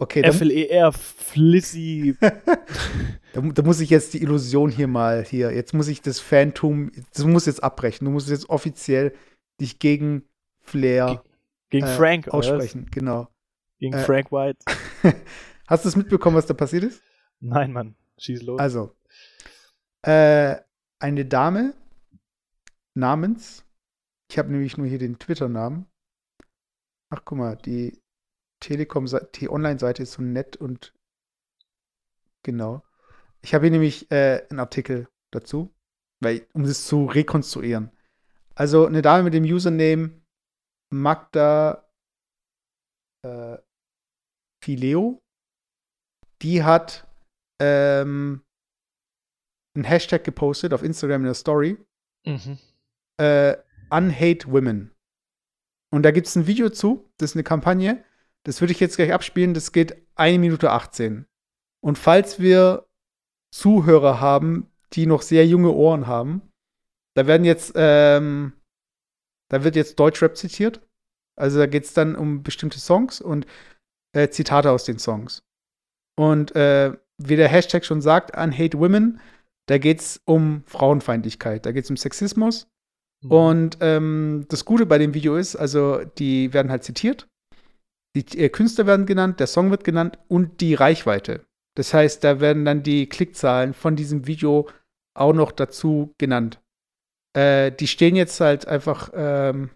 Okay, 0.04 0.20
dann, 0.20 0.34
FLER, 0.34 0.92
Flissy. 0.92 2.14
da, 2.20 3.40
da, 3.40 3.62
muss 3.62 3.80
ich 3.80 3.88
jetzt 3.88 4.12
die 4.12 4.20
Illusion 4.20 4.70
hier 4.70 4.86
mal 4.86 5.24
hier. 5.24 5.50
Jetzt 5.50 5.72
muss 5.72 5.88
ich 5.88 6.02
das 6.02 6.20
Phantom, 6.20 6.92
das 7.14 7.24
muss 7.24 7.46
jetzt 7.46 7.64
abbrechen. 7.64 8.04
Du 8.04 8.10
musst 8.10 8.28
jetzt 8.28 8.50
offiziell 8.50 9.14
dich 9.62 9.78
gegen 9.78 10.28
Flair 10.60 11.06
Ge 11.06 11.80
gegen 11.80 11.86
äh, 11.86 11.96
Frank 11.96 12.28
aussprechen. 12.28 12.86
Genau. 12.90 13.28
Gegen 13.78 13.94
äh, 13.94 14.04
Frank 14.04 14.30
White. 14.30 14.58
Hast 15.66 15.86
du 15.86 15.88
es 15.88 15.96
mitbekommen, 15.96 16.36
was 16.36 16.44
da 16.44 16.52
passiert 16.52 16.84
ist? 16.84 17.02
Nein, 17.40 17.72
Mann. 17.72 17.96
Schieß 18.18 18.42
los. 18.42 18.60
Also, 18.60 18.94
äh, 20.02 20.56
eine 20.98 21.24
Dame 21.24 21.72
namens, 22.92 23.64
ich 24.30 24.36
habe 24.36 24.52
nämlich 24.52 24.76
nur 24.76 24.86
hier 24.86 24.98
den 24.98 25.18
Twitter-Namen. 25.18 25.86
Ach, 27.08 27.22
guck 27.24 27.38
mal, 27.38 27.56
die 27.56 28.03
Telekom, 28.64 29.06
die 29.34 29.50
Online-Seite 29.50 30.02
ist 30.02 30.12
so 30.12 30.22
nett 30.22 30.56
und 30.56 30.94
genau. 32.42 32.82
Ich 33.42 33.52
habe 33.52 33.66
hier 33.66 33.72
nämlich 33.72 34.10
äh, 34.10 34.46
einen 34.48 34.60
Artikel 34.60 35.08
dazu, 35.30 35.74
weil, 36.20 36.46
um 36.54 36.64
das 36.64 36.86
zu 36.86 37.04
rekonstruieren. 37.04 37.90
Also 38.54 38.86
eine 38.86 39.02
Dame 39.02 39.24
mit 39.24 39.34
dem 39.34 39.44
Username 39.44 40.22
Magda 40.90 41.86
äh, 43.22 43.58
Fileo, 44.62 45.22
die 46.40 46.62
hat 46.62 47.06
ähm, 47.60 48.42
einen 49.74 49.84
Hashtag 49.84 50.24
gepostet 50.24 50.72
auf 50.72 50.82
Instagram 50.82 51.22
in 51.22 51.26
der 51.26 51.34
Story. 51.34 51.76
Mhm. 52.24 52.58
Äh, 53.18 53.56
Unhate 53.90 54.50
Women. 54.50 54.94
Und 55.92 56.02
da 56.02 56.12
gibt 56.12 56.28
es 56.28 56.36
ein 56.36 56.46
Video 56.46 56.70
zu, 56.70 57.10
das 57.18 57.32
ist 57.32 57.36
eine 57.36 57.44
Kampagne, 57.44 58.02
das 58.44 58.60
würde 58.60 58.72
ich 58.72 58.80
jetzt 58.80 58.96
gleich 58.96 59.12
abspielen. 59.12 59.54
Das 59.54 59.72
geht 59.72 59.96
1 60.16 60.38
Minute 60.38 60.70
18. 60.70 61.26
Und 61.82 61.98
falls 61.98 62.38
wir 62.38 62.86
Zuhörer 63.52 64.20
haben, 64.20 64.70
die 64.92 65.06
noch 65.06 65.22
sehr 65.22 65.46
junge 65.46 65.72
Ohren 65.72 66.06
haben, 66.06 66.42
da 67.16 67.26
werden 67.26 67.44
jetzt, 67.44 67.72
ähm, 67.76 68.52
da 69.50 69.64
wird 69.64 69.76
jetzt 69.76 69.98
Deutschrap 69.98 70.36
zitiert. 70.36 70.86
Also 71.36 71.58
da 71.58 71.66
geht 71.66 71.84
es 71.84 71.94
dann 71.94 72.16
um 72.16 72.42
bestimmte 72.42 72.78
Songs 72.78 73.20
und 73.20 73.46
äh, 74.14 74.28
Zitate 74.28 74.70
aus 74.70 74.84
den 74.84 74.98
Songs. 74.98 75.42
Und 76.16 76.54
äh, 76.54 76.96
wie 77.18 77.36
der 77.36 77.48
Hashtag 77.48 77.84
schon 77.84 78.00
sagt, 78.00 78.36
Unhate 78.36 78.78
Women, 78.78 79.20
da 79.66 79.78
geht 79.78 80.00
es 80.00 80.20
um 80.24 80.62
Frauenfeindlichkeit, 80.66 81.66
da 81.66 81.72
geht 81.72 81.84
es 81.84 81.90
um 81.90 81.96
Sexismus. 81.96 82.68
Mhm. 83.22 83.30
Und 83.30 83.78
ähm, 83.80 84.46
das 84.48 84.64
Gute 84.64 84.86
bei 84.86 84.98
dem 84.98 85.14
Video 85.14 85.36
ist, 85.36 85.56
also 85.56 86.04
die 86.04 86.52
werden 86.52 86.70
halt 86.70 86.84
zitiert 86.84 87.28
die 88.14 88.38
äh, 88.38 88.48
Künstler 88.48 88.86
werden 88.86 89.06
genannt, 89.06 89.40
der 89.40 89.46
Song 89.46 89.70
wird 89.70 89.84
genannt 89.84 90.18
und 90.28 90.60
die 90.60 90.74
Reichweite. 90.74 91.44
Das 91.74 91.92
heißt, 91.92 92.22
da 92.22 92.40
werden 92.40 92.64
dann 92.64 92.82
die 92.82 93.08
Klickzahlen 93.08 93.74
von 93.74 93.96
diesem 93.96 94.26
Video 94.26 94.68
auch 95.14 95.32
noch 95.32 95.52
dazu 95.52 96.14
genannt. 96.18 96.60
Äh, 97.32 97.72
die 97.72 97.88
stehen 97.88 98.14
jetzt 98.14 98.40
halt 98.40 98.68
einfach 98.68 99.10
ähm, 99.12 99.70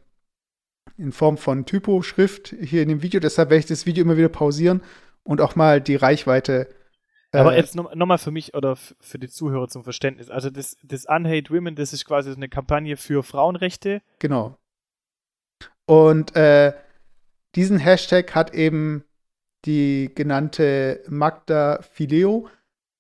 in 0.97 1.13
Form 1.13 1.37
von 1.37 1.67
Typo-Schrift 1.67 2.55
hier 2.61 2.83
in 2.83 2.89
dem 2.89 3.03
Video. 3.03 3.21
Deshalb 3.21 3.51
werde 3.51 3.61
ich 3.61 3.67
das 3.67 3.87
Video 3.87 4.05
immer 4.05 4.17
wieder 4.17 4.29
pausieren 4.29 4.83
und 5.25 5.41
auch 5.41 5.57
mal 5.57 5.81
die 5.81 5.97
Reichweite. 5.97 6.69
Äh, 7.33 7.39
Aber 7.39 7.57
jetzt 7.57 7.75
nochmal 7.75 7.97
noch 7.97 8.21
für 8.21 8.31
mich 8.31 8.55
oder 8.55 8.77
für 8.77 9.19
die 9.19 9.29
Zuhörer 9.29 9.69
zum 9.69 9.83
Verständnis. 9.83 10.31
Also 10.31 10.51
das, 10.51 10.77
das 10.83 11.05
Unhate 11.07 11.51
Women, 11.51 11.75
das 11.75 11.93
ist 11.93 12.05
quasi 12.05 12.33
eine 12.33 12.49
Kampagne 12.49 12.97
für 12.97 13.23
Frauenrechte. 13.23 14.03
Genau. 14.21 14.57
Und 15.85 16.37
äh, 16.37 16.75
diesen 17.55 17.79
Hashtag 17.79 18.35
hat 18.35 18.55
eben 18.55 19.05
die 19.65 20.11
genannte 20.15 21.03
Magda 21.09 21.81
Fileo, 21.83 22.49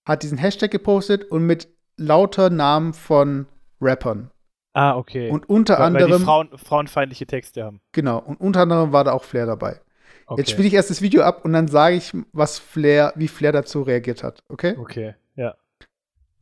hat 0.06 0.22
diesen 0.22 0.38
Hashtag 0.38 0.70
gepostet 0.70 1.24
und 1.24 1.46
mit 1.46 1.68
lauter 1.96 2.50
Namen 2.50 2.94
von 2.94 3.46
Rappern. 3.80 4.30
Ah, 4.72 4.96
okay. 4.96 5.30
Und 5.30 5.48
unter 5.48 5.78
weil, 5.78 5.86
anderem. 5.86 6.10
Weil 6.10 6.18
die 6.18 6.24
Frauen, 6.24 6.48
frauenfeindliche 6.56 7.26
Texte 7.26 7.64
haben. 7.64 7.80
Genau. 7.92 8.18
Und 8.18 8.40
unter 8.40 8.60
anderem 8.60 8.92
war 8.92 9.04
da 9.04 9.12
auch 9.12 9.24
Flair 9.24 9.46
dabei. 9.46 9.80
Okay. 10.26 10.40
Jetzt 10.40 10.50
spiele 10.50 10.68
ich 10.68 10.74
erst 10.74 10.90
das 10.90 11.00
Video 11.00 11.22
ab 11.22 11.44
und 11.44 11.52
dann 11.52 11.68
sage 11.68 11.96
ich, 11.96 12.12
was 12.32 12.58
Flair, 12.58 13.12
wie 13.16 13.28
Flair 13.28 13.52
dazu 13.52 13.82
reagiert 13.82 14.22
hat. 14.22 14.42
Okay? 14.48 14.76
Okay, 14.78 15.14
ja. 15.36 15.56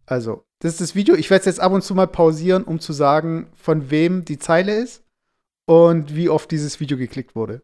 Also, 0.07 0.45
das 0.59 0.73
ist 0.73 0.81
das 0.81 0.95
Video. 0.95 1.15
Ich 1.15 1.31
werde 1.31 1.41
es 1.41 1.47
jetzt 1.47 1.61
ab 1.61 1.73
und 1.73 1.83
zu 1.83 1.95
mal 1.95 2.09
pausieren, 2.09 2.65
um 2.65 2.81
zu 2.81 2.93
sagen, 2.93 3.49
von 3.55 3.91
wem 3.91 4.25
die 4.25 4.39
Zeile 4.39 4.75
ist 4.75 5.05
und 5.67 6.15
wie 6.15 6.29
oft 6.29 6.51
dieses 6.51 6.81
Video 6.81 6.99
geklickt 6.99 7.37
wurde. 7.37 7.63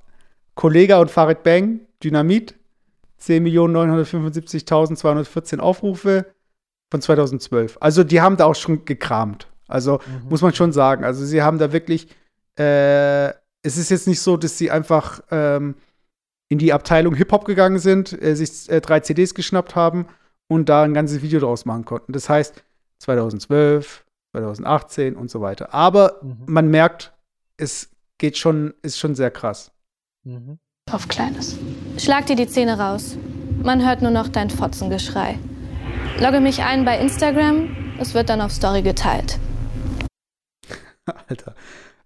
Kollega 0.54 1.00
und 1.00 1.10
Farid 1.10 1.42
Bang, 1.42 1.80
Dynamit, 2.04 2.54
10.975.214 3.20 5.58
Aufrufe 5.58 6.32
von 6.92 7.02
2012. 7.02 7.78
Also 7.80 8.04
die 8.04 8.20
haben 8.20 8.36
da 8.36 8.44
auch 8.44 8.54
schon 8.54 8.84
gekramt. 8.84 9.48
Also 9.68 10.00
Mhm. 10.06 10.28
muss 10.28 10.42
man 10.42 10.54
schon 10.54 10.72
sagen. 10.72 11.04
Also 11.04 11.24
sie 11.24 11.42
haben 11.42 11.58
da 11.58 11.72
wirklich, 11.72 12.08
äh, 12.58 13.28
es 13.62 13.76
ist 13.78 13.90
jetzt 13.90 14.06
nicht 14.06 14.20
so, 14.20 14.36
dass 14.36 14.58
sie 14.58 14.70
einfach 14.70 15.22
ähm, 15.30 15.74
in 16.50 16.58
die 16.58 16.72
Abteilung 16.72 17.14
Hip-Hop 17.14 17.44
gegangen 17.46 17.78
sind, 17.78 18.12
äh, 18.22 18.34
sich 18.36 18.68
äh, 18.70 18.80
drei 18.80 19.00
CDs 19.00 19.34
geschnappt 19.34 19.74
haben 19.74 20.06
und 20.48 20.68
da 20.68 20.82
ein 20.82 20.92
ganzes 20.94 21.22
Video 21.22 21.40
draus 21.40 21.64
machen 21.64 21.84
konnten. 21.84 22.12
Das 22.12 22.28
heißt 22.28 22.62
2012, 22.98 24.04
2018 24.32 25.16
und 25.16 25.30
so 25.30 25.40
weiter. 25.40 25.72
Aber 25.72 26.18
Mhm. 26.22 26.36
man 26.46 26.68
merkt, 26.68 27.12
es 27.56 27.88
geht 28.18 28.36
schon, 28.36 28.74
ist 28.82 28.98
schon 28.98 29.14
sehr 29.14 29.30
krass. 29.30 29.70
Mhm. 30.24 30.58
Auf 30.90 31.08
Kleines. 31.08 31.56
Schlag 31.98 32.26
dir 32.26 32.36
die 32.36 32.46
Zähne 32.46 32.78
raus. 32.78 33.16
Man 33.62 33.84
hört 33.86 34.02
nur 34.02 34.10
noch 34.10 34.28
dein 34.28 34.50
Fotzengeschrei. 34.50 35.38
Logge 36.20 36.40
mich 36.40 36.62
ein 36.62 36.84
bei 36.84 36.98
Instagram. 36.98 37.74
Es 37.98 38.12
wird 38.14 38.28
dann 38.28 38.40
auf 38.42 38.52
Story 38.52 38.82
geteilt. 38.82 39.38
Alter. 41.28 41.54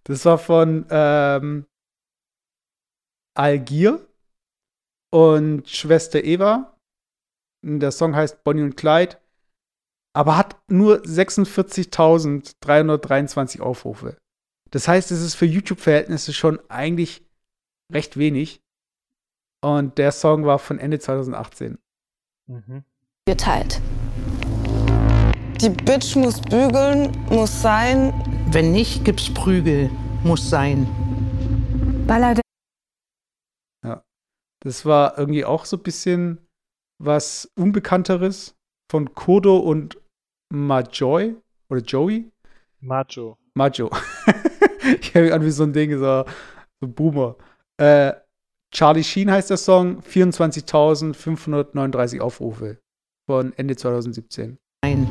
Das 0.04 0.24
war 0.24 0.38
von 0.38 0.86
ähm, 0.90 1.66
Algier 3.34 4.06
und 5.10 5.68
Schwester 5.68 6.22
Eva. 6.24 6.78
Der 7.62 7.90
Song 7.90 8.14
heißt 8.14 8.44
Bonnie 8.44 8.62
und 8.62 8.76
Clyde, 8.76 9.16
aber 10.14 10.36
hat 10.36 10.56
nur 10.70 11.02
46.323 11.02 13.60
Aufrufe. 13.60 14.16
Das 14.70 14.86
heißt, 14.86 15.10
es 15.10 15.22
ist 15.22 15.34
für 15.34 15.46
YouTube-Verhältnisse 15.46 16.32
schon 16.32 16.60
eigentlich 16.68 17.26
recht 17.92 18.16
wenig. 18.16 18.62
Und 19.60 19.98
der 19.98 20.12
Song 20.12 20.44
war 20.44 20.60
von 20.60 20.78
Ende 20.78 21.00
2018. 21.00 21.78
Mhm. 22.46 22.84
Geteilt. 23.26 23.82
Die 25.60 25.70
Bitch 25.70 26.14
muss 26.14 26.40
bügeln, 26.40 27.10
muss 27.30 27.60
sein. 27.60 28.12
Wenn 28.50 28.72
nicht, 28.72 29.04
gibt's 29.04 29.28
Prügel. 29.34 29.90
Muss 30.24 30.48
sein. 30.48 30.86
Baller 32.06 32.34
der 32.34 32.42
Das 34.60 34.86
war 34.86 35.18
irgendwie 35.18 35.44
auch 35.44 35.66
so 35.66 35.76
ein 35.76 35.82
bisschen 35.82 36.38
was 36.98 37.52
Unbekannteres 37.56 38.56
von 38.90 39.14
Kodo 39.14 39.58
und 39.58 40.00
Majoy 40.50 41.36
oder 41.68 41.82
Joey. 41.82 42.32
Macho. 42.80 43.36
Majo. 43.54 43.90
ich 45.00 45.14
höre 45.14 45.24
mich 45.24 45.34
an 45.34 45.44
wie 45.44 45.50
so 45.50 45.64
ein 45.64 45.74
Ding, 45.74 45.98
so, 45.98 46.24
so 46.80 46.86
ein 46.86 46.94
Boomer. 46.94 47.36
Äh, 47.76 48.14
Charlie 48.74 49.04
Sheen 49.04 49.30
heißt 49.30 49.50
der 49.50 49.58
Song, 49.58 50.00
24.539 50.00 52.20
Aufrufe 52.20 52.78
von 53.28 53.52
Ende 53.58 53.76
2017. 53.76 54.56
Nein. 54.82 55.06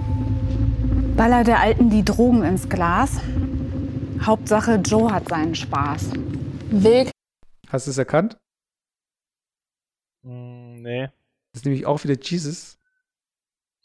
Baller 1.18 1.44
der 1.44 1.60
Alten 1.60 1.90
die 1.90 2.06
Drogen 2.06 2.44
ins 2.44 2.70
Glas. 2.70 3.20
Hauptsache 4.22 4.76
Joe 4.76 5.12
hat 5.12 5.28
seinen 5.28 5.56
Spaß. 5.56 6.12
Will 6.70 7.10
Hast 7.70 7.88
du 7.88 7.92
es 7.92 7.98
erkannt? 7.98 8.38
Mm, 10.22 10.84
nee. 10.84 11.10
Das 11.52 11.62
ist 11.62 11.66
nämlich 11.66 11.88
auch 11.88 12.04
wieder 12.04 12.14
Jesus. 12.22 12.78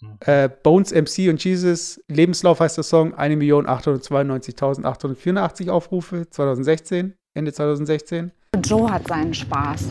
Mhm. 0.03 0.19
Äh, 0.21 0.51
Bones 0.63 0.93
MC 0.93 1.31
und 1.31 1.43
Jesus, 1.43 2.03
Lebenslauf 2.07 2.61
heißt 2.61 2.77
der 2.77 2.85
Song, 2.85 3.15
1.892.884 3.15 5.71
Aufrufe, 5.71 6.29
2016, 6.29 7.15
Ende 7.33 7.55
2016. 7.55 8.31
Joe 8.63 8.93
hat 8.93 9.09
seinen 9.09 9.33
Spaß. 9.33 9.89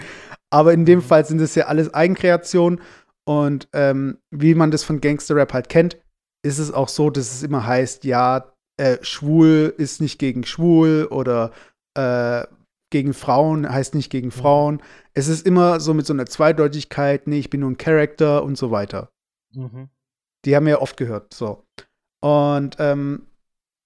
Aber 0.50 0.72
in 0.72 0.84
dem 0.84 1.02
Fall 1.02 1.24
sind 1.24 1.40
es 1.40 1.54
ja 1.56 1.66
alles 1.66 1.92
Eigenkreationen. 1.92 2.80
Und 3.24 3.68
ähm, 3.72 4.18
wie 4.30 4.54
man 4.54 4.70
das 4.70 4.84
von 4.84 5.00
Gangster-Rap 5.00 5.52
halt 5.52 5.68
kennt, 5.68 5.98
ist 6.46 6.58
es 6.58 6.72
auch 6.72 6.88
so, 6.88 7.10
dass 7.10 7.32
es 7.32 7.42
immer 7.42 7.66
heißt, 7.66 8.04
ja, 8.04 8.52
äh, 8.78 8.98
schwul 9.02 9.74
ist 9.76 10.00
nicht 10.00 10.18
gegen 10.18 10.44
schwul 10.44 11.08
oder 11.10 11.52
äh, 11.94 12.46
gegen 12.90 13.14
Frauen 13.14 13.68
heißt 13.68 13.94
nicht 13.94 14.10
gegen 14.10 14.30
Frauen. 14.30 14.80
Es 15.12 15.28
ist 15.28 15.44
immer 15.46 15.80
so 15.80 15.92
mit 15.92 16.06
so 16.06 16.12
einer 16.12 16.26
Zweideutigkeit, 16.26 17.26
nee, 17.26 17.38
ich 17.38 17.50
bin 17.50 17.60
nur 17.60 17.70
ein 17.70 17.78
Charakter 17.78 18.44
und 18.44 18.56
so 18.56 18.70
weiter. 18.70 19.10
Mhm. 19.52 19.88
Die 20.44 20.54
haben 20.54 20.66
wir 20.66 20.74
ja 20.74 20.80
oft 20.80 20.96
gehört. 20.96 21.34
So. 21.34 21.64
Und 22.22 22.76
ähm, 22.78 23.26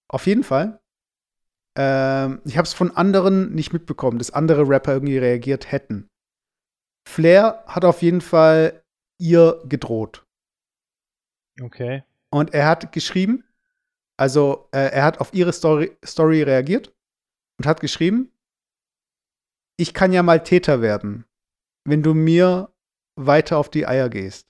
auf 0.08 0.26
jeden 0.26 0.44
Fall, 0.44 0.80
ähm, 1.78 2.42
ich 2.44 2.58
habe 2.58 2.66
es 2.66 2.74
von 2.74 2.94
anderen 2.94 3.54
nicht 3.54 3.72
mitbekommen, 3.72 4.18
dass 4.18 4.32
andere 4.32 4.68
Rapper 4.68 4.92
irgendwie 4.92 5.18
reagiert 5.18 5.72
hätten. 5.72 6.08
Flair 7.08 7.64
hat 7.66 7.84
auf 7.84 8.02
jeden 8.02 8.20
Fall 8.20 8.82
ihr 9.18 9.62
gedroht. 9.66 10.26
Okay. 11.62 12.02
Und 12.30 12.54
er 12.54 12.66
hat 12.66 12.92
geschrieben, 12.92 13.44
also 14.16 14.68
äh, 14.72 14.92
er 14.92 15.04
hat 15.04 15.20
auf 15.20 15.34
ihre 15.34 15.52
Story, 15.52 15.96
Story 16.04 16.42
reagiert 16.42 16.94
und 17.58 17.66
hat 17.66 17.80
geschrieben, 17.80 18.32
ich 19.76 19.94
kann 19.94 20.12
ja 20.12 20.22
mal 20.22 20.42
Täter 20.42 20.82
werden, 20.82 21.24
wenn 21.84 22.02
du 22.02 22.14
mir 22.14 22.72
weiter 23.16 23.58
auf 23.58 23.70
die 23.70 23.86
Eier 23.86 24.08
gehst. 24.08 24.46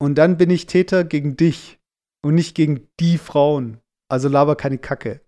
Und 0.00 0.16
dann 0.16 0.36
bin 0.36 0.50
ich 0.50 0.66
Täter 0.66 1.04
gegen 1.04 1.36
dich 1.36 1.80
und 2.22 2.34
nicht 2.34 2.54
gegen 2.54 2.88
die 2.98 3.18
Frauen. 3.18 3.80
Also 4.08 4.28
laber 4.28 4.56
keine 4.56 4.78
Kacke. 4.78 5.20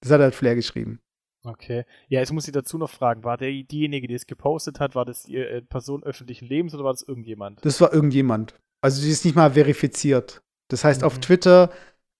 Das 0.00 0.12
hat 0.12 0.20
halt 0.20 0.34
Flair 0.34 0.54
geschrieben. 0.54 1.00
Okay. 1.42 1.84
Ja, 2.08 2.20
jetzt 2.20 2.32
muss 2.32 2.46
ich 2.46 2.52
dazu 2.52 2.76
noch 2.76 2.90
fragen, 2.90 3.24
war 3.24 3.36
der 3.36 3.50
diejenige, 3.50 4.06
die 4.06 4.14
es 4.14 4.26
gepostet 4.26 4.78
hat, 4.78 4.94
war 4.94 5.04
das 5.04 5.24
die 5.24 5.36
äh, 5.36 5.62
Person 5.62 6.02
öffentlichen 6.02 6.46
Lebens 6.46 6.74
oder 6.74 6.84
war 6.84 6.92
das 6.92 7.02
irgendjemand? 7.02 7.64
Das 7.64 7.80
war 7.80 7.92
irgendjemand. 7.92 8.54
Also 8.82 9.02
die 9.02 9.10
ist 9.10 9.24
nicht 9.24 9.34
mal 9.36 9.52
verifiziert. 9.52 10.42
Das 10.70 10.84
heißt, 10.84 11.04
auf 11.04 11.16
Mhm. 11.16 11.20
Twitter, 11.22 11.70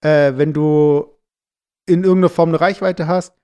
äh, 0.04 0.32
wenn 0.36 0.52
du 0.52 1.16
in 1.88 2.04
irgendeiner 2.04 2.28
Form 2.30 2.50
eine 2.50 2.60
Reichweite 2.60 3.06
hast, 3.06 3.34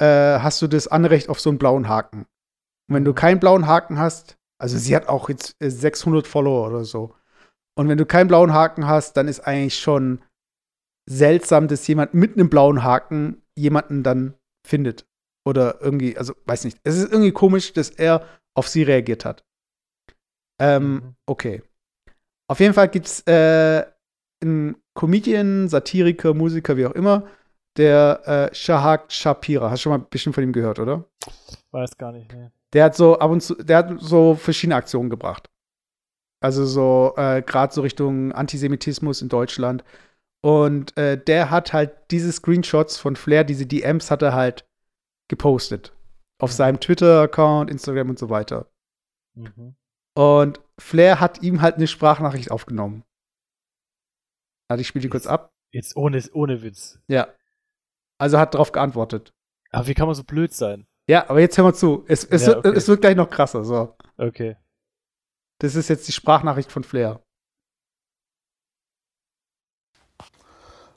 äh, 0.00 0.38
hast 0.38 0.60
du 0.62 0.66
das 0.66 0.88
Anrecht 0.88 1.28
auf 1.28 1.40
so 1.40 1.50
einen 1.50 1.58
blauen 1.58 1.88
Haken. 1.88 2.26
Und 2.88 2.94
wenn 2.96 3.04
du 3.04 3.14
keinen 3.14 3.40
blauen 3.40 3.66
Haken 3.66 3.98
hast, 3.98 4.36
also 4.60 4.78
sie 4.78 4.94
hat 4.96 5.08
auch 5.08 5.28
jetzt 5.28 5.56
äh, 5.60 5.70
600 5.70 6.26
Follower 6.26 6.66
oder 6.68 6.84
so. 6.84 7.14
Und 7.76 7.88
wenn 7.88 7.98
du 7.98 8.06
keinen 8.06 8.28
blauen 8.28 8.52
Haken 8.52 8.86
hast, 8.86 9.16
dann 9.16 9.28
ist 9.28 9.40
eigentlich 9.40 9.78
schon 9.78 10.22
seltsam, 11.08 11.68
dass 11.68 11.86
jemand 11.86 12.14
mit 12.14 12.34
einem 12.34 12.48
blauen 12.48 12.82
Haken 12.82 13.42
jemanden 13.56 14.02
dann 14.02 14.34
findet. 14.66 15.06
Oder 15.46 15.80
irgendwie, 15.82 16.16
also 16.16 16.34
weiß 16.46 16.64
nicht. 16.64 16.78
Es 16.84 16.96
ist 16.96 17.12
irgendwie 17.12 17.32
komisch, 17.32 17.72
dass 17.74 17.90
er 17.90 18.26
auf 18.56 18.68
sie 18.68 18.82
reagiert 18.84 19.24
hat. 19.24 19.44
Ähm, 20.60 20.94
Mhm. 20.94 21.14
okay. 21.26 21.62
Auf 22.48 22.60
jeden 22.60 22.74
Fall 22.74 22.88
gibt's 22.88 23.20
äh, 23.26 23.84
einen 24.42 24.76
Comedian, 24.94 25.68
Satiriker, 25.68 26.34
Musiker, 26.34 26.76
wie 26.76 26.86
auch 26.86 26.92
immer, 26.92 27.26
der 27.76 28.50
äh, 28.50 28.54
Shahak 28.54 29.10
Shapira. 29.10 29.70
Hast 29.70 29.80
du 29.80 29.82
schon 29.84 29.92
mal 29.92 29.98
ein 29.98 30.08
bisschen 30.10 30.32
von 30.32 30.44
ihm 30.44 30.52
gehört, 30.52 30.78
oder? 30.78 31.04
Weiß 31.70 31.96
gar 31.96 32.12
nicht, 32.12 32.32
ne. 32.32 32.52
Der 32.72 32.84
hat 32.84 32.96
so 32.96 33.18
ab 33.18 33.30
und 33.30 33.40
zu, 33.40 33.54
der 33.54 33.78
hat 33.78 33.94
so 34.00 34.34
verschiedene 34.34 34.74
Aktionen 34.74 35.08
gebracht. 35.08 35.48
Also 36.42 36.66
so 36.66 37.14
äh, 37.16 37.40
gerade 37.40 37.72
so 37.72 37.82
Richtung 37.82 38.32
Antisemitismus 38.32 39.22
in 39.22 39.28
Deutschland. 39.28 39.84
Und 40.42 40.94
äh, 40.98 41.16
der 41.16 41.50
hat 41.50 41.72
halt 41.72 41.92
diese 42.10 42.30
Screenshots 42.30 42.98
von 42.98 43.16
Flair, 43.16 43.44
diese 43.44 43.64
DMs 43.64 44.10
hat 44.10 44.22
er 44.22 44.34
halt 44.34 44.68
gepostet. 45.28 45.94
Auf 46.38 46.52
seinem 46.52 46.80
Twitter-Account, 46.80 47.70
Instagram 47.70 48.10
und 48.10 48.18
so 48.18 48.28
weiter. 48.28 48.66
Mhm. 49.34 49.76
Und 50.14 50.60
Flair 50.78 51.20
hat 51.20 51.42
ihm 51.42 51.60
halt 51.60 51.76
eine 51.76 51.86
Sprachnachricht 51.86 52.50
aufgenommen. 52.50 53.04
Warte, 54.68 54.80
ich 54.80 54.86
spiele 54.88 55.02
die 55.02 55.08
kurz 55.08 55.26
ab. 55.26 55.52
Jetzt 55.72 55.96
ohne, 55.96 56.22
ohne 56.32 56.62
Witz. 56.62 57.00
Ja. 57.08 57.28
Also 58.18 58.38
hat 58.38 58.54
darauf 58.54 58.72
geantwortet. 58.72 59.34
Aber 59.70 59.86
wie 59.88 59.94
kann 59.94 60.06
man 60.06 60.14
so 60.14 60.22
blöd 60.24 60.52
sein? 60.52 60.86
Ja, 61.08 61.28
aber 61.28 61.40
jetzt 61.40 61.58
hör 61.58 61.64
mal 61.64 61.74
zu. 61.74 62.04
Es, 62.06 62.24
es, 62.24 62.42
Ja, 62.42 62.48
wird, 62.48 62.66
okay. 62.66 62.76
es 62.76 62.88
wird 62.88 63.00
gleich 63.00 63.16
noch 63.16 63.28
krasser. 63.28 63.64
So. 63.64 63.96
Okay. 64.16 64.56
Das 65.58 65.74
ist 65.74 65.88
jetzt 65.88 66.06
die 66.08 66.12
Sprachnachricht 66.12 66.70
von 66.70 66.84
Flair. 66.84 67.22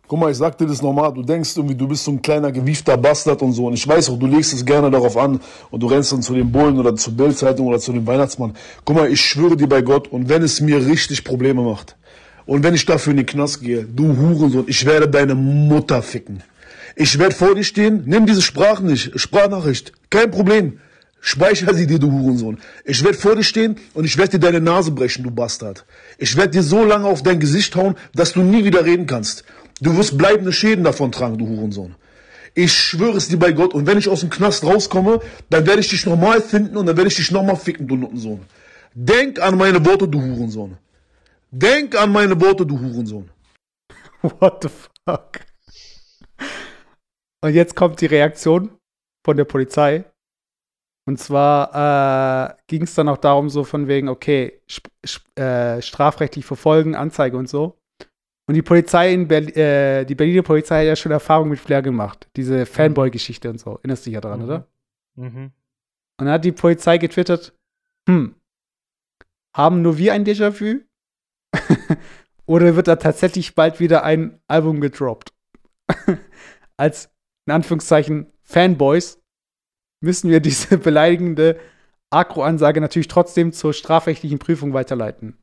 Guck 0.09 0.19
mal, 0.19 0.31
ich 0.31 0.37
sag 0.37 0.57
dir 0.57 0.65
das 0.65 0.81
normal, 0.81 1.13
du 1.13 1.21
denkst 1.21 1.51
irgendwie, 1.57 1.75
du 1.75 1.85
bist 1.85 2.05
so 2.05 2.11
ein 2.11 2.21
kleiner 2.21 2.49
gewiefter 2.49 2.95
Bastard 2.95 3.41
und 3.41 3.51
so. 3.51 3.67
Und 3.67 3.73
ich 3.73 3.85
weiß 3.85 4.09
auch, 4.09 4.17
du 4.17 4.25
legst 4.25 4.53
es 4.53 4.63
gerne 4.63 4.89
darauf 4.89 5.17
an 5.17 5.41
und 5.69 5.83
du 5.83 5.87
rennst 5.87 6.13
dann 6.13 6.21
zu 6.21 6.33
den 6.33 6.49
Bullen 6.49 6.79
oder 6.79 6.95
zur 6.95 7.11
Bildzeitung 7.11 7.67
oder 7.67 7.79
zu 7.79 7.91
dem 7.91 8.07
Weihnachtsmann. 8.07 8.55
Guck 8.85 8.95
mal, 8.95 9.11
ich 9.11 9.19
schwöre 9.19 9.57
dir 9.57 9.67
bei 9.67 9.81
Gott, 9.81 10.07
und 10.07 10.29
wenn 10.29 10.43
es 10.43 10.61
mir 10.61 10.85
richtig 10.85 11.25
Probleme 11.25 11.61
macht 11.61 11.97
und 12.45 12.63
wenn 12.63 12.73
ich 12.73 12.85
dafür 12.85 13.11
in 13.11 13.17
den 13.17 13.25
Knast 13.25 13.59
gehe, 13.59 13.83
du 13.83 14.15
Hurensohn, 14.15 14.63
ich 14.67 14.85
werde 14.85 15.09
deine 15.09 15.35
Mutter 15.35 16.01
ficken. 16.01 16.41
Ich 16.95 17.19
werde 17.19 17.35
vor 17.35 17.53
dir 17.53 17.65
stehen, 17.65 18.03
nimm 18.05 18.25
diese 18.25 18.41
Sprach 18.41 18.79
nicht, 18.79 19.19
Sprachnachricht, 19.19 19.91
kein 20.09 20.31
Problem. 20.31 20.79
Speicher 21.19 21.73
sie 21.73 21.87
dir, 21.87 21.99
du 21.99 22.09
Hurensohn. 22.09 22.59
Ich 22.85 23.03
werde 23.03 23.17
vor 23.17 23.35
dir 23.35 23.43
stehen 23.43 23.75
und 23.93 24.05
ich 24.05 24.17
werde 24.17 24.31
dir 24.31 24.39
deine 24.39 24.61
Nase 24.61 24.91
brechen, 24.91 25.23
du 25.23 25.31
Bastard. 25.31 25.85
Ich 26.17 26.37
werde 26.37 26.51
dir 26.51 26.63
so 26.63 26.85
lange 26.85 27.05
auf 27.07 27.23
dein 27.23 27.41
Gesicht 27.41 27.75
hauen, 27.75 27.95
dass 28.15 28.31
du 28.31 28.41
nie 28.41 28.63
wieder 28.63 28.85
reden 28.85 29.07
kannst. 29.07 29.43
Du 29.81 29.95
wirst 29.95 30.17
bleibende 30.17 30.51
Schäden 30.51 30.83
davon 30.83 31.11
tragen, 31.11 31.37
du 31.37 31.47
Hurensohn. 31.47 31.95
Ich 32.55 32.73
schwöre 32.73 33.17
es 33.17 33.27
dir 33.27 33.37
bei 33.37 33.51
Gott, 33.51 33.73
und 33.73 33.85
wenn 33.85 33.99
ich 33.99 34.09
aus 34.09 34.21
dem 34.21 34.29
Knast 34.29 34.63
rauskomme, 34.63 35.19
dann 35.49 35.67
werde 35.67 35.81
ich 35.81 35.89
dich 35.89 36.05
nochmal 36.05 36.41
finden 36.41 36.75
und 36.77 36.87
dann 36.87 36.97
werde 36.97 37.09
ich 37.09 37.15
dich 37.15 37.31
nochmal 37.31 37.55
ficken, 37.55 37.87
du 37.87 37.95
Nuttensohn. 37.95 38.41
Denk 38.95 39.39
an 39.39 39.57
meine 39.57 39.85
Worte, 39.85 40.07
du 40.07 40.19
Hurensohn. 40.19 40.77
Denk 41.51 41.95
an 41.95 42.11
meine 42.11 42.39
Worte, 42.41 42.65
du 42.65 42.79
Hurensohn. 42.79 43.29
What 44.21 44.63
the 44.63 44.69
fuck? 45.05 45.41
Und 47.41 47.53
jetzt 47.53 47.75
kommt 47.75 48.01
die 48.01 48.07
Reaktion 48.07 48.71
von 49.23 49.37
der 49.37 49.45
Polizei. 49.45 50.05
Und 51.05 51.19
zwar 51.19 52.49
äh, 52.49 52.55
ging 52.67 52.81
es 52.81 52.95
dann 52.95 53.07
auch 53.07 53.17
darum, 53.17 53.49
so 53.49 53.63
von 53.63 53.87
wegen, 53.87 54.09
okay, 54.09 54.59
äh, 55.35 55.81
strafrechtlich 55.81 56.45
verfolgen, 56.45 56.95
Anzeige 56.95 57.37
und 57.37 57.47
so. 57.47 57.77
Und 58.47 58.53
die 58.53 58.61
Polizei 58.61 59.13
in 59.13 59.27
Berlin, 59.27 59.55
äh, 59.55 60.05
die 60.05 60.15
Berliner 60.15 60.41
Polizei 60.41 60.79
hat 60.79 60.87
ja 60.87 60.95
schon 60.95 61.11
Erfahrung 61.11 61.49
mit 61.49 61.59
Flair 61.59 61.81
gemacht. 61.81 62.27
Diese 62.37 62.65
Fanboy-Geschichte 62.65 63.49
und 63.49 63.59
so. 63.59 63.75
Erinnerst 63.75 64.05
du 64.05 64.09
dich 64.09 64.15
ja 64.15 64.21
dran, 64.21 64.39
Mhm. 64.39 64.45
oder? 64.45 64.67
Mhm. 65.15 65.51
Und 66.19 66.25
dann 66.25 66.29
hat 66.29 66.45
die 66.45 66.53
Polizei 66.53 66.97
getwittert, 66.97 67.53
hm, 68.07 68.35
haben 69.55 69.81
nur 69.81 69.97
wir 69.97 70.13
ein 70.13 70.25
Déjà-vu? 70.25 70.79
Oder 72.45 72.75
wird 72.75 72.87
da 72.87 72.95
tatsächlich 72.95 73.55
bald 73.55 73.79
wieder 73.79 74.03
ein 74.03 74.39
Album 74.47 74.79
gedroppt? 74.79 75.33
Als, 76.77 77.09
in 77.45 77.53
Anführungszeichen, 77.53 78.31
Fanboys 78.43 79.19
müssen 80.01 80.29
wir 80.29 80.39
diese 80.39 80.77
beleidigende 80.77 81.59
Agro-Ansage 82.09 82.79
natürlich 82.79 83.09
trotzdem 83.09 83.51
zur 83.51 83.73
strafrechtlichen 83.73 84.39
Prüfung 84.39 84.73
weiterleiten. 84.73 85.37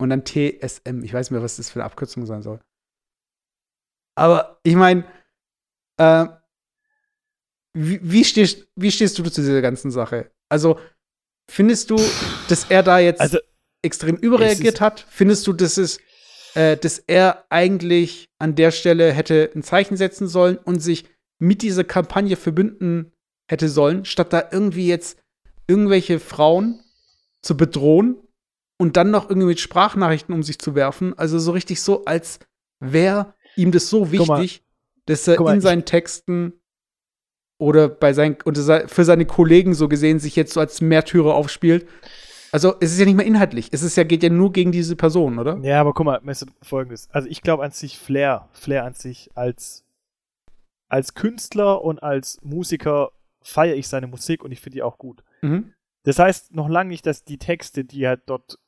Und 0.00 0.10
dann 0.10 0.24
TSM. 0.24 1.04
Ich 1.04 1.12
weiß 1.12 1.26
nicht 1.26 1.32
mehr, 1.32 1.42
was 1.42 1.56
das 1.56 1.70
für 1.70 1.80
eine 1.80 1.84
Abkürzung 1.84 2.26
sein 2.26 2.42
soll. 2.42 2.60
Aber 4.16 4.58
ich 4.62 4.74
meine, 4.74 5.04
äh, 5.98 6.26
wie, 7.74 8.00
wie, 8.02 8.24
stehst, 8.24 8.66
wie 8.74 8.90
stehst 8.90 9.18
du 9.18 9.22
zu 9.22 9.40
dieser 9.40 9.60
ganzen 9.62 9.90
Sache? 9.90 10.30
Also, 10.48 10.80
findest 11.50 11.90
du, 11.90 11.96
dass 12.48 12.64
er 12.70 12.82
da 12.82 12.98
jetzt 12.98 13.20
Also, 13.20 13.38
extrem 13.82 14.16
überreagiert 14.16 14.80
hat? 14.80 15.06
Findest 15.10 15.46
du, 15.46 15.52
dass 15.52 15.76
es, 15.76 16.00
äh, 16.54 16.76
dass 16.76 16.98
er 17.06 17.44
eigentlich 17.50 18.30
an 18.38 18.54
der 18.54 18.70
Stelle 18.70 19.12
hätte 19.12 19.50
ein 19.54 19.62
Zeichen 19.62 19.96
setzen 19.96 20.26
sollen 20.26 20.56
und 20.56 20.80
sich 20.80 21.04
mit 21.38 21.62
dieser 21.62 21.84
Kampagne 21.84 22.36
verbünden 22.36 23.12
hätte 23.50 23.68
sollen, 23.68 24.04
statt 24.04 24.32
da 24.32 24.48
irgendwie 24.50 24.86
jetzt 24.86 25.18
irgendwelche 25.66 26.20
Frauen 26.20 26.82
zu 27.42 27.56
bedrohen 27.56 28.16
und 28.80 28.96
dann 28.96 29.10
noch 29.10 29.28
irgendwie 29.28 29.48
mit 29.48 29.60
Sprachnachrichten 29.60 30.34
um 30.34 30.42
sich 30.42 30.58
zu 30.58 30.74
werfen? 30.74 31.16
Also 31.18 31.38
so 31.38 31.52
richtig 31.52 31.80
so, 31.82 32.04
als 32.06 32.40
wäre 32.80 33.34
ihm 33.56 33.70
das 33.72 33.88
so 33.88 34.10
wichtig, 34.10 34.64
dass 35.06 35.28
er 35.28 35.40
mal, 35.40 35.54
in 35.54 35.60
seinen 35.60 35.84
Texten 35.84 36.54
oder 37.58 37.88
bei 37.88 38.12
seinen, 38.12 38.36
se- 38.54 38.88
für 38.88 39.04
seine 39.04 39.26
Kollegen 39.26 39.74
so 39.74 39.88
gesehen 39.88 40.18
sich 40.18 40.34
jetzt 40.34 40.54
so 40.54 40.60
als 40.60 40.80
Märtyrer 40.80 41.34
aufspielt. 41.34 41.86
Also 42.52 42.74
es 42.80 42.92
ist 42.92 42.98
ja 42.98 43.04
nicht 43.04 43.16
mehr 43.16 43.26
inhaltlich. 43.26 43.68
Es 43.70 43.82
ist 43.82 43.96
ja, 43.96 44.02
geht 44.04 44.22
ja 44.22 44.30
nur 44.30 44.52
gegen 44.52 44.72
diese 44.72 44.96
Person, 44.96 45.38
oder? 45.38 45.58
Ja, 45.62 45.80
aber 45.80 45.92
guck 45.92 46.06
mal, 46.06 46.20
folgendes. 46.62 47.08
Also 47.12 47.28
ich 47.28 47.42
glaube 47.42 47.62
an 47.62 47.70
sich 47.70 47.98
Flair, 47.98 48.48
Flair 48.52 48.84
an 48.84 48.94
sich 48.94 49.30
als, 49.34 49.84
als 50.88 51.14
Künstler 51.14 51.82
und 51.82 52.02
als 52.02 52.38
Musiker 52.42 53.12
feiere 53.42 53.76
ich 53.76 53.88
seine 53.88 54.06
Musik 54.06 54.42
und 54.42 54.52
ich 54.52 54.60
finde 54.60 54.76
die 54.76 54.82
auch 54.82 54.98
gut. 54.98 55.22
Mhm. 55.42 55.74
Das 56.02 56.18
heißt 56.18 56.54
noch 56.54 56.68
lange 56.68 56.88
nicht, 56.88 57.04
dass 57.04 57.24
die 57.24 57.36
Texte, 57.38 57.84
die 57.84 58.08
halt 58.08 58.22
dort 58.26 58.58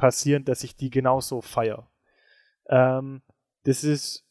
passieren, 0.00 0.44
dass 0.46 0.64
ich 0.64 0.74
die 0.76 0.90
genauso 0.90 1.42
feiere. 1.42 1.86
Ähm, 2.68 3.20
das 3.64 3.84
ist 3.84 4.26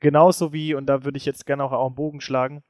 genauso 0.00 0.52
wie, 0.54 0.74
und 0.74 0.86
da 0.86 1.04
würde 1.04 1.18
ich 1.18 1.26
jetzt 1.26 1.44
gerne 1.44 1.62
auch, 1.62 1.86
einen 1.86 1.94
Bogen 1.94 2.22
schlagen, 2.22 2.64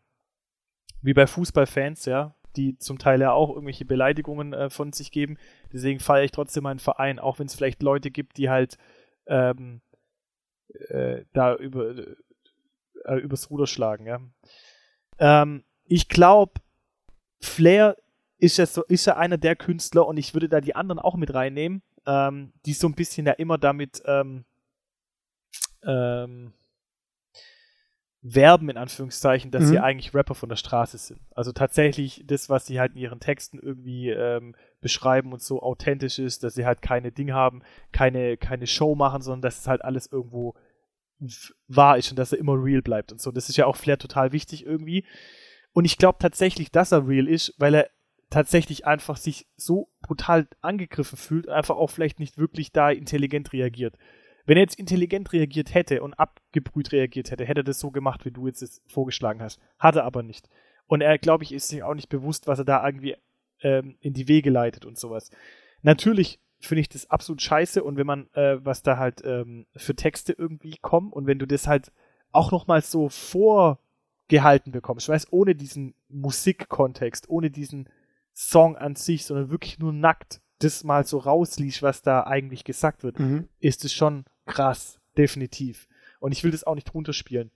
wie 1.01 1.15
bei 1.15 1.29
Fußballfans, 1.29 2.07
ja, 2.07 2.35
die 2.57 2.77
zum 2.77 2.99
Teil 2.99 3.21
ja 3.21 3.33
auch 3.33 3.51
irgendwelche 3.51 3.85
Beleidigungen 3.85 4.53
äh, 4.53 4.69
von 4.69 4.93
sich 4.93 5.13
geben. 5.13 5.39
Deswegen 5.73 6.01
feiere 6.01 6.25
ich 6.25 6.33
trotzdem 6.33 6.65
meinen 6.65 6.81
Verein, 6.81 7.21
auch 7.21 7.39
wenn 7.39 7.47
es 7.47 7.55
vielleicht 7.55 7.83
Leute 7.83 8.11
gibt, 8.11 8.37
die 8.37 8.51
halt 8.51 8.77
ähm, 9.27 9.81
äh, 10.89 11.25
da 11.33 11.55
über, 11.55 11.95
äh, 13.05 13.17
übers 13.21 13.49
Ruder 13.49 13.69
schlagen. 13.69 14.07
Ja. 14.07 14.21
Ähm, 15.19 15.63
ich 15.85 16.09
glaube, 16.09 16.55
Flair 17.41 17.97
ist 18.39 18.57
ja, 18.57 18.67
so, 18.67 18.83
ist 18.85 19.07
ja 19.07 19.17
einer 19.17 19.39
der 19.39 19.55
Künstler 19.55 20.07
und 20.07 20.17
ich 20.17 20.35
würde 20.35 20.49
da 20.49 20.61
die 20.61 20.75
anderen 20.75 20.99
auch 20.99 21.15
mit 21.15 21.33
reinnehmen, 21.33 21.83
ähm, 22.07 22.53
die 22.67 22.73
so 22.73 22.87
ein 22.89 22.95
bisschen 22.95 23.27
ja 23.27 23.33
immer 23.33 23.59
damit 23.59 24.03
ähm, 24.07 24.45
ähm, 25.85 26.53
werben, 28.23 28.69
in 28.69 28.77
Anführungszeichen, 28.77 29.51
dass 29.51 29.65
Mhm. 29.65 29.69
sie 29.69 29.79
eigentlich 29.79 30.15
Rapper 30.15 30.35
von 30.35 30.51
der 30.51 30.57
Straße 30.57 30.99
sind. 30.99 31.21
Also 31.35 31.53
tatsächlich 31.53 32.23
das, 32.27 32.51
was 32.51 32.67
sie 32.67 32.79
halt 32.79 32.93
in 32.93 32.99
ihren 32.99 33.21
Texten 33.21 33.59
irgendwie 33.59 34.11
ähm, 34.11 34.55
beschreiben 34.83 35.33
und 35.33 35.43
so 35.43 35.63
authentisch 35.63 36.19
ist, 36.19 36.43
dass 36.45 36.55
sie 36.55 36.67
halt 36.67 36.83
keine 36.83 37.13
Ding 37.13 37.33
haben, 37.33 37.63
keine, 37.93 38.37
keine 38.37 38.67
Show 38.67 38.95
machen, 38.95 39.23
sondern 39.23 39.43
dass 39.43 39.61
es 39.61 39.67
halt 39.67 39.83
alles 39.83 40.07
irgendwo 40.07 40.55
wahr 41.69 41.97
ist 41.99 42.11
und 42.11 42.19
dass 42.19 42.33
er 42.33 42.39
immer 42.39 42.55
real 42.63 42.83
bleibt 42.83 43.13
und 43.13 43.21
so. 43.21 43.31
Das 43.31 43.49
ist 43.49 43.57
ja 43.57 43.67
auch 43.67 43.77
Flair 43.77 43.99
total 43.99 44.33
wichtig 44.33 44.65
irgendwie. 44.67 45.05
Und 45.73 45.85
ich 45.85 45.97
glaube 45.99 46.19
tatsächlich, 46.19 46.71
dass 46.71 46.93
er 46.93 47.07
real 47.07 47.29
ist, 47.29 47.55
weil 47.59 47.75
er 47.75 47.91
tatsächlich 48.31 48.87
einfach 48.87 49.17
sich 49.17 49.47
so 49.57 49.89
brutal 50.03 50.47
angegriffen 50.61 51.19
fühlt, 51.19 51.49
einfach 51.49 51.77
auch 51.77 51.91
vielleicht 51.91 52.21
nicht 52.21 52.39
wirklich 52.39 52.73
da 52.73 52.91
intelligent 52.91 53.53
reagiert. 53.53 53.97
Wenn 54.47 54.57
er 54.57 54.63
jetzt 54.63 54.79
intelligent 54.79 55.33
reagiert 55.33 55.75
hätte 55.75 56.03
und 56.03 56.15
abgebrüht 56.15 56.93
reagiert 56.93 57.31
hätte, 57.31 57.45
hätte 57.45 57.61
er 57.61 57.65
das 57.65 57.81
so 57.81 57.91
gemacht, 57.91 58.25
wie 58.25 58.31
du 58.31 58.47
jetzt 58.47 58.63
es 58.63 58.83
vorgeschlagen 58.87 59.43
hast. 59.43 59.61
Hat 59.79 59.97
er 59.97 60.05
aber 60.05 60.23
nicht. 60.23 60.49
Und 60.87 61.03
er, 61.03 61.19
glaube 61.19 61.45
ich, 61.45 61.53
ist 61.53 61.69
sich 61.69 61.83
auch 61.83 61.95
nicht 61.95 62.09
bewusst, 62.09 62.47
was 62.47 62.59
er 62.59 62.65
da 62.65 62.85
irgendwie 62.85 63.17
ähm, 63.63 63.97
in 64.01 64.15
die 64.15 64.29
Wege 64.29 64.51
leitet 64.51 64.85
und 64.85 64.99
sowas. 64.99 65.31
Natürlich 65.83 66.41
finde 66.61 66.81
ich 66.81 66.89
das 66.89 67.11
absolut 67.11 67.43
scheiße 67.43 67.83
und 67.83 67.97
wenn 67.97 68.07
man, 68.07 68.29
äh, 68.35 68.65
was 68.65 68.83
da 68.83 68.97
halt 68.97 69.23
ähm, 69.25 69.67
für 69.77 69.95
Texte 69.95 70.33
irgendwie 70.33 70.77
kommen 70.81 71.13
und 71.13 71.27
wenn 71.27 71.39
du 71.39 71.47
das 71.47 71.67
halt 71.67 71.91
auch 72.33 72.53
nochmal 72.53 72.83
so 72.83 73.09
vorgehalten 73.09 74.73
bekommst, 74.73 75.07
ich 75.07 75.13
weiß, 75.13 75.33
ohne 75.33 75.55
diesen 75.55 75.95
Musikkontext, 76.09 77.29
ohne 77.29 77.51
diesen 77.51 77.89
Song 78.43 78.77
an 78.77 78.97
sich, 78.97 79.27
sondern 79.27 79.51
wirklich 79.51 79.79
nur 79.79 79.93
nackt 79.93 80.41
das 80.61 80.83
mal 80.85 81.05
so 81.07 81.19
rausliest, 81.19 81.83
was 81.83 82.03
da 82.03 82.25
eigentlich 82.25 82.65
gesagt 82.65 83.03
wird, 83.03 83.19
Mhm. 83.19 83.49
ist 83.59 83.85
es 83.85 83.93
schon 83.93 84.25
krass, 84.47 84.99
definitiv. 85.17 85.87
Und 86.21 86.33
ich 86.33 86.43
will 86.45 86.51
das 86.51 86.65
auch 86.65 86.75
nicht 86.75 86.93
runterspielen. 86.95 87.51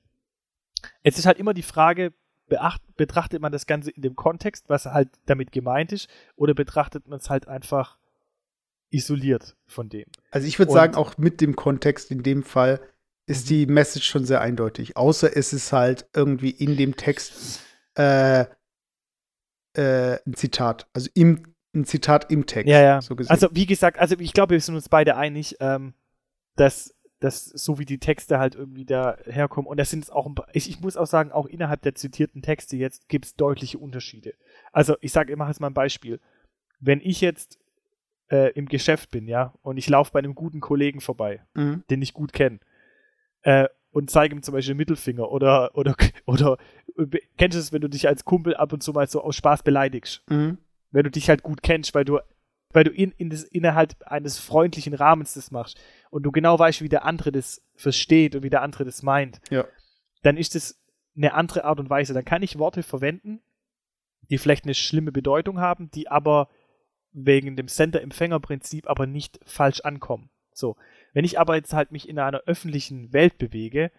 Es 1.02 1.18
ist 1.18 1.26
halt 1.26 1.38
immer 1.38 1.54
die 1.54 1.62
Frage, 1.62 2.12
beacht, 2.48 2.82
betrachtet 2.96 3.40
man 3.40 3.52
das 3.52 3.66
Ganze 3.66 3.90
in 3.90 4.02
dem 4.02 4.14
Kontext, 4.16 4.68
was 4.68 4.84
halt 4.86 5.08
damit 5.26 5.52
gemeint 5.52 5.92
ist, 5.92 6.08
oder 6.36 6.52
betrachtet 6.54 7.08
man 7.08 7.18
es 7.18 7.30
halt 7.30 7.48
einfach 7.48 7.98
isoliert 8.90 9.56
von 9.66 9.88
dem? 9.88 10.06
Also 10.30 10.46
ich 10.46 10.58
würde 10.58 10.72
sagen, 10.72 10.94
auch 10.94 11.16
mit 11.18 11.40
dem 11.40 11.56
Kontext 11.56 12.10
in 12.10 12.22
dem 12.22 12.42
Fall 12.42 12.80
ist 13.26 13.46
Mhm. 13.46 13.48
die 13.48 13.66
Message 13.66 14.06
schon 14.06 14.24
sehr 14.26 14.40
eindeutig. 14.42 14.96
Außer 14.98 15.34
es 15.34 15.52
ist 15.54 15.72
halt 15.72 16.06
irgendwie 16.14 16.50
in 16.50 16.76
dem 16.76 16.96
Text 16.96 17.60
äh, 17.96 18.44
äh, 19.74 20.18
ein 20.26 20.34
Zitat. 20.34 20.86
Also 20.92 21.10
im, 21.14 21.54
ein 21.74 21.84
Zitat 21.84 22.30
im 22.30 22.46
Text. 22.46 22.68
Ja, 22.68 22.80
ja. 22.80 23.02
So. 23.02 23.16
Also, 23.28 23.48
wie 23.52 23.66
gesagt, 23.66 23.98
also 23.98 24.16
ich 24.18 24.32
glaube, 24.32 24.52
wir 24.54 24.60
sind 24.60 24.74
uns 24.74 24.88
beide 24.88 25.16
einig, 25.16 25.56
ähm, 25.60 25.94
dass, 26.56 26.94
dass 27.20 27.46
so 27.46 27.78
wie 27.78 27.84
die 27.84 27.98
Texte 27.98 28.38
halt 28.38 28.54
irgendwie 28.54 28.84
da 28.84 29.16
herkommen, 29.24 29.66
und 29.68 29.78
das 29.78 29.90
sind 29.90 30.10
auch 30.12 30.26
ein 30.26 30.34
paar, 30.34 30.46
ich, 30.52 30.68
ich 30.70 30.80
muss 30.80 30.96
auch 30.96 31.06
sagen, 31.06 31.32
auch 31.32 31.46
innerhalb 31.46 31.82
der 31.82 31.94
zitierten 31.94 32.42
Texte 32.42 32.76
jetzt 32.76 33.08
gibt 33.08 33.24
es 33.24 33.34
deutliche 33.36 33.78
Unterschiede. 33.78 34.34
Also, 34.72 34.96
ich 35.00 35.12
sage, 35.12 35.32
ich 35.32 35.38
mache 35.38 35.50
jetzt 35.50 35.60
mal 35.60 35.68
ein 35.68 35.74
Beispiel. 35.74 36.20
Wenn 36.80 37.00
ich 37.00 37.20
jetzt 37.20 37.58
äh, 38.30 38.52
im 38.52 38.66
Geschäft 38.66 39.10
bin, 39.10 39.26
ja, 39.26 39.54
und 39.62 39.76
ich 39.76 39.88
laufe 39.88 40.12
bei 40.12 40.18
einem 40.20 40.34
guten 40.34 40.60
Kollegen 40.60 41.00
vorbei, 41.00 41.42
Mhm. 41.54 41.82
den 41.90 42.02
ich 42.02 42.14
gut 42.14 42.32
kenne, 42.32 42.60
äh, 43.42 43.68
und 43.94 44.10
zeige 44.10 44.34
ihm 44.34 44.42
zum 44.42 44.52
Beispiel 44.54 44.74
den 44.74 44.78
Mittelfinger 44.78 45.30
oder, 45.30 45.70
oder, 45.76 45.94
oder, 46.26 46.58
kennst 47.38 47.54
du 47.56 47.60
es, 47.60 47.72
wenn 47.72 47.80
du 47.80 47.88
dich 47.88 48.08
als 48.08 48.24
Kumpel 48.24 48.56
ab 48.56 48.72
und 48.72 48.82
zu 48.82 48.92
mal 48.92 49.06
so 49.08 49.22
aus 49.22 49.36
Spaß 49.36 49.62
beleidigst? 49.62 50.22
Mhm. 50.28 50.58
wenn 50.90 51.04
du 51.04 51.10
dich 51.10 51.28
halt 51.28 51.42
gut 51.42 51.62
kennst, 51.62 51.94
weil 51.94 52.04
du, 52.04 52.18
weil 52.70 52.84
du 52.84 52.90
in, 52.90 53.12
in 53.12 53.30
das, 53.30 53.42
innerhalb 53.44 53.94
eines 54.06 54.38
freundlichen 54.38 54.94
Rahmens 54.94 55.34
das 55.34 55.50
machst 55.50 55.80
und 56.10 56.22
du 56.24 56.30
genau 56.32 56.58
weißt, 56.58 56.82
wie 56.82 56.88
der 56.88 57.04
andere 57.04 57.32
das 57.32 57.62
versteht 57.74 58.34
und 58.36 58.42
wie 58.42 58.50
der 58.50 58.62
andere 58.62 58.84
das 58.84 59.02
meint, 59.02 59.40
Ja. 59.50 59.64
dann 60.22 60.36
ist 60.36 60.54
das 60.54 60.80
eine 61.16 61.34
andere 61.34 61.64
Art 61.64 61.78
und 61.80 61.90
Weise. 61.90 62.14
Dann 62.14 62.24
kann 62.24 62.42
ich 62.42 62.58
Worte 62.58 62.82
verwenden, 62.82 63.40
die 64.30 64.38
vielleicht 64.38 64.64
eine 64.64 64.74
schlimme 64.74 65.12
Bedeutung 65.12 65.60
haben, 65.60 65.90
die 65.92 66.08
aber 66.08 66.48
wegen 67.12 67.54
dem 67.56 67.68
Sender-Empfänger-Prinzip 67.68 68.88
aber 68.88 69.06
nicht 69.06 69.38
falsch 69.44 69.80
ankommen. 69.82 70.30
So. 70.52 70.76
Wenn 71.14 71.24
ich 71.24 71.38
aber 71.38 71.56
jetzt 71.56 71.72
halt 71.72 71.90
mich 71.92 72.08
in 72.08 72.18
einer 72.18 72.42
öffentlichen 72.46 73.12
Welt 73.14 73.38
bewege 73.38 73.90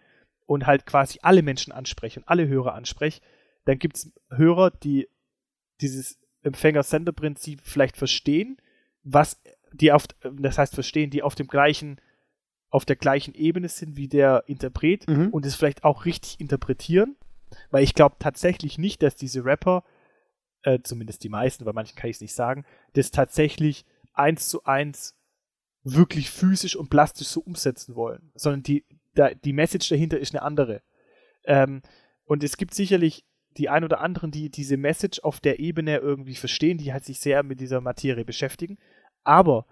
und 0.44 0.66
halt 0.66 0.86
quasi 0.86 1.18
alle 1.22 1.42
Menschen 1.42 1.72
anspreche 1.72 2.20
und 2.20 2.28
alle 2.28 2.46
Hörer 2.46 2.74
anspreche, 2.74 3.20
dann 3.64 3.78
gibt 3.80 3.96
es 3.96 4.12
Hörer, 4.30 4.70
die 4.70 5.08
dieses 5.80 6.20
Empfänger-Sender-Prinzip 6.42 7.60
vielleicht 7.64 7.96
verstehen, 7.96 8.58
was 9.02 9.42
die 9.72 9.92
auf, 9.92 10.04
das 10.38 10.58
heißt 10.58 10.74
verstehen, 10.74 11.10
die 11.10 11.22
auf 11.22 11.34
dem 11.34 11.48
gleichen, 11.48 12.00
auf 12.70 12.84
der 12.84 12.96
gleichen 12.96 13.34
Ebene 13.34 13.68
sind 13.68 13.96
wie 13.96 14.08
der 14.08 14.44
Interpret 14.46 15.08
Mhm. 15.08 15.28
und 15.30 15.44
es 15.46 15.56
vielleicht 15.56 15.84
auch 15.84 16.04
richtig 16.04 16.40
interpretieren, 16.40 17.16
weil 17.70 17.82
ich 17.82 17.94
glaube 17.94 18.16
tatsächlich 18.18 18.78
nicht, 18.78 19.02
dass 19.02 19.16
diese 19.16 19.44
Rapper, 19.44 19.84
äh, 20.62 20.80
zumindest 20.82 21.24
die 21.24 21.28
meisten, 21.28 21.64
bei 21.64 21.72
manchen 21.72 21.96
kann 21.96 22.10
ich 22.10 22.16
es 22.16 22.20
nicht 22.20 22.34
sagen, 22.34 22.64
das 22.94 23.10
tatsächlich 23.10 23.84
eins 24.12 24.48
zu 24.48 24.64
eins 24.64 25.15
wirklich 25.86 26.30
physisch 26.30 26.74
und 26.74 26.90
plastisch 26.90 27.28
so 27.28 27.40
umsetzen 27.40 27.94
wollen, 27.94 28.32
sondern 28.34 28.64
die, 28.64 28.84
da, 29.14 29.30
die 29.32 29.52
Message 29.52 29.88
dahinter 29.88 30.18
ist 30.18 30.34
eine 30.34 30.42
andere. 30.42 30.82
Ähm, 31.44 31.82
und 32.24 32.42
es 32.42 32.56
gibt 32.56 32.74
sicherlich 32.74 33.24
die 33.56 33.68
ein 33.68 33.84
oder 33.84 34.00
anderen, 34.00 34.32
die 34.32 34.50
diese 34.50 34.76
Message 34.76 35.20
auf 35.20 35.38
der 35.40 35.60
Ebene 35.60 35.98
irgendwie 35.98 36.34
verstehen, 36.34 36.76
die 36.76 36.92
halt 36.92 37.04
sich 37.04 37.20
sehr 37.20 37.42
mit 37.44 37.60
dieser 37.60 37.80
Materie 37.80 38.24
beschäftigen. 38.24 38.78
Aber 39.22 39.64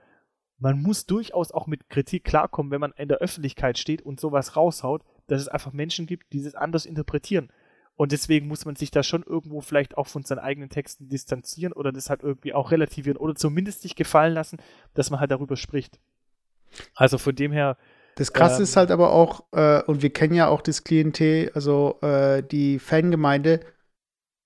man 0.58 0.80
muss 0.80 1.04
durchaus 1.04 1.50
auch 1.50 1.66
mit 1.66 1.90
Kritik 1.90 2.24
klarkommen, 2.24 2.70
wenn 2.70 2.80
man 2.80 2.92
in 2.96 3.08
der 3.08 3.18
Öffentlichkeit 3.18 3.76
steht 3.76 4.00
und 4.00 4.20
sowas 4.20 4.54
raushaut, 4.54 5.02
dass 5.26 5.40
es 5.40 5.48
einfach 5.48 5.72
Menschen 5.72 6.06
gibt, 6.06 6.32
die 6.32 6.42
das 6.42 6.54
anders 6.54 6.86
interpretieren. 6.86 7.50
Und 7.96 8.12
deswegen 8.12 8.48
muss 8.48 8.64
man 8.64 8.74
sich 8.76 8.90
da 8.90 9.02
schon 9.02 9.22
irgendwo 9.22 9.60
vielleicht 9.60 9.96
auch 9.96 10.08
von 10.08 10.24
seinen 10.24 10.40
eigenen 10.40 10.68
Texten 10.68 11.08
distanzieren 11.08 11.72
oder 11.72 11.92
das 11.92 12.10
halt 12.10 12.22
irgendwie 12.22 12.52
auch 12.52 12.72
relativieren 12.72 13.16
oder 13.18 13.34
zumindest 13.36 13.82
sich 13.82 13.94
gefallen 13.94 14.34
lassen, 14.34 14.58
dass 14.94 15.10
man 15.10 15.20
halt 15.20 15.30
darüber 15.30 15.56
spricht. 15.56 16.00
Also 16.94 17.18
von 17.18 17.34
dem 17.36 17.52
her, 17.52 17.76
Das 18.16 18.32
Krasse 18.32 18.58
Ähm, 18.58 18.62
ist 18.62 18.76
halt 18.76 18.90
aber 18.90 19.12
auch, 19.12 19.44
äh, 19.52 19.82
und 19.84 20.02
wir 20.02 20.12
kennen 20.12 20.34
ja 20.34 20.48
auch 20.48 20.60
das 20.62 20.84
Klientel, 20.84 21.50
also 21.54 21.98
äh, 22.02 22.42
die 22.42 22.78
Fangemeinde, 22.78 23.60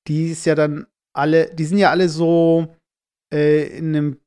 die 0.07 0.31
ist 0.31 0.47
ja 0.47 0.55
dann 0.55 0.87
alle, 1.13 1.55
die 1.55 1.65
sind 1.65 1.79
ja 1.79 1.91
alle 1.91 2.09
so 2.09 2.75
äh, 3.33 3.67
in 3.77 3.95
einem 3.95 4.21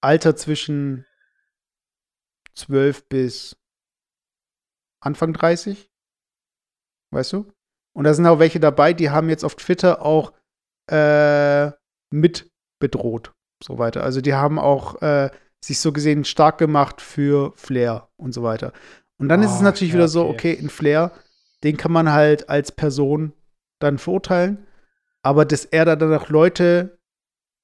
Alter 0.00 0.36
zwischen 0.36 1.04
12 2.54 3.08
bis 3.08 3.56
Anfang 5.00 5.32
30. 5.32 5.90
Weißt 7.10 7.32
du? 7.32 7.52
Und 7.98 8.04
da 8.04 8.14
sind 8.14 8.26
auch 8.26 8.38
welche 8.38 8.60
dabei, 8.60 8.92
die 8.92 9.10
haben 9.10 9.28
jetzt 9.28 9.42
auf 9.42 9.56
Twitter 9.56 10.02
auch 10.02 10.32
äh, 10.88 11.72
mit 12.12 12.48
bedroht. 12.78 13.32
So 13.60 13.80
weiter. 13.80 14.04
Also 14.04 14.20
die 14.20 14.34
haben 14.34 14.60
auch 14.60 15.02
äh, 15.02 15.30
sich 15.64 15.80
so 15.80 15.92
gesehen 15.92 16.24
stark 16.24 16.58
gemacht 16.58 17.00
für 17.00 17.52
Flair 17.56 18.08
und 18.16 18.32
so 18.32 18.44
weiter. 18.44 18.72
Und 19.18 19.28
dann 19.28 19.42
ist 19.42 19.50
es 19.50 19.58
Oh, 19.58 19.64
natürlich 19.64 19.94
ja, 19.94 19.98
wieder 19.98 20.06
so, 20.06 20.26
okay. 20.26 20.52
okay, 20.52 20.52
in 20.52 20.70
Flair, 20.70 21.10
den 21.64 21.76
kann 21.76 21.90
man 21.90 22.12
halt 22.12 22.48
als 22.48 22.70
Person 22.70 23.32
dann 23.80 23.98
verurteilen, 23.98 24.64
aber 25.24 25.44
dass 25.44 25.64
er 25.64 25.84
da 25.84 25.96
dann 25.96 26.14
auch 26.14 26.28
Leute 26.28 27.00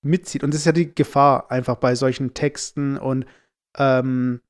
mitzieht. 0.02 0.42
Und 0.42 0.52
das 0.52 0.62
ist 0.62 0.66
ja 0.66 0.72
die 0.72 0.92
Gefahr 0.92 1.52
einfach 1.52 1.76
bei 1.76 1.94
solchen 1.94 2.34
Texten 2.34 2.98
und 2.98 3.24
ähm, 3.78 4.40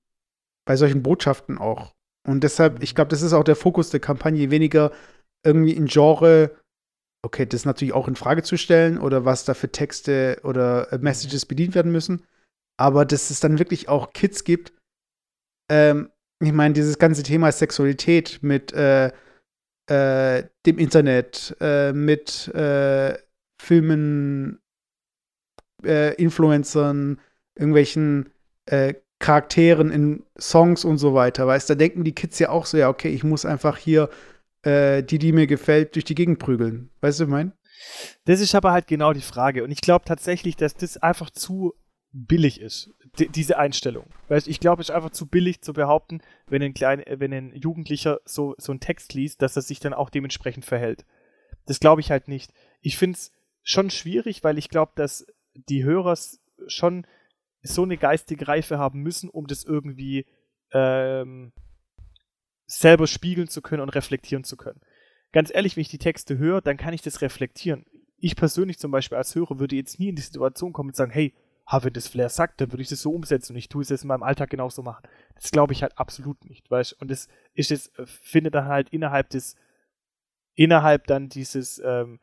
bei 0.64 0.76
solchen 0.76 1.02
Botschaften 1.02 1.58
auch. 1.58 1.94
Und 2.26 2.42
deshalb, 2.42 2.82
ich 2.82 2.94
glaube, 2.94 3.10
das 3.10 3.20
ist 3.20 3.34
auch 3.34 3.44
der 3.44 3.54
Fokus 3.54 3.90
der 3.90 4.00
Kampagne, 4.00 4.50
weniger 4.50 4.90
irgendwie 5.44 5.72
in 5.74 5.86
Genre, 5.86 6.50
okay, 7.24 7.46
das 7.46 7.64
natürlich 7.64 7.94
auch 7.94 8.08
in 8.08 8.16
Frage 8.16 8.42
zu 8.42 8.56
stellen 8.56 8.98
oder 8.98 9.24
was 9.24 9.44
da 9.44 9.54
für 9.54 9.70
Texte 9.70 10.40
oder 10.44 10.92
äh, 10.92 10.98
Messages 10.98 11.46
bedient 11.46 11.74
werden 11.74 11.92
müssen. 11.92 12.24
aber 12.76 13.04
dass 13.04 13.30
es 13.30 13.40
dann 13.40 13.58
wirklich 13.58 13.88
auch 13.88 14.12
Kids 14.12 14.44
gibt. 14.44 14.72
Ähm, 15.70 16.10
ich 16.42 16.52
meine, 16.52 16.74
dieses 16.74 16.98
ganze 16.98 17.22
Thema 17.22 17.52
Sexualität 17.52 18.40
mit 18.42 18.72
äh, 18.72 19.12
äh, 19.90 20.44
dem 20.66 20.78
Internet, 20.78 21.56
äh, 21.60 21.92
mit 21.92 22.48
äh, 22.54 23.18
Filmen, 23.60 24.60
äh, 25.84 26.14
Influencern, 26.14 27.20
irgendwelchen 27.56 28.30
Charakteren 29.18 29.90
in 29.90 30.24
Songs 30.38 30.86
und 30.86 30.96
so 30.96 31.12
weiter, 31.14 31.46
weißt 31.46 31.68
da 31.68 31.74
denken 31.74 32.02
die 32.02 32.14
Kids 32.14 32.38
ja 32.38 32.48
auch 32.48 32.64
so, 32.64 32.78
ja, 32.78 32.88
okay, 32.88 33.10
ich 33.10 33.24
muss 33.24 33.44
einfach 33.44 33.76
hier 33.76 34.08
die, 34.64 35.18
die 35.18 35.32
mir 35.32 35.46
gefällt, 35.46 35.94
durch 35.94 36.04
die 36.04 36.14
Gegend 36.14 36.38
prügeln. 36.38 36.90
Weißt 37.00 37.20
du, 37.20 37.30
was 37.30 37.44
ich? 37.44 37.50
Das 38.24 38.40
ist 38.40 38.54
aber 38.54 38.72
halt 38.72 38.86
genau 38.86 39.12
die 39.12 39.20
Frage. 39.20 39.64
Und 39.64 39.70
ich 39.70 39.80
glaube 39.80 40.04
tatsächlich, 40.04 40.56
dass 40.56 40.74
das 40.74 40.96
einfach 40.96 41.30
zu 41.30 41.74
billig 42.12 42.60
ist, 42.60 42.90
diese 43.18 43.58
Einstellung. 43.58 44.06
Weißt, 44.28 44.46
ich 44.46 44.60
glaube, 44.60 44.80
es 44.80 44.88
ist 44.88 44.94
einfach 44.94 45.10
zu 45.10 45.26
billig 45.26 45.62
zu 45.62 45.72
behaupten, 45.72 46.20
wenn 46.46 46.62
ein, 46.62 46.72
klein, 46.72 47.02
wenn 47.06 47.32
ein 47.32 47.54
Jugendlicher 47.54 48.20
so, 48.24 48.54
so 48.56 48.72
einen 48.72 48.80
Text 48.80 49.14
liest, 49.14 49.42
dass 49.42 49.56
er 49.56 49.62
sich 49.62 49.80
dann 49.80 49.92
auch 49.92 50.10
dementsprechend 50.10 50.64
verhält. 50.64 51.04
Das 51.66 51.80
glaube 51.80 52.00
ich 52.00 52.10
halt 52.10 52.28
nicht. 52.28 52.52
Ich 52.80 52.96
finde 52.96 53.16
es 53.16 53.32
schon 53.62 53.90
schwierig, 53.90 54.44
weil 54.44 54.58
ich 54.58 54.68
glaube, 54.68 54.92
dass 54.94 55.26
die 55.54 55.82
Hörer 55.82 56.16
schon 56.68 57.06
so 57.62 57.82
eine 57.82 57.96
geistige 57.96 58.46
Reife 58.46 58.78
haben 58.78 59.00
müssen, 59.00 59.28
um 59.28 59.46
das 59.46 59.64
irgendwie 59.64 60.26
ähm, 60.72 61.52
selber 62.66 63.06
spiegeln 63.06 63.48
zu 63.48 63.62
können 63.62 63.82
und 63.82 63.90
reflektieren 63.90 64.44
zu 64.44 64.56
können. 64.56 64.80
Ganz 65.32 65.52
ehrlich, 65.52 65.76
wenn 65.76 65.82
ich 65.82 65.88
die 65.88 65.98
Texte 65.98 66.38
höre, 66.38 66.60
dann 66.60 66.76
kann 66.76 66.94
ich 66.94 67.02
das 67.02 67.20
reflektieren. 67.20 67.86
Ich 68.18 68.36
persönlich 68.36 68.78
zum 68.78 68.90
Beispiel 68.90 69.18
als 69.18 69.34
Hörer 69.34 69.58
würde 69.58 69.76
jetzt 69.76 69.98
nie 69.98 70.08
in 70.08 70.16
die 70.16 70.22
Situation 70.22 70.72
kommen 70.72 70.90
und 70.90 70.96
sagen, 70.96 71.12
hey, 71.12 71.34
ha, 71.66 71.82
wenn 71.82 71.92
das 71.92 72.08
Flair 72.08 72.28
sagt, 72.28 72.60
dann 72.60 72.72
würde 72.72 72.82
ich 72.82 72.88
das 72.88 73.00
so 73.00 73.12
umsetzen 73.12 73.52
und 73.52 73.58
ich 73.58 73.68
tue 73.68 73.82
es 73.82 73.88
jetzt 73.88 74.02
in 74.02 74.08
meinem 74.08 74.22
Alltag 74.22 74.50
genauso 74.50 74.82
machen. 74.82 75.06
Das 75.34 75.50
glaube 75.50 75.72
ich 75.72 75.82
halt 75.82 75.98
absolut 75.98 76.44
nicht, 76.44 76.70
weißt 76.70 76.94
Und 77.00 77.10
das 77.10 77.28
ist 77.54 77.70
jetzt, 77.70 77.98
äh, 77.98 78.06
findet 78.06 78.54
dann 78.54 78.66
halt 78.66 78.90
innerhalb 78.90 79.30
des, 79.30 79.56
innerhalb 80.54 81.06
dann 81.06 81.28
dieses, 81.28 81.80
ähm, 81.84 82.20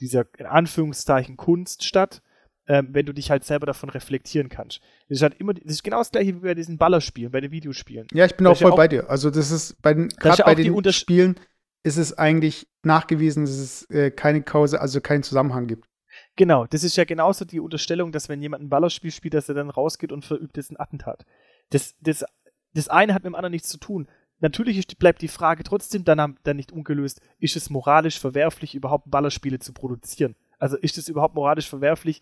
dieser, 0.00 0.26
in 0.38 0.46
Anführungszeichen, 0.46 1.36
Kunst 1.36 1.84
statt, 1.84 2.22
ähm, 2.68 2.88
wenn 2.92 3.06
du 3.06 3.12
dich 3.12 3.30
halt 3.30 3.44
selber 3.44 3.66
davon 3.66 3.90
reflektieren 3.90 4.48
kannst. 4.48 4.80
Das 5.08 5.18
ist 5.18 5.22
halt 5.22 5.34
immer, 5.38 5.54
das 5.54 5.64
ist 5.66 5.84
genau 5.84 5.98
das 5.98 6.10
gleiche 6.10 6.34
wie 6.34 6.40
bei 6.40 6.54
diesen 6.54 6.78
Ballerspielen, 6.78 7.30
bei 7.30 7.40
den 7.40 7.50
Videospielen. 7.50 8.08
Ja, 8.12 8.24
ich 8.24 8.36
bin 8.36 8.46
auch 8.46 8.56
voll 8.56 8.70
ja 8.70 8.76
bei 8.76 8.88
dir. 8.88 9.10
Also 9.10 9.30
das 9.30 9.50
ist 9.50 9.80
bei 9.82 9.94
den, 9.94 10.08
gerade 10.08 10.42
bei 10.42 10.54
den 10.54 10.92
Spielen 10.92 11.36
ist 11.82 11.96
es 11.96 12.16
eigentlich 12.18 12.66
nachgewiesen, 12.82 13.44
dass 13.44 13.54
es 13.54 13.88
äh, 13.90 14.10
keine 14.10 14.42
Kause, 14.42 14.80
also 14.80 15.00
keinen 15.00 15.22
Zusammenhang 15.22 15.68
gibt. 15.68 15.88
Genau, 16.34 16.66
das 16.66 16.82
ist 16.82 16.96
ja 16.96 17.04
genauso 17.04 17.44
die 17.44 17.60
Unterstellung, 17.60 18.10
dass 18.10 18.28
wenn 18.28 18.42
jemand 18.42 18.64
ein 18.64 18.68
Ballerspiel 18.68 19.10
spielt, 19.10 19.34
dass 19.34 19.48
er 19.48 19.54
dann 19.54 19.70
rausgeht 19.70 20.12
und 20.12 20.24
verübt 20.24 20.58
es 20.58 20.70
ein 20.70 20.80
Attentat. 20.80 21.24
Das, 21.70 21.94
das, 22.00 22.24
das 22.74 22.88
eine 22.88 23.14
hat 23.14 23.22
mit 23.22 23.30
dem 23.30 23.34
anderen 23.34 23.52
nichts 23.52 23.68
zu 23.68 23.78
tun. 23.78 24.08
Natürlich 24.40 24.76
ist, 24.78 24.98
bleibt 24.98 25.22
die 25.22 25.28
Frage 25.28 25.64
trotzdem 25.64 26.04
dann, 26.04 26.36
dann 26.42 26.56
nicht 26.56 26.72
ungelöst, 26.72 27.20
ist 27.38 27.56
es 27.56 27.70
moralisch 27.70 28.18
verwerflich, 28.18 28.74
überhaupt 28.74 29.10
Ballerspiele 29.10 29.58
zu 29.58 29.72
produzieren? 29.72 30.36
Also 30.58 30.76
ist 30.76 30.98
es 30.98 31.08
überhaupt 31.08 31.34
moralisch 31.34 31.68
verwerflich, 31.68 32.20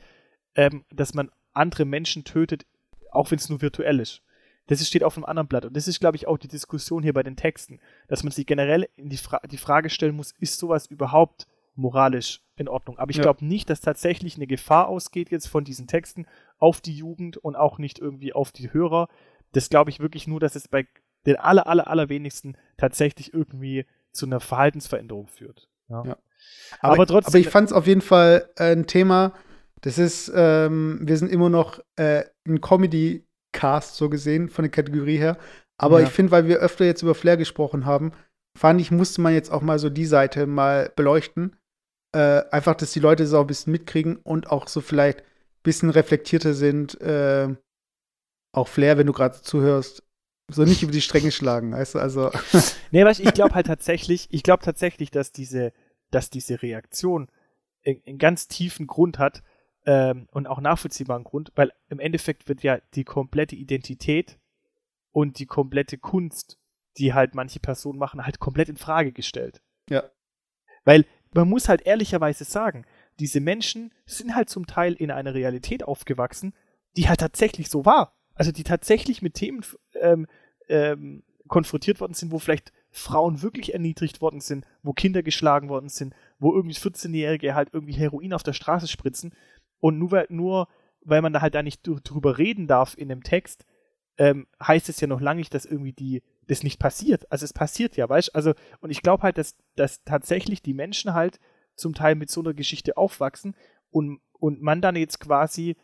ähm, 0.54 0.84
dass 0.90 1.14
man 1.14 1.30
andere 1.52 1.84
Menschen 1.84 2.24
tötet, 2.24 2.66
auch 3.10 3.30
wenn 3.30 3.38
es 3.38 3.48
nur 3.48 3.62
virtuell 3.62 4.00
ist? 4.00 4.22
Das 4.66 4.86
steht 4.86 5.04
auf 5.04 5.16
einem 5.16 5.26
anderen 5.26 5.48
Blatt. 5.48 5.66
Und 5.66 5.76
das 5.76 5.88
ist, 5.88 6.00
glaube 6.00 6.16
ich, 6.16 6.26
auch 6.26 6.38
die 6.38 6.48
Diskussion 6.48 7.02
hier 7.02 7.12
bei 7.12 7.22
den 7.22 7.36
Texten, 7.36 7.80
dass 8.08 8.22
man 8.22 8.32
sich 8.32 8.46
generell 8.46 8.88
in 8.96 9.10
die, 9.10 9.18
Fra 9.18 9.40
die 9.46 9.58
Frage 9.58 9.90
stellen 9.90 10.16
muss, 10.16 10.32
ist 10.38 10.58
sowas 10.58 10.86
überhaupt 10.86 11.46
moralisch 11.74 12.40
in 12.56 12.68
Ordnung. 12.68 12.98
Aber 12.98 13.10
ich 13.10 13.16
ja. 13.16 13.22
glaube 13.22 13.44
nicht, 13.44 13.68
dass 13.68 13.80
tatsächlich 13.80 14.36
eine 14.36 14.46
Gefahr 14.46 14.88
ausgeht 14.88 15.30
jetzt 15.30 15.48
von 15.48 15.64
diesen 15.64 15.86
Texten 15.86 16.26
auf 16.58 16.80
die 16.80 16.94
Jugend 16.94 17.36
und 17.36 17.56
auch 17.56 17.78
nicht 17.78 17.98
irgendwie 17.98 18.32
auf 18.32 18.52
die 18.52 18.72
Hörer. 18.72 19.08
Das 19.52 19.68
glaube 19.68 19.90
ich 19.90 20.00
wirklich 20.00 20.26
nur, 20.26 20.40
dass 20.40 20.54
es 20.54 20.68
bei 20.68 20.86
den 21.26 21.36
aller, 21.36 21.66
aller, 21.66 21.88
allerwenigsten 21.88 22.56
tatsächlich 22.76 23.34
irgendwie 23.34 23.86
zu 24.12 24.26
einer 24.26 24.40
Verhaltensveränderung 24.40 25.26
führt. 25.26 25.68
Ja. 25.88 26.04
ja. 26.04 26.16
Aber, 26.80 26.94
aber, 26.94 27.06
trotzdem. 27.06 27.30
Aber 27.30 27.38
ich 27.38 27.48
fand 27.48 27.68
es 27.68 27.72
auf 27.72 27.86
jeden 27.86 28.02
Fall 28.02 28.48
äh, 28.56 28.72
ein 28.72 28.86
Thema, 28.86 29.34
das 29.84 29.98
ist, 29.98 30.32
ähm, 30.34 31.00
wir 31.02 31.16
sind 31.16 31.30
immer 31.30 31.50
noch 31.50 31.80
äh, 31.96 32.24
ein 32.46 32.60
Comedy-Cast 32.60 33.96
so 33.96 34.08
gesehen, 34.08 34.48
von 34.48 34.62
der 34.62 34.72
Kategorie 34.72 35.18
her. 35.18 35.38
Aber 35.78 36.00
ja. 36.00 36.06
ich 36.06 36.12
finde, 36.12 36.32
weil 36.32 36.48
wir 36.48 36.58
öfter 36.58 36.84
jetzt 36.84 37.02
über 37.02 37.14
Flair 37.14 37.36
gesprochen 37.36 37.84
haben, 37.84 38.12
fand 38.56 38.80
ich, 38.80 38.90
musste 38.90 39.20
man 39.20 39.34
jetzt 39.34 39.50
auch 39.50 39.62
mal 39.62 39.78
so 39.78 39.90
die 39.90 40.06
Seite 40.06 40.46
mal 40.46 40.92
beleuchten 40.94 41.56
äh, 42.14 42.44
einfach, 42.50 42.76
dass 42.76 42.92
die 42.92 43.00
Leute 43.00 43.26
so 43.26 43.40
ein 43.40 43.46
bisschen 43.46 43.72
mitkriegen 43.72 44.16
und 44.16 44.50
auch 44.50 44.68
so 44.68 44.80
vielleicht 44.80 45.20
ein 45.20 45.62
bisschen 45.64 45.90
reflektierter 45.90 46.54
sind. 46.54 47.00
Äh, 47.00 47.54
auch 48.52 48.68
Flair, 48.68 48.96
wenn 48.96 49.08
du 49.08 49.12
gerade 49.12 49.42
zuhörst, 49.42 50.04
so 50.48 50.62
nicht 50.62 50.82
über 50.82 50.92
die 50.92 51.00
Stränge 51.00 51.32
schlagen, 51.32 51.72
weißt 51.72 51.96
du, 51.96 51.98
also. 51.98 52.30
nee, 52.92 53.04
weißt, 53.04 53.20
ich 53.20 53.34
glaube 53.34 53.54
halt 53.54 53.66
tatsächlich, 53.66 54.28
ich 54.30 54.44
glaube 54.44 54.62
tatsächlich, 54.64 55.10
dass 55.10 55.32
diese, 55.32 55.72
dass 56.10 56.30
diese 56.30 56.62
Reaktion 56.62 57.28
einen 57.84 58.18
ganz 58.18 58.46
tiefen 58.46 58.86
Grund 58.86 59.18
hat 59.18 59.42
ähm, 59.86 60.28
und 60.30 60.46
auch 60.46 60.60
nachvollziehbaren 60.60 61.24
Grund, 61.24 61.52
weil 61.54 61.72
im 61.88 62.00
Endeffekt 62.00 62.48
wird 62.48 62.62
ja 62.62 62.78
die 62.94 63.04
komplette 63.04 63.56
Identität 63.56 64.38
und 65.12 65.38
die 65.38 65.46
komplette 65.46 65.98
Kunst, 65.98 66.58
die 66.98 67.14
halt 67.14 67.34
manche 67.34 67.60
Personen 67.60 67.98
machen, 67.98 68.24
halt 68.24 68.38
komplett 68.38 68.68
in 68.68 68.76
Frage 68.76 69.12
gestellt. 69.12 69.62
Ja. 69.88 70.04
Weil 70.84 71.04
man 71.32 71.48
muss 71.48 71.68
halt 71.68 71.82
ehrlicherweise 71.82 72.44
sagen, 72.44 72.84
diese 73.18 73.40
Menschen 73.40 73.92
sind 74.06 74.34
halt 74.34 74.48
zum 74.48 74.66
Teil 74.66 74.94
in 74.94 75.10
einer 75.10 75.34
Realität 75.34 75.82
aufgewachsen, 75.84 76.54
die 76.96 77.08
halt 77.08 77.20
tatsächlich 77.20 77.68
so 77.70 77.84
war. 77.84 78.16
Also 78.34 78.52
die 78.52 78.64
tatsächlich 78.64 79.22
mit 79.22 79.34
Themen 79.34 79.64
ähm, 80.00 80.26
ähm, 80.68 81.22
konfrontiert 81.48 82.00
worden 82.00 82.14
sind, 82.14 82.32
wo 82.32 82.38
vielleicht 82.38 82.72
Frauen 82.90 83.42
wirklich 83.42 83.72
erniedrigt 83.72 84.20
worden 84.20 84.40
sind, 84.40 84.64
wo 84.82 84.92
Kinder 84.92 85.22
geschlagen 85.22 85.68
worden 85.68 85.88
sind, 85.88 86.14
wo 86.38 86.54
irgendwie 86.54 86.76
14-Jährige 86.76 87.54
halt 87.54 87.70
irgendwie 87.72 87.94
Heroin 87.94 88.32
auf 88.32 88.42
der 88.42 88.52
Straße 88.52 88.88
spritzen. 88.88 89.34
Und 89.84 89.98
nur 89.98 90.12
weil, 90.12 90.26
nur 90.30 90.68
weil 91.02 91.20
man 91.20 91.34
da 91.34 91.42
halt 91.42 91.54
da 91.54 91.62
nicht 91.62 91.82
drüber 91.82 92.38
reden 92.38 92.66
darf 92.66 92.96
in 92.96 93.10
dem 93.10 93.22
Text, 93.22 93.66
ähm, 94.16 94.46
heißt 94.66 94.88
es 94.88 94.98
ja 94.98 95.06
noch 95.06 95.20
lange 95.20 95.40
nicht, 95.40 95.52
dass 95.52 95.66
irgendwie 95.66 95.92
die 95.92 96.22
das 96.46 96.62
nicht 96.62 96.78
passiert. 96.78 97.30
Also 97.30 97.44
es 97.44 97.52
passiert 97.52 97.94
ja, 97.98 98.08
weißt 98.08 98.34
Also, 98.34 98.54
und 98.80 98.88
ich 98.88 99.02
glaube 99.02 99.22
halt, 99.24 99.36
dass, 99.36 99.58
dass 99.76 100.02
tatsächlich 100.02 100.62
die 100.62 100.72
Menschen 100.72 101.12
halt 101.12 101.38
zum 101.76 101.92
Teil 101.92 102.14
mit 102.14 102.30
so 102.30 102.40
einer 102.40 102.54
Geschichte 102.54 102.96
aufwachsen 102.96 103.54
und, 103.90 104.22
und 104.32 104.62
man 104.62 104.80
dann 104.80 104.96
jetzt 104.96 105.20
quasi 105.20 105.76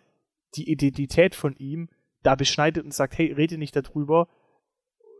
die 0.54 0.70
Identität 0.70 1.34
von 1.34 1.54
ihm 1.56 1.90
da 2.22 2.36
beschneidet 2.36 2.82
und 2.82 2.94
sagt, 2.94 3.18
hey, 3.18 3.30
rede 3.30 3.58
nicht 3.58 3.76
darüber. 3.76 4.28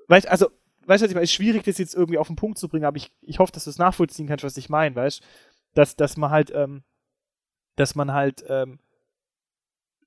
Weißt 0.08 0.26
also, 0.26 0.48
weißt 0.86 1.02
du, 1.02 1.06
ich 1.06 1.12
meine? 1.12 1.24
Es 1.24 1.30
ist 1.30 1.36
schwierig, 1.36 1.64
das 1.64 1.76
jetzt 1.76 1.94
irgendwie 1.94 2.16
auf 2.16 2.28
den 2.28 2.36
Punkt 2.36 2.56
zu 2.56 2.66
bringen, 2.66 2.86
aber 2.86 2.96
ich, 2.96 3.12
ich 3.20 3.40
hoffe, 3.40 3.52
dass 3.52 3.64
du 3.64 3.70
es 3.70 3.76
nachvollziehen 3.76 4.26
kannst, 4.26 4.42
was 4.42 4.56
ich 4.56 4.70
meine, 4.70 4.96
weißt 4.96 5.22
dass, 5.74 5.96
dass 5.96 6.16
man 6.16 6.30
halt, 6.30 6.50
ähm, 6.54 6.82
dass 7.76 7.94
man 7.94 8.12
halt 8.12 8.44
ähm, 8.48 8.78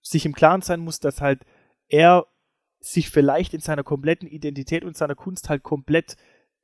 sich 0.01 0.25
im 0.25 0.33
Klaren 0.33 0.61
sein 0.61 0.79
muss, 0.79 0.99
dass 0.99 1.21
halt 1.21 1.43
er 1.87 2.25
sich 2.79 3.09
vielleicht 3.09 3.53
in 3.53 3.61
seiner 3.61 3.83
kompletten 3.83 4.27
Identität 4.27 4.83
und 4.83 4.97
seiner 4.97 5.15
Kunst 5.15 5.49
halt 5.49 5.63
komplett 5.63 6.17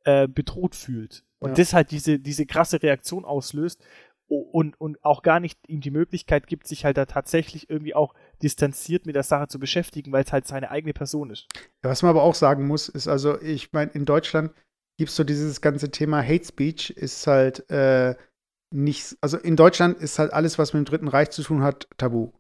äh, 0.04 0.28
bedroht 0.28 0.76
fühlt. 0.76 1.24
Und 1.40 1.52
ja. 1.52 1.56
das 1.56 1.74
halt 1.74 1.92
diese, 1.92 2.20
diese 2.20 2.46
krasse 2.46 2.84
Reaktion 2.84 3.24
auslöst 3.24 3.82
und, 4.28 4.80
und 4.80 5.04
auch 5.04 5.24
gar 5.24 5.40
nicht 5.40 5.58
ihm 5.68 5.82
die 5.82 5.92
Möglichkeit 5.92 6.48
gibt, 6.48 6.68
sich 6.68 6.86
halt 6.86 6.98
da 6.98 7.06
tatsächlich 7.06 7.70
irgendwie 7.70 7.96
auch 7.96 8.14
distanziert 8.44 9.06
mit 9.06 9.16
der 9.16 9.24
Sache 9.24 9.48
zu 9.48 9.60
beschäftigen, 9.60 10.12
weil 10.12 10.24
es 10.24 10.32
halt 10.32 10.46
seine 10.46 10.70
eigene 10.70 10.94
Person 10.94 11.32
ist. 11.32 11.48
Ja, 11.84 11.90
was 11.90 12.04
man 12.04 12.10
aber 12.10 12.24
auch 12.24 12.36
sagen 12.36 12.68
muss, 12.68 12.90
ist 12.90 13.08
also, 13.08 13.42
ich 13.42 13.72
meine, 13.72 13.92
in 13.92 14.06
Deutschland 14.06 14.52
gibt 14.98 15.10
es 15.10 15.16
so 15.16 15.24
dieses 15.24 15.62
ganze 15.62 15.90
Thema 15.90 16.22
Hate 16.22 16.44
Speech, 16.44 16.92
ist 16.92 17.26
halt 17.26 17.70
äh, 17.70 18.16
nicht, 18.72 19.18
also 19.22 19.38
in 19.38 19.56
Deutschland 19.56 19.98
ist 19.98 20.20
halt 20.20 20.34
alles, 20.34 20.60
was 20.60 20.74
mit 20.74 20.82
dem 20.82 20.90
Dritten 20.90 21.08
Reich 21.08 21.32
zu 21.32 21.44
tun 21.44 21.64
hat, 21.64 21.88
tabu. 21.98 22.32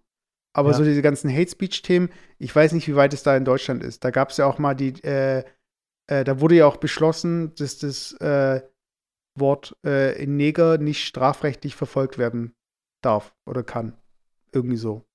Aber 0.54 0.72
ja. 0.72 0.78
so 0.78 0.84
diese 0.84 1.02
ganzen 1.02 1.32
Hate 1.32 1.50
Speech-Themen, 1.50 2.10
ich 2.38 2.56
weiß 2.56 2.74
nicht, 2.74 2.88
wie 2.88 2.96
weit 2.96 3.14
es 3.14 3.24
da 3.24 3.36
in 3.36 3.46
Deutschland 3.46 3.84
ist. 3.84 4.04
Da 4.04 4.12
gab 4.12 4.30
es 4.30 4.38
ja 4.38 4.46
auch 4.46 4.58
mal 4.58 4.76
die, 4.76 5.02
äh, 5.04 5.44
äh, 6.08 6.24
da 6.24 6.40
wurde 6.40 6.56
ja 6.56 6.66
auch 6.66 6.78
beschlossen, 6.78 7.54
dass 7.56 7.78
das 7.78 8.14
äh, 8.14 8.62
Wort 9.36 9.78
äh, 9.86 10.26
Neger 10.26 10.78
nicht 10.78 11.06
strafrechtlich 11.06 11.76
verfolgt 11.76 12.18
werden 12.18 12.56
darf 13.02 13.34
oder 13.46 13.64
kann. 13.64 13.96
Irgendwie 14.52 14.78
so. 14.78 15.06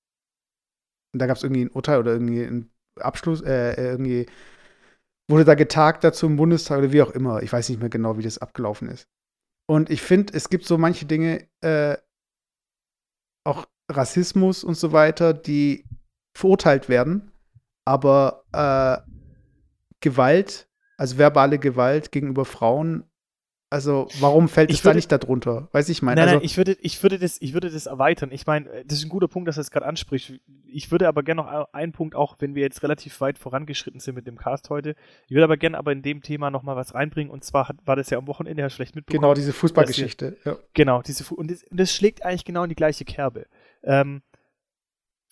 Und 1.13 1.19
da 1.19 1.27
gab 1.27 1.37
es 1.37 1.43
irgendwie 1.43 1.65
ein 1.65 1.71
Urteil 1.71 1.99
oder 1.99 2.13
irgendwie 2.13 2.45
einen 2.45 2.71
Abschluss, 2.99 3.41
äh, 3.41 3.73
äh, 3.73 3.91
irgendwie 3.91 4.25
wurde 5.29 5.45
da 5.45 5.55
getagt 5.55 6.03
dazu 6.03 6.27
im 6.27 6.37
Bundestag 6.37 6.79
oder 6.79 6.91
wie 6.91 7.01
auch 7.01 7.11
immer. 7.11 7.41
Ich 7.43 7.51
weiß 7.51 7.69
nicht 7.69 7.79
mehr 7.79 7.89
genau, 7.89 8.17
wie 8.17 8.23
das 8.23 8.37
abgelaufen 8.37 8.89
ist. 8.89 9.07
Und 9.67 9.89
ich 9.89 10.01
finde, 10.01 10.33
es 10.33 10.49
gibt 10.49 10.65
so 10.65 10.77
manche 10.77 11.05
Dinge, 11.05 11.47
auch 13.45 13.65
Rassismus 13.89 14.63
und 14.63 14.75
so 14.75 14.91
weiter, 14.91 15.33
die 15.33 15.85
verurteilt 16.35 16.89
werden, 16.89 17.31
aber 17.85 18.43
äh, 18.51 19.09
Gewalt, 20.01 20.67
also 20.97 21.17
verbale 21.17 21.59
Gewalt 21.59 22.11
gegenüber 22.11 22.45
Frauen, 22.45 23.09
Also, 23.75 24.07
warum 24.21 24.47
fällt 24.47 24.69
Ich 24.69 24.77
es 24.77 24.81
da 24.83 24.89
würde- 24.91 24.95
nicht 24.99 25.11
darunter? 25.11 25.67
Weiß 25.73 25.89
ich 25.89 26.01
meine. 26.01 26.15
Nein, 26.21 26.27
also, 26.29 26.35
nein, 26.37 26.45
ich 26.45 26.55
würde, 26.55 26.77
ich, 26.81 27.03
würde 27.03 27.19
das, 27.19 27.41
ich 27.41 27.53
würde 27.53 27.69
das 27.69 27.87
erweitern. 27.87 28.31
Ich 28.31 28.47
meine, 28.47 28.69
das 28.85 28.99
ist 28.99 29.03
ein 29.03 29.09
guter 29.09 29.27
Punkt, 29.27 29.49
dass 29.49 29.55
du 29.55 29.61
es 29.61 29.69
gerade 29.69 29.85
ansprichst. 29.85 30.31
Ich 30.65 30.91
würde 30.91 31.09
aber 31.09 31.23
gerne 31.23 31.41
noch 31.41 31.73
einen 31.73 31.91
Punkt, 31.91 32.15
auch 32.15 32.37
wenn 32.39 32.55
wir 32.55 32.61
jetzt 32.61 32.83
relativ 32.83 33.19
weit 33.19 33.37
vorangeschritten 33.37 33.99
sind 33.99 34.15
mit 34.15 34.27
dem 34.27 34.37
Cast 34.37 34.69
heute, 34.69 34.95
ich 35.27 35.31
würde 35.31 35.43
aber 35.43 35.57
gerne 35.57 35.77
aber 35.77 35.91
in 35.91 36.01
dem 36.01 36.21
Thema 36.21 36.51
nochmal 36.51 36.77
was 36.77 36.93
reinbringen. 36.95 37.29
Und 37.33 37.43
zwar 37.43 37.67
hat, 37.67 37.75
war 37.85 37.97
das 37.97 38.09
ja 38.09 38.17
am 38.17 38.27
Wochenende, 38.27 38.63
du 38.63 38.69
vielleicht 38.69 38.95
mitbekommen. 38.95 39.21
genau, 39.23 39.33
diese 39.33 39.51
Fußballgeschichte. 39.51 40.37
Ja. 40.45 40.55
Genau, 40.73 41.01
diese 41.01 41.25
und, 41.35 41.51
das, 41.51 41.63
und 41.63 41.77
das 41.77 41.93
schlägt 41.93 42.23
eigentlich 42.23 42.45
genau 42.45 42.63
in 42.63 42.69
die 42.69 42.75
gleiche 42.75 43.03
Kerbe. 43.03 43.45
Ähm, 43.83 44.21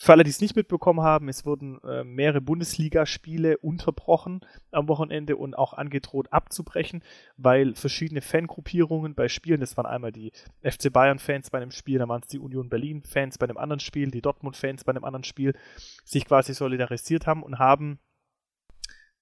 für 0.03 0.11
alle, 0.11 0.25
die 0.25 0.31
es 0.31 0.41
nicht 0.41 0.57
mitbekommen 0.57 0.99
haben, 0.99 1.29
es 1.29 1.45
wurden 1.45 1.79
äh, 1.83 2.03
mehrere 2.03 2.41
Bundesligaspiele 2.41 3.57
unterbrochen 3.59 4.41
am 4.71 4.89
Wochenende 4.89 5.37
und 5.37 5.57
auch 5.57 5.71
angedroht 5.71 6.27
abzubrechen, 6.33 7.01
weil 7.37 7.73
verschiedene 7.73 8.19
Fangruppierungen 8.19 9.15
bei 9.15 9.29
Spielen, 9.29 9.61
das 9.61 9.77
waren 9.77 9.85
einmal 9.85 10.11
die 10.11 10.33
FC 10.61 10.91
Bayern-Fans 10.91 11.51
bei 11.51 11.59
einem 11.59 11.71
Spiel, 11.71 11.99
dann 11.99 12.09
waren 12.09 12.21
es 12.21 12.27
die 12.27 12.39
Union 12.39 12.67
Berlin-Fans 12.67 13.37
bei 13.37 13.45
einem 13.45 13.55
anderen 13.55 13.79
Spiel, 13.79 14.11
die 14.11 14.21
Dortmund-Fans 14.21 14.83
bei 14.83 14.89
einem 14.89 15.05
anderen 15.05 15.23
Spiel, 15.23 15.55
sich 16.03 16.25
quasi 16.25 16.53
solidarisiert 16.53 17.25
haben 17.25 17.41
und 17.41 17.59
haben 17.59 17.97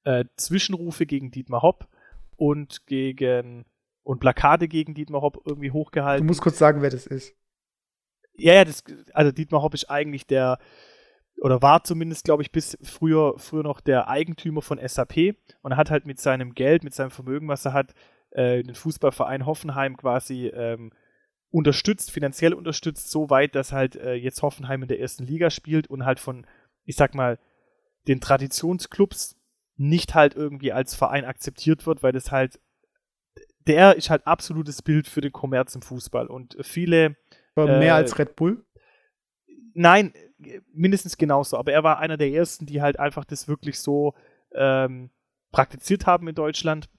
äh, 0.03 0.25
Zwischenrufe 0.36 1.05
gegen 1.05 1.29
Dietmar 1.29 1.61
Hopp 1.61 1.88
und 2.38 2.88
gegen 2.88 3.65
und 4.01 4.19
Plakate 4.19 4.67
gegen 4.67 4.95
Dietmar 4.95 5.21
Hopp 5.21 5.43
irgendwie 5.45 5.67
Du 5.67 5.73
hochgehalten. 5.75 6.25
musst 6.25 6.41
kurz 6.41 6.57
sagen, 6.57 6.82
wer 6.82 6.89
das 6.89 7.05
ist. 7.05 7.36
Ja, 8.36 8.53
ja, 8.53 8.65
das, 8.65 8.84
also 9.13 9.32
Dietmar 9.32 9.61
Hopp 9.61 9.73
ist 9.73 9.89
eigentlich 9.89 10.25
der, 10.25 10.57
oder 11.41 11.61
war 11.61 11.84
zumindest, 11.84 12.23
glaube 12.23 12.43
ich, 12.43 12.51
bis 12.51 12.77
früher, 12.84 13.36
früher 13.38 13.63
noch 13.63 13.82
der 13.82 14.07
Eigentümer 14.07 14.61
von 14.61 14.79
SAP 14.86 15.36
und 15.61 15.75
hat 15.75 15.91
halt 15.91 16.05
mit 16.05 16.19
seinem 16.19 16.53
Geld, 16.53 16.84
mit 16.84 16.93
seinem 16.93 17.11
Vermögen, 17.11 17.47
was 17.47 17.65
er 17.65 17.73
hat, 17.73 17.93
äh, 18.32 18.63
den 18.63 18.75
Fußballverein 18.75 19.45
Hoffenheim 19.45 19.97
quasi 19.97 20.47
ähm, 20.47 20.91
unterstützt, 21.51 22.11
finanziell 22.11 22.53
unterstützt, 22.53 23.11
so 23.11 23.29
weit, 23.29 23.55
dass 23.55 23.73
halt 23.73 23.95
äh, 23.95 24.13
jetzt 24.13 24.41
Hoffenheim 24.41 24.84
in 24.84 24.88
der 24.88 24.99
ersten 24.99 25.25
Liga 25.25 25.49
spielt 25.49 25.88
und 25.88 26.05
halt 26.05 26.19
von, 26.19 26.47
ich 26.86 26.95
sag 26.95 27.13
mal, 27.13 27.39
den 28.07 28.21
Traditionsclubs 28.21 29.36
nicht 29.75 30.15
halt 30.15 30.36
irgendwie 30.36 30.71
als 30.71 30.95
Verein 30.95 31.25
akzeptiert 31.25 31.86
wird, 31.86 32.03
weil 32.03 32.13
das 32.13 32.32
halt, 32.32 32.59
der 33.67 33.95
ist 33.95 34.09
halt 34.09 34.25
absolutes 34.25 34.82
Bild 34.82 35.07
für 35.07 35.21
den 35.21 35.32
Kommerz 35.32 35.75
im 35.75 35.82
Fußball. 35.82 36.27
Und 36.27 36.57
viele 36.61 37.17
War 37.56 37.68
Äh, 37.68 37.80
mehr 37.80 37.95
als 37.95 38.18
Red 38.18 38.36
Bull. 38.36 38.64
Nein, 39.74 40.14
mindestens 40.74 41.18
genauso. 41.18 41.58
Aber 41.58 41.72
er 41.72 41.84
war 41.84 41.99
einer 41.99 42.18
der 42.18 42.32
ersten, 42.32 42.66
die 42.66 42.82
halt 42.82 42.99
einfach 42.99 43.26
das 43.26 43.47
wirklich 43.47 43.80
so 43.80 44.14
ähm, 44.54 45.10
praktiziert 45.52 46.06
haben 46.06 46.28
in 46.28 46.36
Deutschland, 46.36 46.89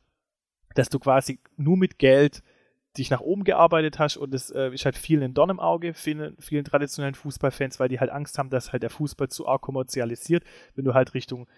dass 0.74 0.88
du 0.88 0.98
quasi 0.98 1.40
nur 1.56 1.76
mit 1.76 1.98
Geld 1.98 2.42
dich 2.98 3.10
nach 3.10 3.20
oben 3.20 3.44
gearbeitet 3.44 3.98
hast 3.98 4.18
und 4.18 4.34
das 4.34 4.50
äh, 4.50 4.68
ist 4.68 4.84
halt 4.84 4.96
vielen 4.96 5.22
ein 5.22 5.34
Dorn 5.34 5.48
im 5.48 5.60
Auge, 5.60 5.94
vielen, 5.94 6.36
vielen 6.38 6.64
traditionellen 6.64 7.14
Fußballfans, 7.14 7.80
weil 7.80 7.88
die 7.88 8.00
halt 8.00 8.10
Angst 8.10 8.38
haben, 8.38 8.50
dass 8.50 8.72
halt 8.72 8.82
der 8.82 8.90
Fußball 8.90 9.28
zu 9.28 9.48
arg 9.48 9.62
kommerzialisiert. 9.62 10.44
Wenn 10.74 10.84
du 10.84 10.92
halt 10.92 11.14
Richtung 11.14 11.48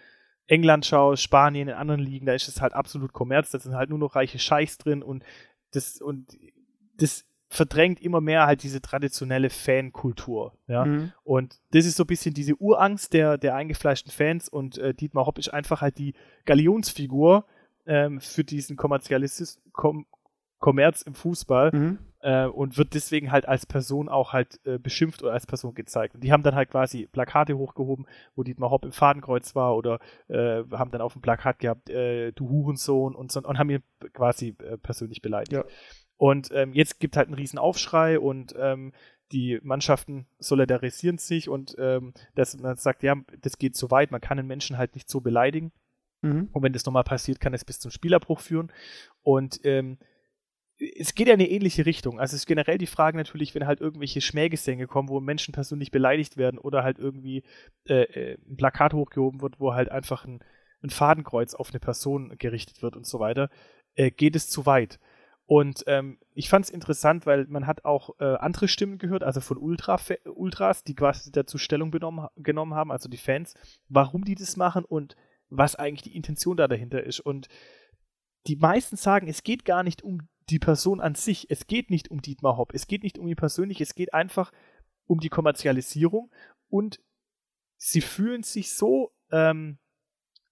England 0.47 0.87
schaust, 0.87 1.23
Spanien, 1.23 1.69
in 1.69 1.75
anderen 1.75 2.01
Ligen, 2.01 2.27
da 2.27 2.35
ist 2.35 2.47
es 2.47 2.61
halt 2.61 2.75
absolut 2.75 3.13
Kommerz, 3.13 3.51
da 3.51 3.59
sind 3.59 3.75
halt 3.75 3.91
nur 3.91 3.99
noch 3.99 4.15
reiche 4.15 4.39
Scheichs 4.39 4.79
drin 4.79 5.03
und 5.03 5.25
das, 5.73 6.01
und 6.01 6.37
das 6.99 7.25
verdrängt 7.55 8.01
immer 8.01 8.21
mehr 8.21 8.47
halt 8.47 8.63
diese 8.63 8.81
traditionelle 8.81 9.49
Fankultur, 9.51 10.53
ja. 10.67 10.85
Mhm. 10.85 11.13
Und 11.23 11.61
das 11.71 11.87
ist 11.87 11.97
so 11.97 12.03
ein 12.03 12.09
bisschen 12.09 12.35
diese 12.35 12.57
Urangst 12.57 13.13
der, 13.13 13.39
der 13.39 13.55
eingefleischten 13.55 14.11
Fans 14.13 14.49
und 14.49 14.77
äh, 14.79 14.93
Dietmar 14.93 15.27
Hopp 15.27 15.39
ist 15.39 15.49
einfach 15.49 15.81
halt 15.81 15.99
die 15.99 16.15
Galionsfigur 16.47 17.45
ähm, 17.87 18.21
für 18.21 18.45
diesen 18.45 18.77
Kommerzialismus, 18.77 19.61
Kom 19.73 20.07
Kommerz 20.59 21.03
im 21.03 21.15
Fußball 21.15 21.73
Mhm. 21.73 21.99
äh, 22.21 22.47
und 22.47 22.79
wird 22.79 22.95
deswegen 22.95 23.31
halt 23.31 23.47
als 23.47 23.67
Person 23.67 24.09
auch 24.09 24.33
halt 24.33 24.59
äh, 24.65 24.79
beschimpft 24.79 25.23
oder 25.23 25.33
als 25.35 25.47
Person 25.47 25.75
gezeigt. 25.75 26.15
Und 26.15 26.25
die 26.25 26.33
haben 26.33 26.43
dann 26.43 26.55
halt 26.55 26.71
quasi 26.71 27.07
Plakate 27.07 27.59
hochgehoben, 27.59 28.07
wo 28.35 28.43
Dietmar 28.45 28.71
Hopp 28.71 28.87
im 28.87 28.93
Fadenkreuz 28.93 29.55
war 29.55 29.77
oder 29.77 29.99
äh, 30.29 30.63
haben 30.73 30.91
dann 30.91 31.03
auf 31.03 31.13
dem 31.13 31.21
Plakat 31.21 31.59
gehabt, 31.59 31.91
äh, 31.91 32.33
du 32.33 32.49
Hurensohn 32.49 33.15
und 33.15 33.31
so 33.31 33.43
und 33.43 33.59
haben 33.59 33.69
ihn 33.69 33.83
quasi 34.15 34.57
äh, 34.59 34.79
persönlich 34.79 35.21
beleidigt. 35.21 35.53
Ja. 35.53 35.65
Und 36.17 36.51
ähm, 36.53 36.73
jetzt 36.75 37.01
gibt 37.01 37.17
halt 37.17 37.29
einen 37.29 37.37
riesen 37.37 37.59
Aufschrei 37.59 38.19
und 38.19 38.55
ähm, 38.59 38.93
die 39.33 39.59
Mannschaften 39.63 40.27
solidarisieren 40.39 41.19
sich 41.19 41.49
und 41.49 41.75
ähm, 41.79 42.15
dass 42.35 42.57
man 42.57 42.77
sagt, 42.77 43.03
ja, 43.03 43.17
das 43.41 43.59
geht 43.59 43.77
zu 43.77 43.91
weit, 43.91 44.11
man 44.11 44.21
kann 44.21 44.37
den 44.37 44.47
Menschen 44.47 44.79
halt 44.79 44.95
nicht 44.95 45.09
so 45.09 45.21
beleidigen. 45.21 45.73
Mhm. 46.23 46.49
Und 46.53 46.63
wenn 46.63 46.73
das 46.73 46.87
nochmal 46.87 47.05
passiert, 47.05 47.41
kann 47.41 47.55
es 47.55 47.65
bis 47.65 47.81
zum 47.81 47.91
Spielabbruch 47.91 48.41
führen. 48.41 48.73
Und 49.23 49.61
ähm, 49.65 49.99
es 50.79 51.15
geht 51.15 51.29
ja 51.29 51.35
in 51.35 51.41
eine 51.41 51.51
ähnliche 51.51 51.87
Richtung. 51.87 52.19
Also 52.19 52.35
es 52.35 52.43
ist 52.43 52.47
generell 52.47 52.79
die 52.79 52.87
Frage 52.87 53.17
natürlich, 53.17 53.55
wenn 53.55 53.67
halt 53.67 53.81
irgendwelche 53.81 54.21
Schmähgesänge 54.21 54.87
kommen, 54.87 55.09
wo 55.09 55.21
Menschen 55.21 55.53
persönlich 55.53 55.91
beleidigt 55.91 56.37
werden 56.37 56.59
oder 56.59 56.83
halt 56.83 56.99
irgendwie 56.99 57.45
äh, 57.89 58.03
äh, 58.03 58.39
ein 58.49 58.57
Plakat 58.57 58.93
hochgehoben 58.93 59.41
wird, 59.41 59.61
wo 59.61 59.75
halt 59.75 59.91
einfach 59.91 60.25
ein, 60.25 60.43
ein 60.83 60.91
Fadenkreuz 60.91 61.55
auf 61.55 61.71
eine 61.71 61.81
Person 61.81 62.37
gerichtet 62.39 62.83
wird 62.83 62.97
und 62.97 63.07
so 63.07 63.21
weiter, 63.21 63.51
äh, 63.95 64.11
geht 64.11 64.35
es 64.37 64.49
zu 64.49 64.67
weit. 64.67 64.99
Und 65.47 65.85
ähm, 65.87 66.19
ich 66.33 66.49
fand 66.49 66.65
es 66.65 66.71
interessant, 66.71 67.27
weil 67.27 67.47
man 67.49 67.67
hat 67.67 67.85
auch 67.85 68.19
äh, 68.19 68.37
andere 68.37 68.67
Stimmen 68.67 68.97
gehört, 68.97 69.23
also 69.23 69.41
von 69.41 69.59
Ultra 69.59 70.01
Ultras, 70.25 70.85
die 70.85 70.95
quasi 70.95 71.31
dazu 71.33 71.59
Stellung 71.59 71.91
benommen, 71.91 72.29
genommen 72.37 72.75
haben, 72.75 72.91
also 72.91 73.11
die 73.11 73.19
Fans, 73.19 73.55
warum 73.89 74.25
die 74.25 74.35
das 74.35 74.57
machen 74.57 74.85
und 74.85 75.17
was 75.51 75.77
eigentlich 75.77 76.03
die 76.03 76.17
Intention 76.17 76.57
da 76.57 76.67
dahinter 76.67 77.05
ist. 77.05 77.21
Und 77.21 77.49
die 78.47 78.57
meisten 78.57 78.97
sagen, 78.97 79.29
es 79.29 79.43
geht 79.43 79.67
gar 79.67 79.83
nicht 79.83 80.03
um 80.03 80.29
die 80.51 80.59
Person 80.59 81.01
an 81.01 81.15
sich, 81.15 81.51
es 81.51 81.67
geht 81.67 81.91
nicht 81.91 82.11
um 82.11 82.23
Dietmar 82.23 82.57
Hopp, 82.57 82.73
es 82.75 82.87
geht 82.87 83.03
nicht 83.03 83.19
um 83.19 83.29
ihn 83.29 83.37
persönlich, 83.37 83.81
es 83.81 83.95
geht 83.95 84.15
einfach 84.15 84.51
um 85.07 85.21
die 85.21 85.29
Kommerzialisierung 85.29 86.31
und 86.69 87.01
sie 87.77 88.01
fühlen 88.01 88.43
sich 88.43 88.73
so, 88.73 89.13
ähm, 89.31 89.79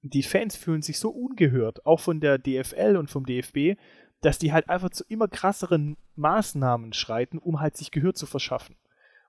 die 0.02 0.22
Fans 0.22 0.56
fühlen 0.56 0.82
sich 0.82 0.98
so 0.98 1.10
ungehört, 1.10 1.86
auch 1.86 2.00
von 2.00 2.20
der 2.20 2.38
DFL 2.38 2.96
und 2.96 3.10
vom 3.10 3.24
DFB, 3.24 3.78
dass 4.22 4.38
die 4.38 4.52
halt 4.52 4.68
einfach 4.70 4.90
zu 4.90 5.04
immer 5.08 5.28
krasseren 5.28 5.96
Maßnahmen 6.16 6.92
schreiten, 6.92 7.38
um 7.38 7.60
halt 7.60 7.76
sich 7.76 7.90
Gehör 7.90 8.14
zu 8.14 8.24
verschaffen. 8.26 8.76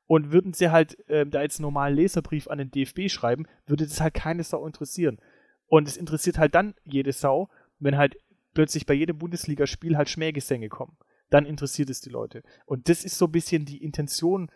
Und 0.05 0.31
würden 0.31 0.53
sie 0.53 0.69
halt 0.69 0.97
ähm, 1.09 1.31
da 1.31 1.41
jetzt 1.41 1.59
einen 1.59 1.63
normalen 1.63 1.95
Leserbrief 1.95 2.47
an 2.47 2.59
den 2.59 2.71
DFB 2.71 3.09
schreiben, 3.09 3.47
würde 3.65 3.85
das 3.85 4.01
halt 4.01 4.13
keine 4.13 4.43
Sau 4.43 4.65
interessieren. 4.65 5.19
Und 5.65 5.87
es 5.87 5.97
interessiert 5.97 6.37
halt 6.37 6.53
dann 6.55 6.75
jede 6.83 7.11
Sau, 7.11 7.49
wenn 7.79 7.97
halt 7.97 8.17
plötzlich 8.53 8.85
bei 8.85 8.93
jedem 8.93 9.17
Bundesligaspiel 9.17 9.97
halt 9.97 10.09
Schmähgesänge 10.09 10.69
kommen. 10.69 10.97
Dann 11.29 11.45
interessiert 11.45 11.89
es 11.89 12.01
die 12.01 12.11
Leute. 12.11 12.43
Und 12.65 12.89
das 12.89 13.03
ist 13.03 13.17
so 13.17 13.25
ein 13.25 13.31
bisschen 13.31 13.65
die 13.65 13.83
Intention 13.83 14.51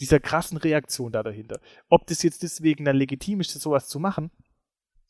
dieser 0.00 0.20
krassen 0.20 0.56
Reaktion 0.56 1.12
da 1.12 1.22
dahinter. 1.22 1.60
Ob 1.90 2.06
das 2.06 2.22
jetzt 2.22 2.42
deswegen 2.42 2.86
dann 2.86 2.96
legitim 2.96 3.40
ist, 3.40 3.50
sowas 3.50 3.88
zu 3.88 4.00
machen, 4.00 4.30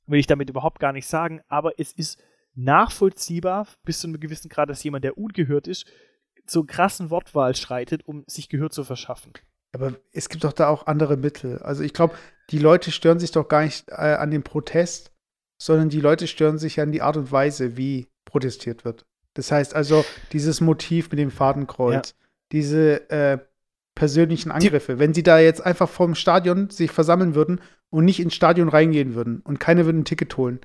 will 0.07 0.19
ich 0.19 0.27
damit 0.27 0.51
überhaupt 0.51 0.81
gar 0.81 0.93
nicht 0.93 1.07
sagen, 1.07 1.41
aber 1.47 1.79
es 1.79 1.93
ist 1.93 2.21
nachvollziehbar 2.55 3.67
bis 3.85 4.01
zu 4.01 4.07
einem 4.07 4.21
gewissen 4.21 4.49
Grad, 4.49 4.69
dass 4.69 4.85
jemand, 4.85 5.05
der 5.05 5.19
ungehört 5.19 5.67
ist, 5.67 5.87
zur 6.47 6.67
krassen 6.67 7.11
Wortwahl 7.11 7.55
schreitet, 7.55 8.07
um 8.07 8.25
sich 8.27 8.49
Gehör 8.49 8.71
zu 8.71 8.85
verschaffen. 8.85 9.33
Aber 9.73 9.95
es 10.13 10.29
gibt 10.29 10.45
doch 10.45 10.53
da 10.53 10.69
auch 10.69 10.87
andere 10.87 11.17
Mittel. 11.17 11.59
Also 11.59 11.83
ich 11.83 11.95
glaube, 11.95 12.15
die 12.51 12.59
Leute 12.59 12.91
stören 12.91 13.19
sich 13.19 13.31
doch 13.31 13.49
gar 13.49 13.63
nicht 13.63 13.89
äh, 13.89 14.15
an 14.15 14.31
dem 14.31 14.43
Protest, 14.43 15.13
sondern 15.59 15.89
die 15.89 16.01
Leute 16.01 16.27
stören 16.27 16.59
sich 16.59 16.81
an 16.81 16.93
die 16.93 17.03
Art 17.03 17.17
und 17.17 17.33
Weise, 17.33 17.77
wie 17.77 18.09
protestiert 18.25 18.85
wird. 18.85 19.07
Das 19.35 19.51
heißt 19.51 19.75
also, 19.75 20.05
dieses 20.33 20.61
Motiv 20.61 21.11
mit 21.11 21.19
dem 21.19 21.31
Fadenkreuz, 21.31 22.15
diese 22.53 23.09
äh, 23.11 23.39
persönlichen 23.95 24.51
Angriffe, 24.51 24.99
wenn 24.99 25.15
sie 25.15 25.23
da 25.23 25.39
jetzt 25.39 25.65
einfach 25.65 25.89
vom 25.89 26.15
Stadion 26.15 26.69
sich 26.69 26.91
versammeln 26.91 27.35
würden 27.35 27.61
und 27.89 28.05
nicht 28.05 28.21
ins 28.21 28.35
Stadion 28.35 28.69
reingehen 28.69 29.15
würden 29.15 29.41
und 29.41 29.61
keiner 29.61 29.87
würde 29.87 30.01
ein 30.01 30.05
Ticket 30.05 30.37
holen, 30.37 30.61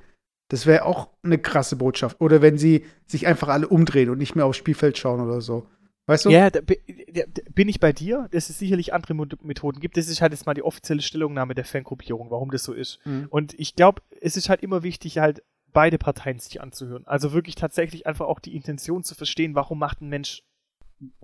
das 0.49 0.65
wäre 0.65 0.85
auch 0.85 1.09
eine 1.23 1.37
krasse 1.37 1.75
Botschaft. 1.75 2.21
Oder 2.21 2.41
wenn 2.41 2.57
sie 2.57 2.85
sich 3.05 3.27
einfach 3.27 3.49
alle 3.49 3.67
umdrehen 3.67 4.09
und 4.09 4.17
nicht 4.17 4.35
mehr 4.35 4.45
aufs 4.45 4.57
Spielfeld 4.57 4.97
schauen 4.97 5.19
oder 5.19 5.41
so. 5.41 5.67
Weißt 6.05 6.25
du? 6.25 6.29
Ja, 6.29 6.49
da, 6.49 6.61
da, 6.61 7.23
bin 7.53 7.67
ich 7.67 7.81
bei 7.81 7.91
dir, 7.91 8.29
dass 8.31 8.49
es 8.49 8.57
sicherlich 8.57 8.93
andere 8.93 9.13
Methoden 9.13 9.81
gibt. 9.81 9.97
Das 9.97 10.07
ist 10.07 10.21
halt 10.21 10.31
jetzt 10.31 10.45
mal 10.45 10.53
die 10.53 10.63
offizielle 10.63 11.01
Stellungnahme 11.01 11.53
der 11.53 11.65
Fangruppierung, 11.65 12.31
warum 12.31 12.49
das 12.49 12.63
so 12.63 12.71
ist. 12.71 13.05
Mhm. 13.05 13.27
Und 13.29 13.59
ich 13.59 13.75
glaube, 13.75 14.01
es 14.21 14.37
ist 14.37 14.47
halt 14.47 14.63
immer 14.63 14.83
wichtig, 14.83 15.17
halt 15.17 15.43
beide 15.73 15.97
Parteien 15.97 16.39
sich 16.39 16.61
anzuhören. 16.61 17.05
Also 17.05 17.33
wirklich 17.33 17.55
tatsächlich 17.55 18.07
einfach 18.07 18.25
auch 18.25 18.39
die 18.39 18.55
Intention 18.55 19.03
zu 19.03 19.15
verstehen, 19.15 19.53
warum 19.53 19.79
macht 19.79 20.01
ein 20.01 20.07
Mensch 20.07 20.43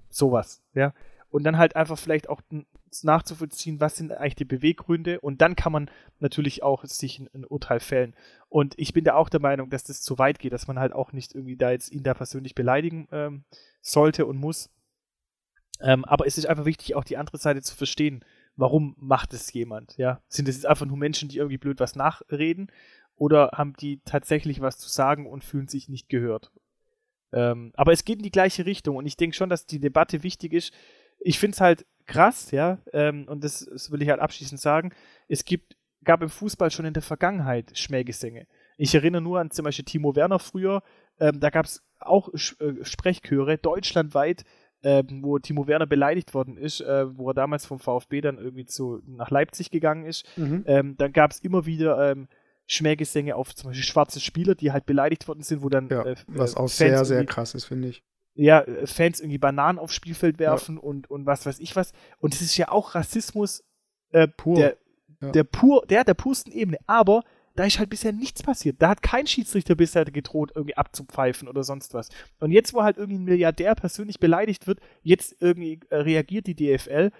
sowas, 0.09 0.61
ja. 0.73 0.93
Und 1.29 1.43
dann 1.43 1.57
halt 1.57 1.75
einfach 1.75 1.97
vielleicht 1.97 2.29
auch 2.29 2.41
nachzuvollziehen, 3.01 3.79
was 3.79 3.95
sind 3.95 4.11
eigentlich 4.11 4.35
die 4.35 4.45
Beweggründe 4.45 5.19
und 5.19 5.41
dann 5.41 5.55
kann 5.55 5.71
man 5.71 5.89
natürlich 6.19 6.61
auch 6.61 6.83
sich 6.85 7.19
ein, 7.19 7.29
ein 7.33 7.45
Urteil 7.45 7.79
fällen. 7.79 8.15
Und 8.49 8.73
ich 8.77 8.93
bin 8.93 9.03
da 9.03 9.15
auch 9.15 9.29
der 9.29 9.39
Meinung, 9.39 9.69
dass 9.69 9.83
das 9.83 10.01
zu 10.01 10.19
weit 10.19 10.39
geht, 10.39 10.53
dass 10.53 10.67
man 10.67 10.77
halt 10.77 10.93
auch 10.93 11.11
nicht 11.13 11.33
irgendwie 11.33 11.57
da 11.57 11.71
jetzt 11.71 11.91
ihn 11.91 12.03
da 12.03 12.13
persönlich 12.13 12.53
beleidigen 12.53 13.07
ähm, 13.11 13.45
sollte 13.81 14.25
und 14.25 14.37
muss. 14.37 14.69
Ähm, 15.81 16.05
aber 16.05 16.27
es 16.27 16.37
ist 16.37 16.45
einfach 16.45 16.65
wichtig, 16.65 16.95
auch 16.95 17.03
die 17.03 17.17
andere 17.17 17.37
Seite 17.37 17.61
zu 17.61 17.75
verstehen. 17.75 18.23
Warum 18.55 18.95
macht 18.99 19.33
es 19.33 19.51
jemand? 19.51 19.97
Ja, 19.97 20.21
sind 20.27 20.47
es 20.47 20.55
jetzt 20.55 20.67
einfach 20.67 20.85
nur 20.85 20.97
Menschen, 20.97 21.29
die 21.29 21.37
irgendwie 21.37 21.57
blöd 21.57 21.79
was 21.79 21.95
nachreden, 21.95 22.71
oder 23.15 23.51
haben 23.53 23.73
die 23.73 24.01
tatsächlich 24.05 24.61
was 24.61 24.77
zu 24.77 24.89
sagen 24.89 25.27
und 25.27 25.43
fühlen 25.43 25.67
sich 25.67 25.89
nicht 25.89 26.09
gehört? 26.09 26.51
Ähm, 27.31 27.71
aber 27.75 27.91
es 27.91 28.05
geht 28.05 28.17
in 28.17 28.23
die 28.23 28.31
gleiche 28.31 28.65
Richtung 28.65 28.95
und 28.95 29.05
ich 29.05 29.17
denke 29.17 29.35
schon, 29.35 29.49
dass 29.49 29.65
die 29.65 29.79
Debatte 29.79 30.23
wichtig 30.23 30.53
ist. 30.53 30.73
Ich 31.23 31.39
finde 31.39 31.55
es 31.55 31.61
halt 31.61 31.85
krass, 32.05 32.51
ja, 32.51 32.79
ähm, 32.91 33.25
und 33.27 33.43
das, 33.43 33.65
das, 33.65 33.91
will 33.91 34.01
ich 34.01 34.09
halt 34.09 34.19
abschließend 34.19 34.59
sagen. 34.59 34.91
Es 35.27 35.45
gibt, 35.45 35.77
gab 36.03 36.21
im 36.21 36.29
Fußball 36.29 36.69
schon 36.71 36.85
in 36.85 36.93
der 36.93 37.03
Vergangenheit 37.03 37.77
Schmähgesänge. 37.77 38.47
Ich 38.77 38.93
erinnere 38.93 39.21
nur 39.21 39.39
an 39.39 39.51
zum 39.51 39.65
Beispiel 39.65 39.85
Timo 39.85 40.15
Werner 40.15 40.39
früher, 40.39 40.83
ähm, 41.19 41.39
da 41.39 41.49
gab 41.49 41.65
es 41.65 41.83
auch 41.99 42.29
äh, 42.33 42.83
Sprechchöre 42.83 43.57
deutschlandweit, 43.57 44.43
äh, 44.81 45.03
wo 45.09 45.39
Timo 45.39 45.67
Werner 45.67 45.87
beleidigt 45.87 46.33
worden 46.33 46.57
ist, 46.57 46.81
äh, 46.81 47.17
wo 47.17 47.29
er 47.29 47.33
damals 47.33 47.65
vom 47.65 47.79
VfB 47.79 48.21
dann 48.21 48.37
irgendwie 48.37 48.65
zu, 48.65 49.01
nach 49.05 49.31
Leipzig 49.31 49.71
gegangen 49.71 50.05
ist. 50.05 50.25
Mhm. 50.37 50.63
Ähm, 50.67 50.97
dann 50.97 51.13
gab 51.13 51.31
es 51.31 51.39
immer 51.39 51.65
wieder 51.65 52.11
ähm, 52.11 52.27
Schmähgesänge 52.67 53.35
auf 53.35 53.55
zum 53.55 53.69
Beispiel 53.69 53.85
schwarze 53.85 54.19
Spieler, 54.19 54.55
die 54.55 54.71
halt 54.71 54.85
beleidigt 54.85 55.27
worden 55.27 55.43
sind, 55.43 55.63
wo 55.63 55.69
dann. 55.69 55.89
Ja, 55.89 56.05
äh, 56.05 56.15
was 56.27 56.55
auch 56.55 56.61
Fans 56.61 56.77
sehr, 56.77 57.05
sehr 57.05 57.25
krass 57.25 57.55
ist, 57.55 57.65
finde 57.65 57.89
ich. 57.89 58.03
Ja, 58.35 58.61
äh, 58.61 58.87
Fans 58.87 59.19
irgendwie 59.19 59.37
Bananen 59.37 59.79
aufs 59.79 59.93
Spielfeld 59.93 60.39
werfen 60.39 60.75
ja. 60.75 60.81
und, 60.81 61.09
und 61.09 61.25
was 61.25 61.45
weiß 61.45 61.59
ich 61.59 61.75
was. 61.75 61.93
Und 62.19 62.33
das 62.33 62.41
ist 62.41 62.57
ja 62.57 62.69
auch 62.69 62.95
Rassismus 62.95 63.63
äh, 64.11 64.27
pur. 64.27 64.55
Der, 64.55 64.77
ja. 65.21 65.31
der 65.31 65.43
pur, 65.43 65.85
der 65.87 66.03
der 66.03 66.13
pursten 66.13 66.51
Ebene. 66.51 66.77
Aber 66.87 67.23
da 67.55 67.65
ist 67.65 67.79
halt 67.79 67.89
bisher 67.89 68.11
nichts 68.11 68.41
passiert. 68.41 68.81
Da 68.81 68.89
hat 68.89 69.03
kein 69.03 69.27
Schiedsrichter 69.27 69.75
bisher 69.75 70.05
gedroht, 70.05 70.51
irgendwie 70.55 70.75
abzupfeifen 70.75 71.47
oder 71.47 71.63
sonst 71.63 71.93
was. 71.93 72.09
Und 72.39 72.51
jetzt, 72.51 72.73
wo 72.73 72.83
halt 72.83 72.97
irgendwie 72.97 73.19
ein 73.19 73.25
Milliardär 73.25 73.75
persönlich 73.75 74.19
beleidigt 74.19 74.65
wird, 74.65 74.79
jetzt 75.03 75.35
irgendwie 75.39 75.79
äh, 75.89 75.97
reagiert 75.97 76.47
die 76.47 76.55
DFL 76.55 77.11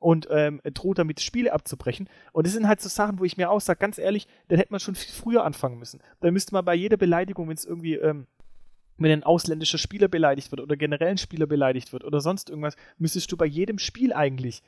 und 0.00 0.28
ähm, 0.30 0.60
droht 0.74 0.98
damit 0.98 1.20
Spiele 1.20 1.52
abzubrechen. 1.52 2.08
Und 2.32 2.46
das 2.46 2.52
sind 2.52 2.68
halt 2.68 2.80
so 2.80 2.88
Sachen, 2.88 3.18
wo 3.18 3.24
ich 3.24 3.36
mir 3.36 3.50
auch 3.50 3.60
sage, 3.60 3.78
ganz 3.78 3.98
ehrlich, 3.98 4.26
dann 4.48 4.58
hätte 4.58 4.72
man 4.72 4.80
schon 4.80 4.94
viel 4.94 5.14
früher 5.14 5.44
anfangen 5.44 5.78
müssen. 5.78 6.00
Da 6.20 6.30
müsste 6.30 6.52
man 6.52 6.64
bei 6.64 6.74
jeder 6.74 6.96
Beleidigung, 6.96 7.48
wenn 7.48 7.56
es 7.56 7.64
irgendwie 7.64 7.94
ähm, 7.94 8.26
wenn 8.98 9.12
ein 9.12 9.22
ausländischer 9.22 9.78
Spieler 9.78 10.08
beleidigt 10.08 10.50
wird 10.50 10.60
oder 10.60 10.76
generell 10.76 11.08
ein 11.08 11.18
Spieler 11.18 11.46
beleidigt 11.46 11.92
wird 11.92 12.04
oder 12.04 12.20
sonst 12.20 12.50
irgendwas, 12.50 12.76
müsstest 12.98 13.30
du 13.32 13.36
bei 13.36 13.46
jedem 13.46 13.78
Spiel 13.78 14.12
eigentlich 14.12 14.62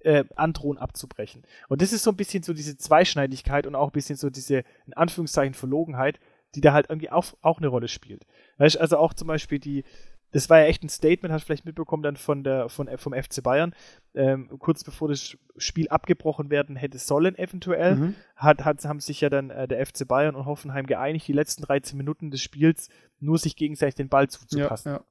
äh, 0.00 0.24
androhen 0.36 0.78
abzubrechen. 0.78 1.42
Und 1.68 1.82
das 1.82 1.92
ist 1.92 2.02
so 2.02 2.10
ein 2.10 2.16
bisschen 2.16 2.42
so 2.42 2.52
diese 2.52 2.76
Zweischneidigkeit 2.76 3.66
und 3.66 3.74
auch 3.74 3.88
ein 3.88 3.92
bisschen 3.92 4.16
so 4.16 4.30
diese, 4.30 4.64
in 4.86 4.94
Anführungszeichen, 4.94 5.54
Verlogenheit, 5.54 6.18
die 6.54 6.60
da 6.60 6.72
halt 6.72 6.90
irgendwie 6.90 7.10
auch, 7.10 7.26
auch 7.40 7.58
eine 7.58 7.68
Rolle 7.68 7.88
spielt. 7.88 8.26
Weißt 8.58 8.78
also 8.78 8.98
auch 8.98 9.14
zum 9.14 9.28
Beispiel 9.28 9.58
die, 9.58 9.84
das 10.32 10.50
war 10.50 10.60
ja 10.60 10.66
echt 10.66 10.82
ein 10.82 10.88
Statement, 10.88 11.32
hast 11.32 11.42
du 11.42 11.46
vielleicht 11.46 11.66
mitbekommen 11.66 12.02
dann 12.02 12.16
von 12.16 12.42
der, 12.42 12.68
von, 12.68 12.88
vom 12.96 13.12
FC 13.12 13.42
Bayern, 13.42 13.74
ähm, 14.14 14.50
kurz 14.58 14.82
bevor 14.82 15.08
das 15.08 15.36
Spiel 15.56 15.88
abgebrochen 15.88 16.50
werden 16.50 16.74
hätte 16.74 16.98
sollen, 16.98 17.36
eventuell, 17.36 17.96
mhm. 17.96 18.14
hat, 18.34 18.64
hat, 18.64 18.84
haben 18.84 19.00
sich 19.00 19.20
ja 19.20 19.28
dann 19.28 19.50
äh, 19.50 19.68
der 19.68 19.84
FC 19.86 20.08
Bayern 20.08 20.34
und 20.34 20.46
Hoffenheim 20.46 20.86
geeinigt, 20.86 21.28
die 21.28 21.34
letzten 21.34 21.62
13 21.62 21.96
Minuten 21.96 22.30
des 22.30 22.40
Spiels 22.40 22.88
nur 23.20 23.38
sich 23.38 23.56
gegenseitig 23.56 23.94
den 23.94 24.08
Ball 24.08 24.28
zuzupassen. 24.28 24.92
Ja, 24.92 24.98
ja. 24.98 25.04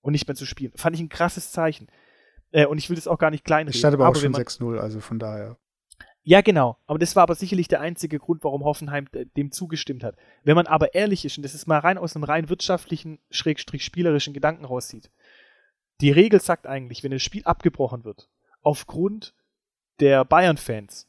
Und 0.00 0.12
nicht 0.12 0.26
mehr 0.26 0.34
zu 0.34 0.46
spielen. 0.46 0.72
Fand 0.74 0.96
ich 0.96 1.02
ein 1.02 1.08
krasses 1.08 1.52
Zeichen. 1.52 1.86
Äh, 2.50 2.66
und 2.66 2.78
ich 2.78 2.88
will 2.88 2.96
das 2.96 3.06
auch 3.06 3.18
gar 3.18 3.30
nicht 3.30 3.44
kleinreden. 3.44 3.74
Es 3.74 3.78
stand 3.78 3.94
aber 3.94 4.08
auch 4.08 4.16
schon 4.16 4.34
6-0, 4.34 4.78
also 4.78 5.00
von 5.00 5.18
daher. 5.18 5.58
Ja, 6.24 6.40
genau. 6.40 6.78
Aber 6.86 6.98
das 6.98 7.16
war 7.16 7.24
aber 7.24 7.34
sicherlich 7.34 7.68
der 7.68 7.80
einzige 7.80 8.18
Grund, 8.18 8.44
warum 8.44 8.64
Hoffenheim 8.64 9.08
dem 9.36 9.50
zugestimmt 9.50 10.04
hat. 10.04 10.16
Wenn 10.44 10.54
man 10.54 10.66
aber 10.66 10.94
ehrlich 10.94 11.24
ist, 11.24 11.36
und 11.36 11.42
das 11.42 11.54
ist 11.54 11.66
mal 11.66 11.78
rein 11.78 11.98
aus 11.98 12.14
einem 12.14 12.24
rein 12.24 12.48
wirtschaftlichen, 12.48 13.18
schrägstrich 13.30 13.84
spielerischen 13.84 14.32
Gedanken 14.32 14.64
rauszieht, 14.64 15.10
die 16.00 16.10
Regel 16.10 16.40
sagt 16.40 16.66
eigentlich, 16.66 17.02
wenn 17.02 17.12
ein 17.12 17.18
Spiel 17.18 17.44
abgebrochen 17.44 18.04
wird, 18.04 18.28
aufgrund 18.62 19.34
der 20.00 20.24
Bayern-Fans, 20.24 21.08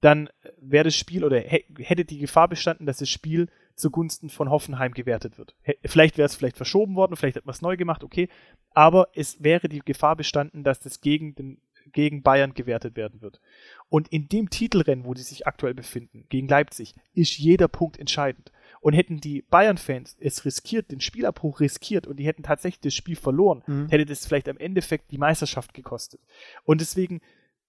dann 0.00 0.28
wäre 0.58 0.84
das 0.84 0.96
Spiel 0.96 1.24
oder 1.24 1.38
hätte 1.40 2.04
die 2.04 2.18
Gefahr 2.18 2.48
bestanden, 2.48 2.86
dass 2.86 2.98
das 2.98 3.08
Spiel 3.08 3.48
zugunsten 3.74 4.28
von 4.28 4.50
Hoffenheim 4.50 4.92
gewertet 4.92 5.38
wird. 5.38 5.56
Vielleicht 5.84 6.18
wäre 6.18 6.26
es 6.26 6.36
vielleicht 6.36 6.56
verschoben 6.56 6.94
worden, 6.94 7.16
vielleicht 7.16 7.36
hat 7.36 7.46
man 7.46 7.54
es 7.54 7.62
neu 7.62 7.76
gemacht, 7.76 8.04
okay. 8.04 8.28
Aber 8.70 9.08
es 9.14 9.42
wäre 9.42 9.68
die 9.68 9.80
Gefahr 9.80 10.16
bestanden, 10.16 10.62
dass 10.62 10.80
das 10.80 11.00
gegen, 11.00 11.34
den, 11.34 11.60
gegen 11.92 12.22
Bayern 12.22 12.54
gewertet 12.54 12.96
werden 12.96 13.22
wird. 13.22 13.40
Und 13.88 14.08
in 14.08 14.28
dem 14.28 14.50
Titelrennen, 14.50 15.04
wo 15.04 15.14
die 15.14 15.22
sich 15.22 15.46
aktuell 15.46 15.74
befinden, 15.74 16.26
gegen 16.28 16.48
Leipzig, 16.48 16.94
ist 17.14 17.38
jeder 17.38 17.68
Punkt 17.68 17.98
entscheidend. 17.98 18.52
Und 18.80 18.92
hätten 18.92 19.20
die 19.20 19.42
Bayern-Fans 19.42 20.16
es 20.20 20.44
riskiert, 20.44 20.90
den 20.90 21.00
Spielabbruch 21.00 21.60
riskiert 21.60 22.06
und 22.06 22.16
die 22.16 22.26
hätten 22.26 22.42
tatsächlich 22.42 22.80
das 22.80 22.94
Spiel 22.94 23.16
verloren, 23.16 23.62
mhm. 23.66 23.88
hätte 23.88 24.04
das 24.04 24.26
vielleicht 24.26 24.48
am 24.48 24.58
Endeffekt 24.58 25.10
die 25.10 25.18
Meisterschaft 25.18 25.72
gekostet. 25.72 26.20
Und 26.64 26.80
deswegen 26.80 27.20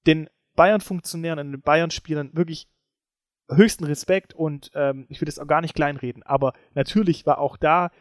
den 0.08 0.30
Bayern-Funktionären 0.56 1.40
und 1.40 1.52
den 1.52 1.62
Bayern-Spielern 1.62 2.32
wirklich 2.34 2.68
höchsten 3.50 3.86
Respekt 3.86 4.34
und 4.34 4.72
ähm, 4.74 5.06
ich 5.10 5.22
will 5.22 5.28
das 5.28 5.40
auch 5.40 5.48
gar 5.48 5.62
nicht 5.62 5.76
kleinreden, 5.76 6.24
aber 6.24 6.54
natürlich 6.74 7.26
war 7.26 7.38
auch 7.38 7.58
da 7.58 7.92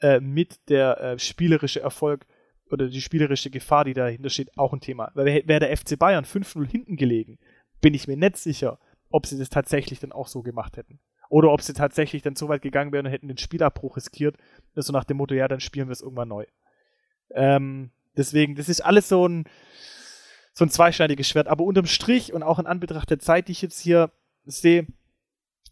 äh, 0.00 0.20
mit 0.20 0.68
der 0.68 1.00
äh, 1.00 1.18
spielerische 1.18 1.80
Erfolg 1.80 2.26
oder 2.72 2.88
die 2.88 3.00
spielerische 3.00 3.50
Gefahr, 3.50 3.84
die 3.84 3.94
dahinter 3.94 4.30
steht, 4.30 4.56
auch 4.56 4.72
ein 4.72 4.80
Thema. 4.80 5.10
Weil 5.14 5.46
wäre 5.46 5.60
der 5.60 5.76
FC 5.76 5.98
Bayern 5.98 6.24
5-0 6.24 6.66
hinten 6.66 6.96
gelegen, 6.96 7.38
bin 7.80 7.94
ich 7.94 8.08
mir 8.08 8.16
nicht 8.16 8.36
sicher, 8.36 8.78
ob 9.10 9.26
sie 9.26 9.38
das 9.38 9.50
tatsächlich 9.50 10.00
dann 10.00 10.12
auch 10.12 10.26
so 10.26 10.42
gemacht 10.42 10.76
hätten. 10.76 10.98
Oder 11.28 11.50
ob 11.50 11.62
sie 11.62 11.72
tatsächlich 11.72 12.22
dann 12.22 12.36
so 12.36 12.48
weit 12.48 12.62
gegangen 12.62 12.92
wären 12.92 13.06
und 13.06 13.12
hätten 13.12 13.28
den 13.28 13.38
Spielabbruch 13.38 13.96
riskiert, 13.96 14.36
so 14.74 14.92
nach 14.92 15.04
dem 15.04 15.18
Motto, 15.18 15.34
ja, 15.34 15.48
dann 15.48 15.60
spielen 15.60 15.88
wir 15.88 15.92
es 15.92 16.02
irgendwann 16.02 16.28
neu. 16.28 16.44
Ähm, 17.34 17.90
deswegen, 18.16 18.54
das 18.54 18.68
ist 18.68 18.80
alles 18.80 19.08
so 19.08 19.26
ein, 19.26 19.44
so 20.52 20.64
ein 20.64 20.70
zweischneidiges 20.70 21.28
Schwert. 21.28 21.48
Aber 21.48 21.64
unterm 21.64 21.86
Strich 21.86 22.32
und 22.32 22.42
auch 22.42 22.58
in 22.58 22.66
Anbetracht 22.66 23.10
der 23.10 23.18
Zeit, 23.18 23.48
die 23.48 23.52
ich 23.52 23.62
jetzt 23.62 23.80
hier 23.80 24.10
sehe, 24.44 24.86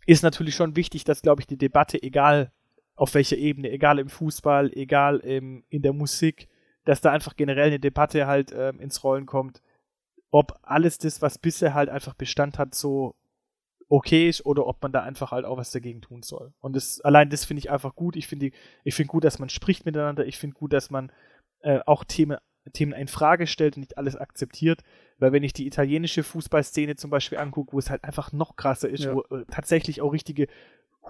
ist 0.07 0.23
natürlich 0.23 0.55
schon 0.55 0.77
wichtig, 0.77 1.05
dass, 1.05 1.23
glaube 1.23 1.43
ich, 1.43 1.47
die 1.47 1.59
Debatte, 1.59 2.03
egal 2.03 2.53
auf 2.95 3.15
welcher 3.15 3.37
Ebene, 3.37 3.71
egal 3.71 3.99
im 3.99 4.09
Fußball, 4.09 4.73
egal 4.75 5.19
im, 5.21 5.65
in 5.69 5.83
der 5.83 5.93
Musik, 5.93 6.49
dass 6.85 7.01
da 7.01 7.13
einfach 7.13 7.37
generell 7.37 7.69
eine 7.69 7.81
Debatte 7.81 8.27
halt 8.27 8.53
ähm, 8.57 8.81
ins 8.81 9.05
Rollen 9.05 9.27
kommt, 9.27 9.63
ob 10.31 10.59
alles 10.63 10.99
das, 10.99 11.23
was 11.23 11.39
bisher 11.39 11.75
halt 11.75 11.89
einfach 11.89 12.15
Bestand 12.15 12.59
hat, 12.59 12.75
so 12.75 13.15
okay 13.89 14.29
ist 14.29 14.47
oder 14.47 14.67
ob 14.67 14.81
man 14.83 14.93
da 14.93 15.03
einfach 15.03 15.33
halt 15.33 15.45
auch 15.45 15.57
was 15.57 15.73
dagegen 15.73 16.01
tun 16.01 16.23
soll. 16.23 16.53
Und 16.61 16.77
das, 16.77 17.01
allein 17.01 17.29
das 17.29 17.45
finde 17.45 17.59
ich 17.59 17.71
einfach 17.71 17.97
gut. 17.97 18.17
Ich 18.17 18.29
finde 18.29 18.53
ich 18.85 18.95
finde 18.95 19.09
gut, 19.09 19.25
dass 19.25 19.39
man 19.39 19.49
spricht 19.49 19.85
miteinander. 19.85 20.25
Ich 20.25 20.39
finde 20.39 20.55
gut, 20.55 20.73
dass 20.73 20.91
man 20.91 21.13
äh, 21.61 21.81
auch 21.87 22.05
Themen 22.05 22.39
Themen 22.73 22.93
in 22.93 23.09
Frage 23.09 23.47
stellt 23.47 23.77
und 23.77 23.81
nicht 23.81 23.99
alles 23.99 24.17
akzeptiert. 24.17 24.83
Weil 25.19 25.33
wenn 25.33 25.43
ich 25.43 25.53
die 25.53 25.67
italienische 25.67 26.23
Fußballszene 26.23 26.95
zum 26.97 27.11
Beispiel 27.11 27.39
angucke, 27.39 27.73
wo 27.73 27.79
es 27.79 27.91
halt 27.91 28.05
einfach 28.05 28.33
noch 28.33 28.55
krasser 28.55 28.89
ist, 28.89 29.05
ja. 29.05 29.15
wo 29.15 29.23
äh, 29.35 29.45
tatsächlich 29.51 30.01
auch 30.01 30.13
richtige 30.13 30.47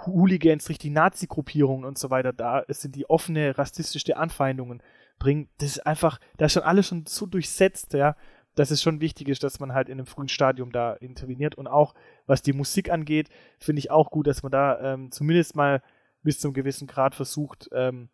Hooligans, 0.06 0.68
richtige 0.68 0.94
Nazi-Gruppierungen 0.94 1.84
und 1.84 1.98
so 1.98 2.10
weiter 2.10 2.32
da 2.32 2.64
sind, 2.68 2.94
die 2.94 3.10
offene 3.10 3.58
rassistische 3.58 4.16
Anfeindungen 4.16 4.82
bringen, 5.20 5.48
das 5.58 5.76
ist 5.76 5.86
einfach, 5.86 6.18
da 6.36 6.46
ist 6.46 6.54
schon 6.54 6.64
alles 6.64 6.88
schon 6.88 7.06
so 7.06 7.26
durchsetzt, 7.26 7.92
ja, 7.92 8.16
dass 8.56 8.72
es 8.72 8.82
schon 8.82 9.00
wichtig 9.00 9.28
ist, 9.28 9.44
dass 9.44 9.60
man 9.60 9.72
halt 9.72 9.88
in 9.88 9.98
einem 9.98 10.06
frühen 10.06 10.28
Stadium 10.28 10.72
da 10.72 10.94
interveniert. 10.94 11.54
Und 11.54 11.68
auch 11.68 11.94
was 12.26 12.42
die 12.42 12.52
Musik 12.52 12.90
angeht, 12.90 13.28
finde 13.60 13.78
ich 13.78 13.92
auch 13.92 14.10
gut, 14.10 14.26
dass 14.26 14.42
man 14.42 14.50
da 14.50 14.94
ähm, 14.94 15.12
zumindest 15.12 15.54
mal 15.54 15.82
bis 16.22 16.40
zu 16.40 16.48
einem 16.48 16.54
gewissen 16.54 16.88
Grad 16.88 17.14
versucht, 17.14 17.68
ähm, 17.72 18.08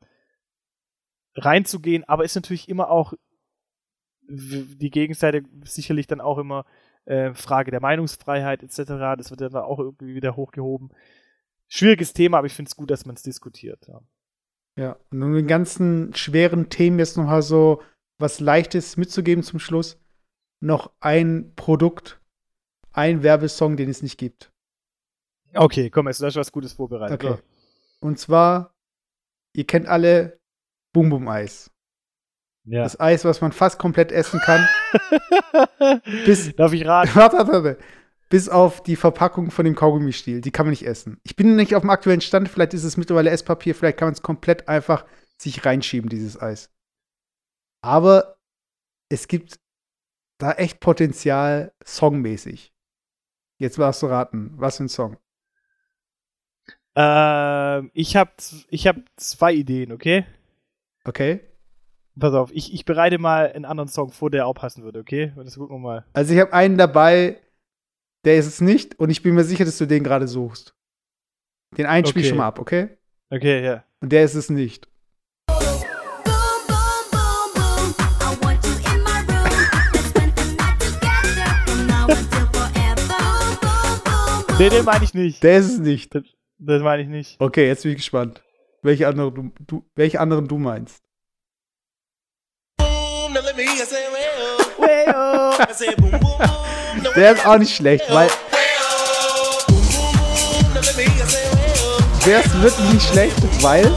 reinzugehen, 1.35 2.05
aber 2.05 2.25
ist 2.25 2.35
natürlich 2.35 2.69
immer 2.69 2.91
auch 2.91 3.15
die 4.29 4.91
Gegenseite 4.91 5.43
sicherlich 5.65 6.07
dann 6.07 6.21
auch 6.21 6.39
immer 6.39 6.67
äh, 7.05 7.33
Frage 7.35 7.71
der 7.71 7.81
Meinungsfreiheit 7.81 8.63
etc. 8.63 9.17
Das 9.17 9.31
wird 9.31 9.41
dann 9.41 9.55
auch 9.55 9.79
irgendwie 9.79 10.15
wieder 10.15 10.37
hochgehoben. 10.37 10.91
Schwieriges 11.69 12.13
Thema, 12.13 12.39
aber 12.39 12.47
ich 12.47 12.55
finde 12.55 12.69
es 12.69 12.77
gut, 12.77 12.91
dass 12.91 13.07
man 13.07 13.17
es 13.17 13.23
diskutiert. 13.23 13.87
Ja. 13.87 14.01
Ja, 14.79 14.97
und 15.11 15.22
um 15.22 15.35
den 15.35 15.47
ganzen 15.47 16.14
schweren 16.14 16.68
Themen 16.68 16.99
jetzt 16.99 17.16
noch 17.16 17.24
mal 17.24 17.43
so 17.43 17.83
was 18.18 18.41
Leichtes 18.41 18.97
mitzugeben 18.97 19.43
zum 19.43 19.59
Schluss, 19.59 19.99
noch 20.61 20.91
ein 21.01 21.53
Produkt, 21.55 22.20
ein 22.93 23.22
Werbesong, 23.22 23.77
den 23.77 23.91
es 23.91 24.03
nicht 24.03 24.18
gibt. 24.18 24.53
Okay, 25.55 25.91
komm, 25.91 26.09
jetzt 26.09 26.22
hast 26.22 26.35
du 26.35 26.41
was 26.41 26.53
Gutes 26.53 26.72
vorbereitet. 26.72 27.22
Okay. 27.22 27.39
Und 28.01 28.18
zwar, 28.18 28.74
ihr 29.55 29.66
kennt 29.66 29.87
alle 29.87 30.39
Boom 30.93 31.11
Boom 31.11 31.29
Eis. 31.29 31.70
Ja. 32.64 32.83
Das 32.83 32.99
Eis, 32.99 33.24
was 33.24 33.41
man 33.41 33.53
fast 33.53 33.79
komplett 33.79 34.12
essen 34.12 34.41
kann. 34.41 34.66
bis, 36.24 36.55
Darf 36.57 36.72
ich 36.72 36.87
raten? 36.87 37.11
Warte, 37.14 37.37
warte, 37.37 37.53
warte. 37.53 37.79
Bis 38.29 38.49
auf 38.49 38.83
die 38.83 38.97
Verpackung 38.97 39.51
von 39.51 39.64
dem 39.64 39.77
Kaugummistiel. 39.77 40.41
Die 40.41 40.51
kann 40.51 40.66
man 40.66 40.70
nicht 40.70 40.87
essen. 40.87 41.20
Ich 41.22 41.37
bin 41.37 41.55
nicht 41.55 41.74
auf 41.74 41.83
dem 41.83 41.91
aktuellen 41.91 42.20
Stand. 42.20 42.49
Vielleicht 42.49 42.74
ist 42.74 42.85
es 42.85 42.97
mittlerweile 42.97 43.31
Esspapier. 43.31 43.74
Vielleicht 43.74 43.99
kann 43.99 44.07
man 44.07 44.14
es 44.14 44.22
komplett 44.22 44.68
einfach 44.68 45.05
sich 45.39 45.64
reinschieben, 45.64 46.09
dieses 46.09 46.41
Eis. 46.41 46.70
Aber 47.83 48.39
es 49.09 49.29
gibt 49.29 49.61
da 50.39 50.53
echt 50.53 50.81
Potenzial 50.81 51.72
songmäßig. 51.85 52.72
Jetzt 53.59 53.79
warst 53.79 54.03
du 54.03 54.07
raten. 54.07 54.53
Was 54.57 54.79
für 54.79 54.85
ein 54.85 54.89
Song? 54.89 55.16
Ähm, 56.95 57.91
ich 57.95 58.16
habe 58.16 58.33
ich 58.68 58.87
hab 58.87 58.97
zwei 59.16 59.53
Ideen, 59.53 59.93
okay? 59.93 60.24
Okay. 61.05 61.41
Pass 62.18 62.33
auf, 62.33 62.51
ich, 62.53 62.72
ich 62.72 62.87
bereite 62.87 63.18
mal 63.18 63.53
einen 63.53 63.66
anderen 63.66 63.89
Song 63.89 64.11
vor, 64.11 64.31
der 64.31 64.47
auch 64.47 64.55
passen 64.55 64.83
würde, 64.83 65.01
okay? 65.01 65.33
Und 65.37 65.45
das 65.45 65.57
gucken 65.57 65.77
wir 65.77 65.81
mal. 65.81 66.05
Also 66.14 66.33
ich 66.33 66.41
habe 66.41 66.55
einen 66.55 66.79
dabei, 66.79 67.39
der 68.27 68.37
ist 68.39 68.47
es 68.47 68.61
nicht 68.61 68.99
und 68.99 69.11
ich 69.11 69.22
bin 69.22 69.37
mir 69.37 69.45
sicher, 69.45 69.64
dass 69.64 69.79
du 69.79 69.87
den 69.87 70.03
gerade 70.03 70.27
suchst. 70.27 70.74
Den 71.79 71.87
einen 71.87 72.05
okay. 72.05 72.11
spiel 72.11 72.24
schon 72.24 72.39
mal 72.39 72.49
ab, 72.49 72.59
okay? 72.59 72.89
Okay, 73.31 73.62
ja. 73.62 73.70
Yeah. 73.70 73.85
Und 74.01 74.11
der 74.11 74.24
ist 74.24 74.35
es 74.35 74.51
nicht. 74.51 74.89
Nee, 84.59 84.70
den 84.70 84.85
meine 84.85 85.05
ich 85.05 85.14
nicht. 85.14 85.41
Der 85.45 85.59
ist 85.59 85.74
es 85.74 85.79
nicht. 85.79 86.12
Das, 86.12 86.24
das 86.59 86.83
meine 86.83 87.03
ich 87.03 87.09
nicht. 87.09 87.41
Okay, 87.41 87.68
jetzt 87.68 87.85
bin 87.85 87.93
ich 87.93 87.99
gespannt. 87.99 88.43
Welche 88.83 89.07
anderen 89.07 89.35
du, 89.35 89.53
du, 89.64 89.89
welche 89.95 90.18
anderen 90.18 90.49
du 90.49 90.59
meinst. 90.59 91.07
Der 97.15 97.33
ist 97.33 97.47
auch 97.47 97.59
nicht 97.59 97.75
schlecht, 97.75 98.05
weil. 98.11 98.29
Der 102.27 102.45
ist 102.45 102.63
wirklich 102.63 102.93
nicht 102.93 103.09
schlecht, 103.09 103.63
weil. 103.63 103.91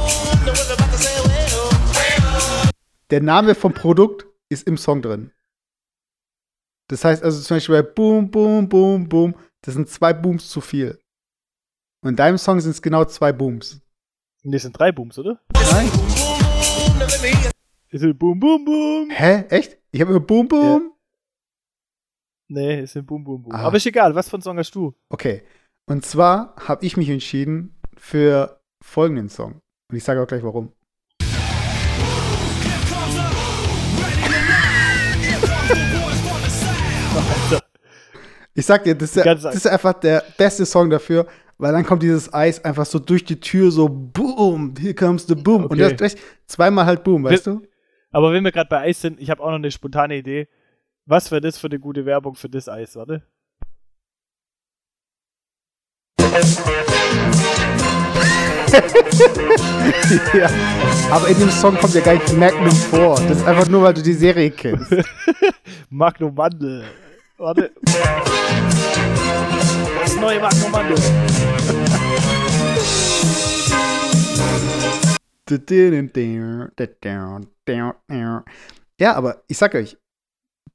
Der 3.10 3.22
Name 3.22 3.56
vom 3.56 3.74
Produkt 3.74 4.28
ist 4.50 4.68
im 4.68 4.78
Song 4.78 5.02
drin. 5.02 5.32
Das 6.90 7.04
heißt 7.06 7.24
also 7.24 7.42
zum 7.42 7.58
Beispiel 7.58 7.82
bei 7.82 7.90
Boom, 7.90 8.30
Boom, 8.30 8.68
Boom, 8.68 9.08
Boom, 9.08 9.36
das 9.62 9.76
sind 9.76 9.90
zwei 9.90 10.14
Booms 10.14 10.50
zu 10.50 10.60
viel. 10.60 11.00
Und 12.02 12.10
in 12.10 12.16
deinem 12.16 12.38
Song 12.38 12.60
sind 12.60 12.72
es 12.72 12.82
genau 12.82 13.06
zwei 13.06 13.32
Booms. 13.32 13.82
Nee, 14.44 14.54
das 14.54 14.64
sind 14.64 14.78
drei 14.78 14.92
Booms, 14.92 15.18
oder? 15.20 15.40
Nein. 15.54 15.92
Es 17.90 18.02
sind 18.02 18.18
Boom, 18.18 18.40
Boom, 18.40 18.66
Boom. 18.66 19.10
Hä? 19.10 19.46
Echt? 19.50 19.78
Ich 19.92 20.02
habe 20.02 20.12
immer 20.12 20.20
Boom, 20.20 20.48
Boom? 20.48 20.94
Nee, 22.52 22.80
es 22.80 22.94
sind 22.94 23.06
Boom, 23.06 23.24
Boom, 23.24 23.44
Boom. 23.44 23.54
Ah. 23.54 23.60
Aber 23.66 23.78
ist 23.78 23.86
egal, 23.86 24.16
was 24.16 24.28
für 24.28 24.36
einen 24.36 24.42
Song 24.42 24.58
hast 24.58 24.74
du? 24.74 24.94
Okay. 25.10 25.44
Und 25.86 26.04
zwar 26.04 26.56
habe 26.58 26.84
ich 26.84 26.98
mich 26.98 27.10
entschieden 27.10 27.80
für 27.96 28.60
folgenden 28.82 29.30
Song. 29.30 29.62
Und 29.90 29.96
ich 29.98 30.04
sage 30.04 30.22
auch 30.22 30.28
gleich 30.28 30.44
warum. 30.44 30.72
Ich 38.54 38.66
sag 38.66 38.84
dir, 38.84 38.96
das 38.96 39.16
ist, 39.16 39.26
das 39.26 39.56
ist 39.56 39.68
einfach 39.68 39.94
der 39.94 40.24
beste 40.38 40.66
Song 40.66 40.90
dafür, 40.90 41.28
weil 41.58 41.72
dann 41.72 41.86
kommt 41.86 42.04
dieses 42.04 42.34
Eis 42.34 42.64
einfach 42.66 42.86
so 42.86 43.00
durch 43.00 43.24
die 43.24 43.40
Tür, 43.40 43.72
so 43.72 43.88
boom, 43.88 44.74
here 44.78 44.94
comes 44.94 45.28
the 45.28 45.36
boom. 45.36 45.66
Und 45.66 45.74
Okay. 45.80 45.96
das, 45.96 46.14
das 46.14 46.22
zweimal 46.48 46.86
halt 46.86 47.04
boom, 47.04 47.24
weißt 47.24 47.48
du? 47.48 47.62
Aber 48.12 48.34
wenn 48.34 48.44
wir 48.44 48.52
gerade 48.52 48.68
bei 48.70 48.80
Eis 48.82 49.00
sind, 49.02 49.20
ich 49.22 49.30
habe 49.30 49.42
auch 49.42 49.50
noch 49.50 49.56
eine 49.56 49.72
spontane 49.72 50.18
Idee. 50.18 50.48
Was 51.06 51.32
wäre 51.32 51.42
das 51.42 51.58
für 51.58 51.68
eine 51.68 51.80
gute 51.80 52.06
Werbung 52.06 52.36
für 52.36 52.50
das 52.50 52.70
Eis, 52.70 52.96
warte? 52.96 53.24
ja. 60.34 60.50
Aber 61.12 61.28
in 61.28 61.40
dem 61.40 61.50
Song 61.50 61.76
kommt 61.78 61.96
ja 61.96 62.02
gar 62.02 62.14
nicht 62.14 62.34
Magnum 62.34 62.72
vor. 62.72 63.16
Das 63.28 63.38
ist 63.38 63.48
einfach 63.48 63.68
nur, 63.68 63.82
weil 63.84 63.94
du 63.96 64.04
die 64.04 64.14
Serie 64.14 64.52
kennst. 64.52 64.94
Magnum 65.90 66.36
Mandel. 66.36 66.84
Warte. 67.38 67.72
Das 70.02 70.16
neue 70.18 70.40
Magnum 70.40 70.72
Mandel. 70.72 70.98
Ja, 79.00 79.16
aber 79.16 79.42
ich 79.48 79.58
sag 79.58 79.74
euch, 79.74 79.98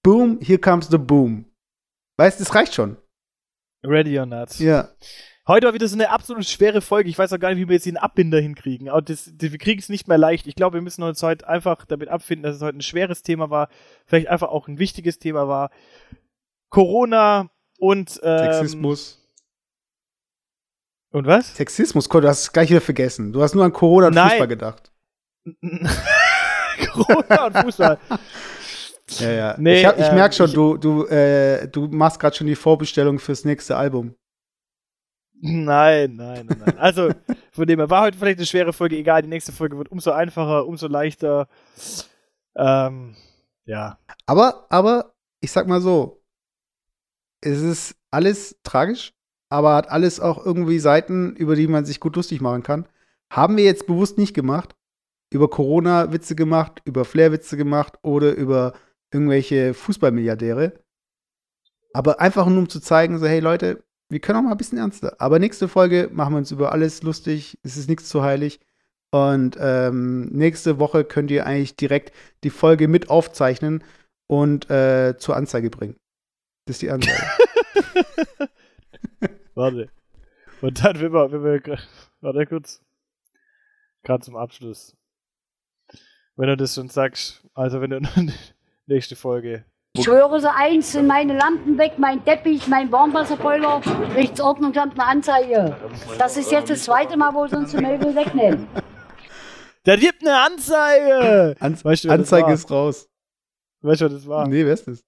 Boom, 0.05 0.39
here 0.43 0.59
comes 0.59 0.89
the 0.91 0.99
boom. 0.99 1.47
Weißt, 2.19 2.39
das 2.39 2.55
reicht 2.55 2.75
schon. 2.75 2.99
Ready 3.83 4.19
or 4.19 4.27
not. 4.27 4.59
Ja. 4.59 4.91
Heute 5.49 5.67
war 5.67 5.75
wieder 5.75 5.89
so 5.89 5.97
eine 5.97 6.11
absolut 6.11 6.45
schwere 6.45 6.83
Folge. 6.83 7.09
Ich 7.09 7.19
weiß 7.19 7.33
auch 7.33 7.39
gar 7.39 7.49
nicht, 7.51 7.59
wie 7.59 7.69
wir 7.69 7.75
jetzt 7.75 7.87
den 7.87 7.97
Abbinder 7.97 8.39
hinkriegen. 8.39 8.91
Aber 8.91 9.01
das, 9.01 9.31
das, 9.35 9.51
wir 9.51 9.59
kriegen 9.59 9.81
es 9.81 9.89
nicht 9.89 10.07
mehr 10.07 10.19
leicht. 10.19 10.47
Ich 10.47 10.57
glaube, 10.57 10.75
wir 10.75 10.83
müssen 10.83 11.03
uns 11.03 11.23
heute 11.23 11.49
einfach 11.49 11.87
damit 11.87 12.11
abfinden, 12.11 12.43
dass 12.43 12.57
es 12.57 12.63
heute 12.63 12.79
ein 12.79 12.83
schweres 12.83 13.23
Thema 13.23 13.49
war. 13.49 13.71
Vielleicht 14.05 14.29
einfach 14.29 14.49
auch 14.49 14.69
ein 14.69 14.79
wichtiges 14.79 15.19
Thema 15.19 15.49
war. 15.49 15.71
Corona 16.69 17.51
und 17.79 18.21
ähm, 18.23 18.53
Sexismus. 18.53 19.27
Und 21.13 21.27
was? 21.27 21.57
Sexismus, 21.57 22.09
du 22.09 22.29
hast 22.29 22.43
es 22.43 22.53
gleich 22.53 22.69
wieder 22.69 22.83
vergessen. 22.83 23.33
Du 23.33 23.43
hast 23.43 23.55
nur 23.55 23.65
an 23.65 23.73
Corona 23.73 24.09
und 24.09 24.15
Nein. 24.15 24.31
Fußball 24.31 24.49
gedacht. 24.49 24.93
Corona 26.93 27.47
und 27.47 27.57
Fußball. 27.57 27.99
Ja, 29.19 29.31
ja. 29.31 29.55
Nee, 29.59 29.81
ich 29.81 29.87
hab- 29.87 29.99
ich 29.99 30.07
ähm, 30.07 30.15
merke 30.15 30.35
schon, 30.35 30.47
ich- 30.49 30.55
du, 30.55 30.77
du, 30.77 31.05
äh, 31.07 31.69
du 31.69 31.89
machst 31.89 32.19
gerade 32.19 32.35
schon 32.37 32.47
die 32.47 32.55
Vorbestellung 32.57 33.19
fürs 33.19 33.45
nächste 33.45 33.77
Album. 33.77 34.15
Nein, 35.41 36.15
nein, 36.17 36.47
nein, 36.47 36.63
nein. 36.65 36.79
Also, 36.79 37.11
von 37.53 37.67
dem 37.67 37.79
her 37.81 37.91
war 37.91 38.03
heute 38.03 38.17
vielleicht 38.17 38.39
eine 38.39 38.47
schwere 38.47 38.73
Folge. 38.73 38.97
Egal, 38.97 39.23
die 39.23 39.29
nächste 39.29 39.53
Folge 39.53 39.77
wird 39.77 39.91
umso 39.91 40.11
einfacher, 40.13 40.67
umso 40.67 40.87
leichter. 40.87 41.49
Ähm, 42.57 43.15
ja. 43.67 43.99
Aber, 44.27 44.67
aber, 44.71 45.13
ich 45.41 45.53
sag 45.53 45.67
mal 45.67 45.81
so, 45.83 46.23
es 47.43 47.61
ist 47.61 47.97
alles 48.11 48.59
tragisch, 48.63 49.13
aber 49.51 49.75
hat 49.75 49.91
alles 49.91 50.19
auch 50.21 50.45
irgendwie 50.47 50.79
Seiten, 50.79 51.37
über 51.37 51.57
die 51.57 51.67
man 51.67 51.85
sich 51.85 52.01
gut 52.01 52.17
lustig 52.17 52.41
machen 52.41 52.63
kann. 52.63 52.89
Haben 53.31 53.57
wir 53.59 53.65
jetzt 53.65 53.87
bewusst 53.87 54.17
nicht 54.17 54.33
gemacht. 54.35 54.75
Über 55.31 55.51
Corona 55.51 56.13
Witze 56.13 56.37
gemacht, 56.37 56.81
über 56.85 57.05
Flair 57.05 57.33
Witze 57.33 57.57
gemacht 57.57 57.99
oder 58.03 58.35
über 58.35 58.73
irgendwelche 59.15 59.73
Fußballmilliardäre. 59.73 60.75
Aber 61.95 62.21
einfach 62.21 62.47
nur 62.47 62.59
um 62.59 62.69
zu 62.69 62.81
zeigen, 62.81 63.19
so, 63.19 63.27
hey 63.27 63.41
Leute, 63.41 63.85
wir 64.11 64.21
können 64.21 64.39
auch 64.39 64.43
mal 64.43 64.51
ein 64.51 64.59
bisschen 64.59 64.79
ernster. 64.79 65.17
Aber 65.19 65.39
nächste 65.39 65.69
Folge 65.69 66.11
machen 66.13 66.35
wir 66.35 66.39
uns 66.39 66.51
über 66.51 66.73
alles 66.73 67.03
lustig. 67.03 67.59
Es 67.63 67.77
ist 67.77 67.89
nichts 67.89 68.09
zu 68.09 68.23
heilig. 68.23 68.61
Und 69.11 69.57
ähm, 69.61 70.27
nächste 70.27 70.81
Woche 70.81 71.05
könnt 71.05 71.31
ihr 71.31 71.47
eigentlich 71.47 71.77
direkt 71.77 72.13
die 72.43 72.51
Folge 72.51 72.89
mit 72.89 73.11
aufzeichnen 73.11 73.85
und 74.27 74.69
äh, 74.71 75.17
zur 75.17 75.37
Anzeige 75.37 75.71
bringen. 75.71 75.97
Das 76.67 76.77
ist 76.77 76.83
die 76.83 76.91
Anzeige. 76.91 77.23
Warte. 79.55 79.89
Und 80.61 80.85
dann, 80.85 81.01
wenn 81.01 81.13
wir, 81.13 81.31
wenn 81.31 81.45
wir, 81.45 81.79
warte 82.21 82.47
kurz. 82.47 82.83
Gerade 84.03 84.25
zum 84.25 84.37
Abschluss. 84.37 84.97
Wenn 86.37 86.49
du 86.49 86.57
das 86.57 86.75
schon 86.75 86.89
sagst, 86.89 87.47
also 87.55 87.81
wenn 87.81 87.91
du 87.91 88.01
nächste 88.87 89.17
Folge. 89.17 89.65
Ich 89.97 90.05
schwöre 90.05 90.41
so 90.41 90.49
eins, 90.49 90.91
sind 90.93 91.07
meine 91.07 91.39
Lampen 91.39 91.79
weg, 91.79 91.95
mein 91.99 92.25
Teppich, 92.25 92.67
mein 92.67 92.91
Warmwasserboiler, 92.91 93.81
Rechtsordnungsamt 94.17 94.99
eine 94.99 95.09
Anzeige. 95.09 95.77
Das 96.19 96.37
ist 96.37 96.51
jetzt 96.51 96.69
das 96.69 96.83
zweite 96.85 97.17
Mal, 97.17 97.33
wo 97.33 97.47
sie 97.47 97.57
uns 97.57 97.71
die 97.71 97.77
Möbel 97.77 98.15
wegnehmen. 98.15 98.67
Da 99.87 99.97
gibt 99.97 100.23
eine 100.23 100.41
Anzeige! 100.41 101.57
An 101.61 101.85
Weißt 101.85 102.05
du, 102.05 102.09
Anzeige 102.09 102.55
ist 102.55 102.71
raus. 102.71 103.07
Weißt 103.83 104.01
du, 104.01 104.07
wer 104.07 104.15
das 104.15 104.27
war? 104.27 104.49
Nee, 104.49 104.65
wer 104.65 104.73
ist 104.73 104.89
das? 104.89 105.05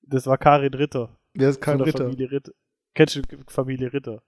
Das 0.00 0.26
war 0.26 0.38
Karin 0.38 0.72
Ritter. 0.72 1.14
Wer 1.34 1.50
ist 1.50 1.64
der 1.64 1.78
Ritter? 1.78 2.04
Familie 2.04 2.30
Ritter. 2.30 2.52
Kennst 2.94 3.16
du 3.16 3.22
Familie 3.48 3.92
Ritter? 3.92 4.22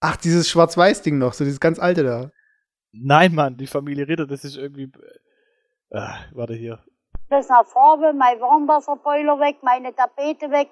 Ach, 0.00 0.16
dieses 0.16 0.48
Schwarz-Weiß-Ding 0.48 1.18
noch, 1.18 1.34
so 1.34 1.44
dieses 1.44 1.60
ganz 1.60 1.78
alte 1.78 2.02
da. 2.02 2.32
Nein, 2.92 3.34
Mann, 3.34 3.58
die 3.58 3.66
Familie 3.66 4.08
Ritter, 4.08 4.26
das 4.26 4.42
ist 4.42 4.56
irgendwie. 4.56 4.90
Ah, 5.90 6.20
warte 6.32 6.54
hier. 6.54 6.82
Das 7.32 7.46
ist 7.46 7.48
nach 7.48 7.64
Farbe, 7.64 8.12
mein 8.12 8.38
Warmwasserboiler 8.42 9.40
weg, 9.40 9.56
meine 9.62 9.94
Tapete 9.94 10.50
weg, 10.50 10.68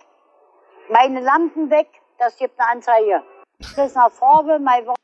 meine 0.92 1.20
Lampen 1.22 1.70
weg, 1.70 1.86
das 2.18 2.36
gibt 2.36 2.60
eine 2.60 2.72
Anzeige. 2.72 3.22
Das 3.76 3.94
nach 3.94 4.10
Farbe, 4.10 4.58
mein 4.58 4.84
Warm 4.84 4.96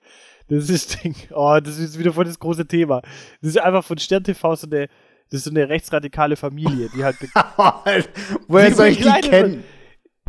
Das 0.48 0.68
ist 0.68 1.02
Ding. 1.02 1.14
Oh, 1.34 1.58
das 1.64 1.78
ist 1.78 1.98
wieder 1.98 2.12
voll 2.12 2.26
das 2.26 2.38
große 2.38 2.66
Thema. 2.68 3.00
Das 3.40 3.52
ist 3.52 3.58
einfach 3.58 3.82
von 3.82 3.96
Stern 3.96 4.22
TV 4.22 4.54
so 4.54 4.66
eine, 4.66 4.88
das 5.30 5.38
ist 5.38 5.44
so 5.44 5.50
eine 5.50 5.66
rechtsradikale 5.66 6.36
Familie, 6.36 6.90
die 6.94 7.02
halt. 7.02 7.16
Woher 8.48 8.74
soll 8.74 8.88
ich 8.88 8.98
die 8.98 9.20
kennen? 9.26 9.64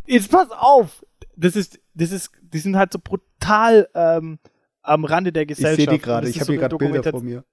Jetzt 0.06 0.32
pass 0.32 0.50
auf! 0.52 1.04
Das 1.36 1.58
ist, 1.58 1.78
das 1.94 2.14
ist, 2.14 2.32
die 2.42 2.60
sind 2.60 2.78
halt 2.78 2.94
so 2.94 3.00
brutal 3.04 3.90
ähm, 3.96 4.40
am 4.82 5.04
Rande 5.04 5.34
der 5.34 5.42
Ich 5.42 5.50
Gesellschaft. 5.50 5.76
sehe 5.76 5.88
die 5.88 6.00
gerade, 6.00 6.30
ich 6.30 6.38
habe 6.38 6.46
so 6.46 6.54
hier 6.54 6.62
gerade 6.62 6.78
Bilder 6.78 7.04
vor 7.04 7.22
mir. 7.22 7.44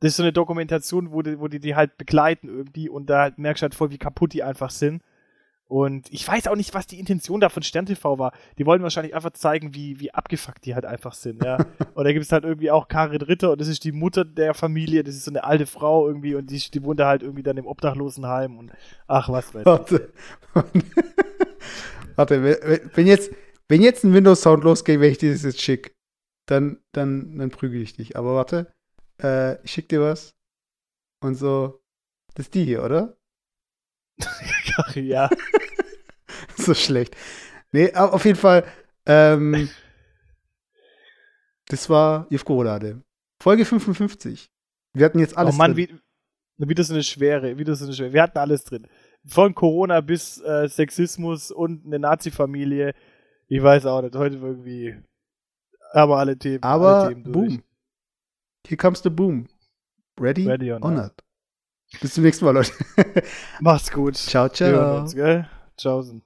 Das 0.00 0.08
ist 0.12 0.16
so 0.16 0.22
eine 0.22 0.32
Dokumentation, 0.32 1.12
wo 1.12 1.22
die, 1.22 1.38
wo 1.38 1.48
die 1.48 1.60
die 1.60 1.74
halt 1.76 1.96
begleiten 1.98 2.48
irgendwie 2.48 2.88
und 2.88 3.08
da 3.10 3.20
halt 3.22 3.38
merkst 3.38 3.62
du 3.62 3.64
halt 3.64 3.74
voll, 3.74 3.90
wie 3.90 3.98
kaputt 3.98 4.32
die 4.32 4.42
einfach 4.42 4.70
sind. 4.70 5.02
Und 5.68 6.12
ich 6.12 6.26
weiß 6.26 6.48
auch 6.48 6.56
nicht, 6.56 6.74
was 6.74 6.88
die 6.88 6.98
Intention 6.98 7.38
da 7.38 7.48
von 7.48 7.62
Stern 7.62 7.86
TV 7.86 8.18
war. 8.18 8.32
Die 8.58 8.66
wollen 8.66 8.82
wahrscheinlich 8.82 9.14
einfach 9.14 9.30
zeigen, 9.34 9.72
wie, 9.72 10.00
wie 10.00 10.12
abgefuckt 10.12 10.64
die 10.64 10.74
halt 10.74 10.84
einfach 10.84 11.12
sind, 11.14 11.44
ja. 11.44 11.58
und 11.94 12.04
da 12.04 12.12
gibt 12.12 12.24
es 12.24 12.32
halt 12.32 12.42
irgendwie 12.44 12.72
auch 12.72 12.88
Karin 12.88 13.20
Ritter 13.22 13.52
und 13.52 13.60
das 13.60 13.68
ist 13.68 13.84
die 13.84 13.92
Mutter 13.92 14.24
der 14.24 14.54
Familie, 14.54 15.04
das 15.04 15.14
ist 15.14 15.26
so 15.26 15.30
eine 15.30 15.44
alte 15.44 15.66
Frau 15.66 16.08
irgendwie 16.08 16.34
und 16.34 16.50
die, 16.50 16.58
die 16.58 16.82
wohnt 16.82 16.98
da 16.98 17.06
halt 17.06 17.22
irgendwie 17.22 17.44
dann 17.44 17.56
im 17.56 17.66
Obdachlosenheim 17.68 18.58
und 18.58 18.72
ach, 19.06 19.28
was 19.28 19.54
weiß 19.54 19.60
ich. 19.60 19.66
Warte. 19.66 20.12
Warte, 22.16 22.42
wenn- 22.42 22.80
wenn 22.94 23.06
jetzt, 23.06 23.30
wenn 23.68 23.82
jetzt 23.82 24.04
ein 24.04 24.12
Windows-Sound 24.12 24.64
losgeht, 24.64 25.00
wenn 25.00 25.12
ich 25.12 25.18
dieses 25.18 25.42
jetzt 25.42 25.60
schick, 25.60 25.94
dann, 26.46 26.78
dann, 26.92 27.38
dann 27.38 27.50
prügel 27.50 27.80
ich 27.80 27.94
dich. 27.94 28.16
Aber 28.16 28.34
warte, 28.34 28.72
äh, 29.22 29.62
ich 29.64 29.72
schick 29.72 29.88
dir 29.88 30.00
was. 30.00 30.34
Und 31.22 31.34
so, 31.34 31.82
das 32.34 32.46
ist 32.46 32.54
die 32.54 32.64
hier, 32.64 32.82
oder? 32.82 33.16
ja. 34.94 35.28
so 36.56 36.74
schlecht. 36.74 37.16
Nee, 37.72 37.92
aber 37.92 38.14
auf 38.14 38.24
jeden 38.24 38.38
Fall, 38.38 38.64
ähm, 39.06 39.68
das 41.66 41.88
war 41.88 42.26
Jevko-Rolade. 42.30 43.02
Folge 43.40 43.64
55. 43.64 44.50
Wir 44.92 45.06
hatten 45.06 45.18
jetzt 45.18 45.36
alles 45.36 45.54
oh 45.54 45.58
Mann, 45.58 45.74
drin. 45.74 46.00
wie, 46.58 46.68
wie 46.68 46.74
das 46.74 46.90
eine 46.90 47.02
schwere, 47.02 47.58
wie 47.58 47.64
das 47.64 47.82
eine 47.82 47.92
schwere. 47.92 48.12
Wir 48.12 48.22
hatten 48.22 48.38
alles 48.38 48.64
drin. 48.64 48.86
Von 49.24 49.54
Corona 49.54 50.00
bis 50.00 50.40
äh, 50.40 50.68
Sexismus 50.68 51.50
und 51.50 51.86
eine 51.86 51.98
Nazi-Familie. 51.98 52.94
Ich 53.48 53.62
weiß 53.62 53.86
auch 53.86 54.02
nicht. 54.02 54.14
Heute 54.16 54.36
irgendwie. 54.36 54.96
Aber 55.92 56.18
alle 56.18 56.38
Themen. 56.38 56.62
Aber 56.62 56.96
alle 56.96 57.08
Themen 57.14 57.32
boom. 57.32 57.62
Hier 58.66 58.76
comes 58.76 59.02
the 59.02 59.10
boom. 59.10 59.48
Ready, 60.18 60.46
Ready 60.46 60.70
or 60.72 60.78
not. 60.80 60.94
not. 60.94 61.12
Bis 62.00 62.14
zum 62.14 62.24
nächsten 62.24 62.44
Mal, 62.44 62.52
Leute. 62.52 62.72
Macht's 63.60 63.90
gut. 63.90 64.16
Ciao, 64.16 64.48
ciao. 64.48 65.00
uns? 65.00 65.14
Tschaußen. 65.76 66.22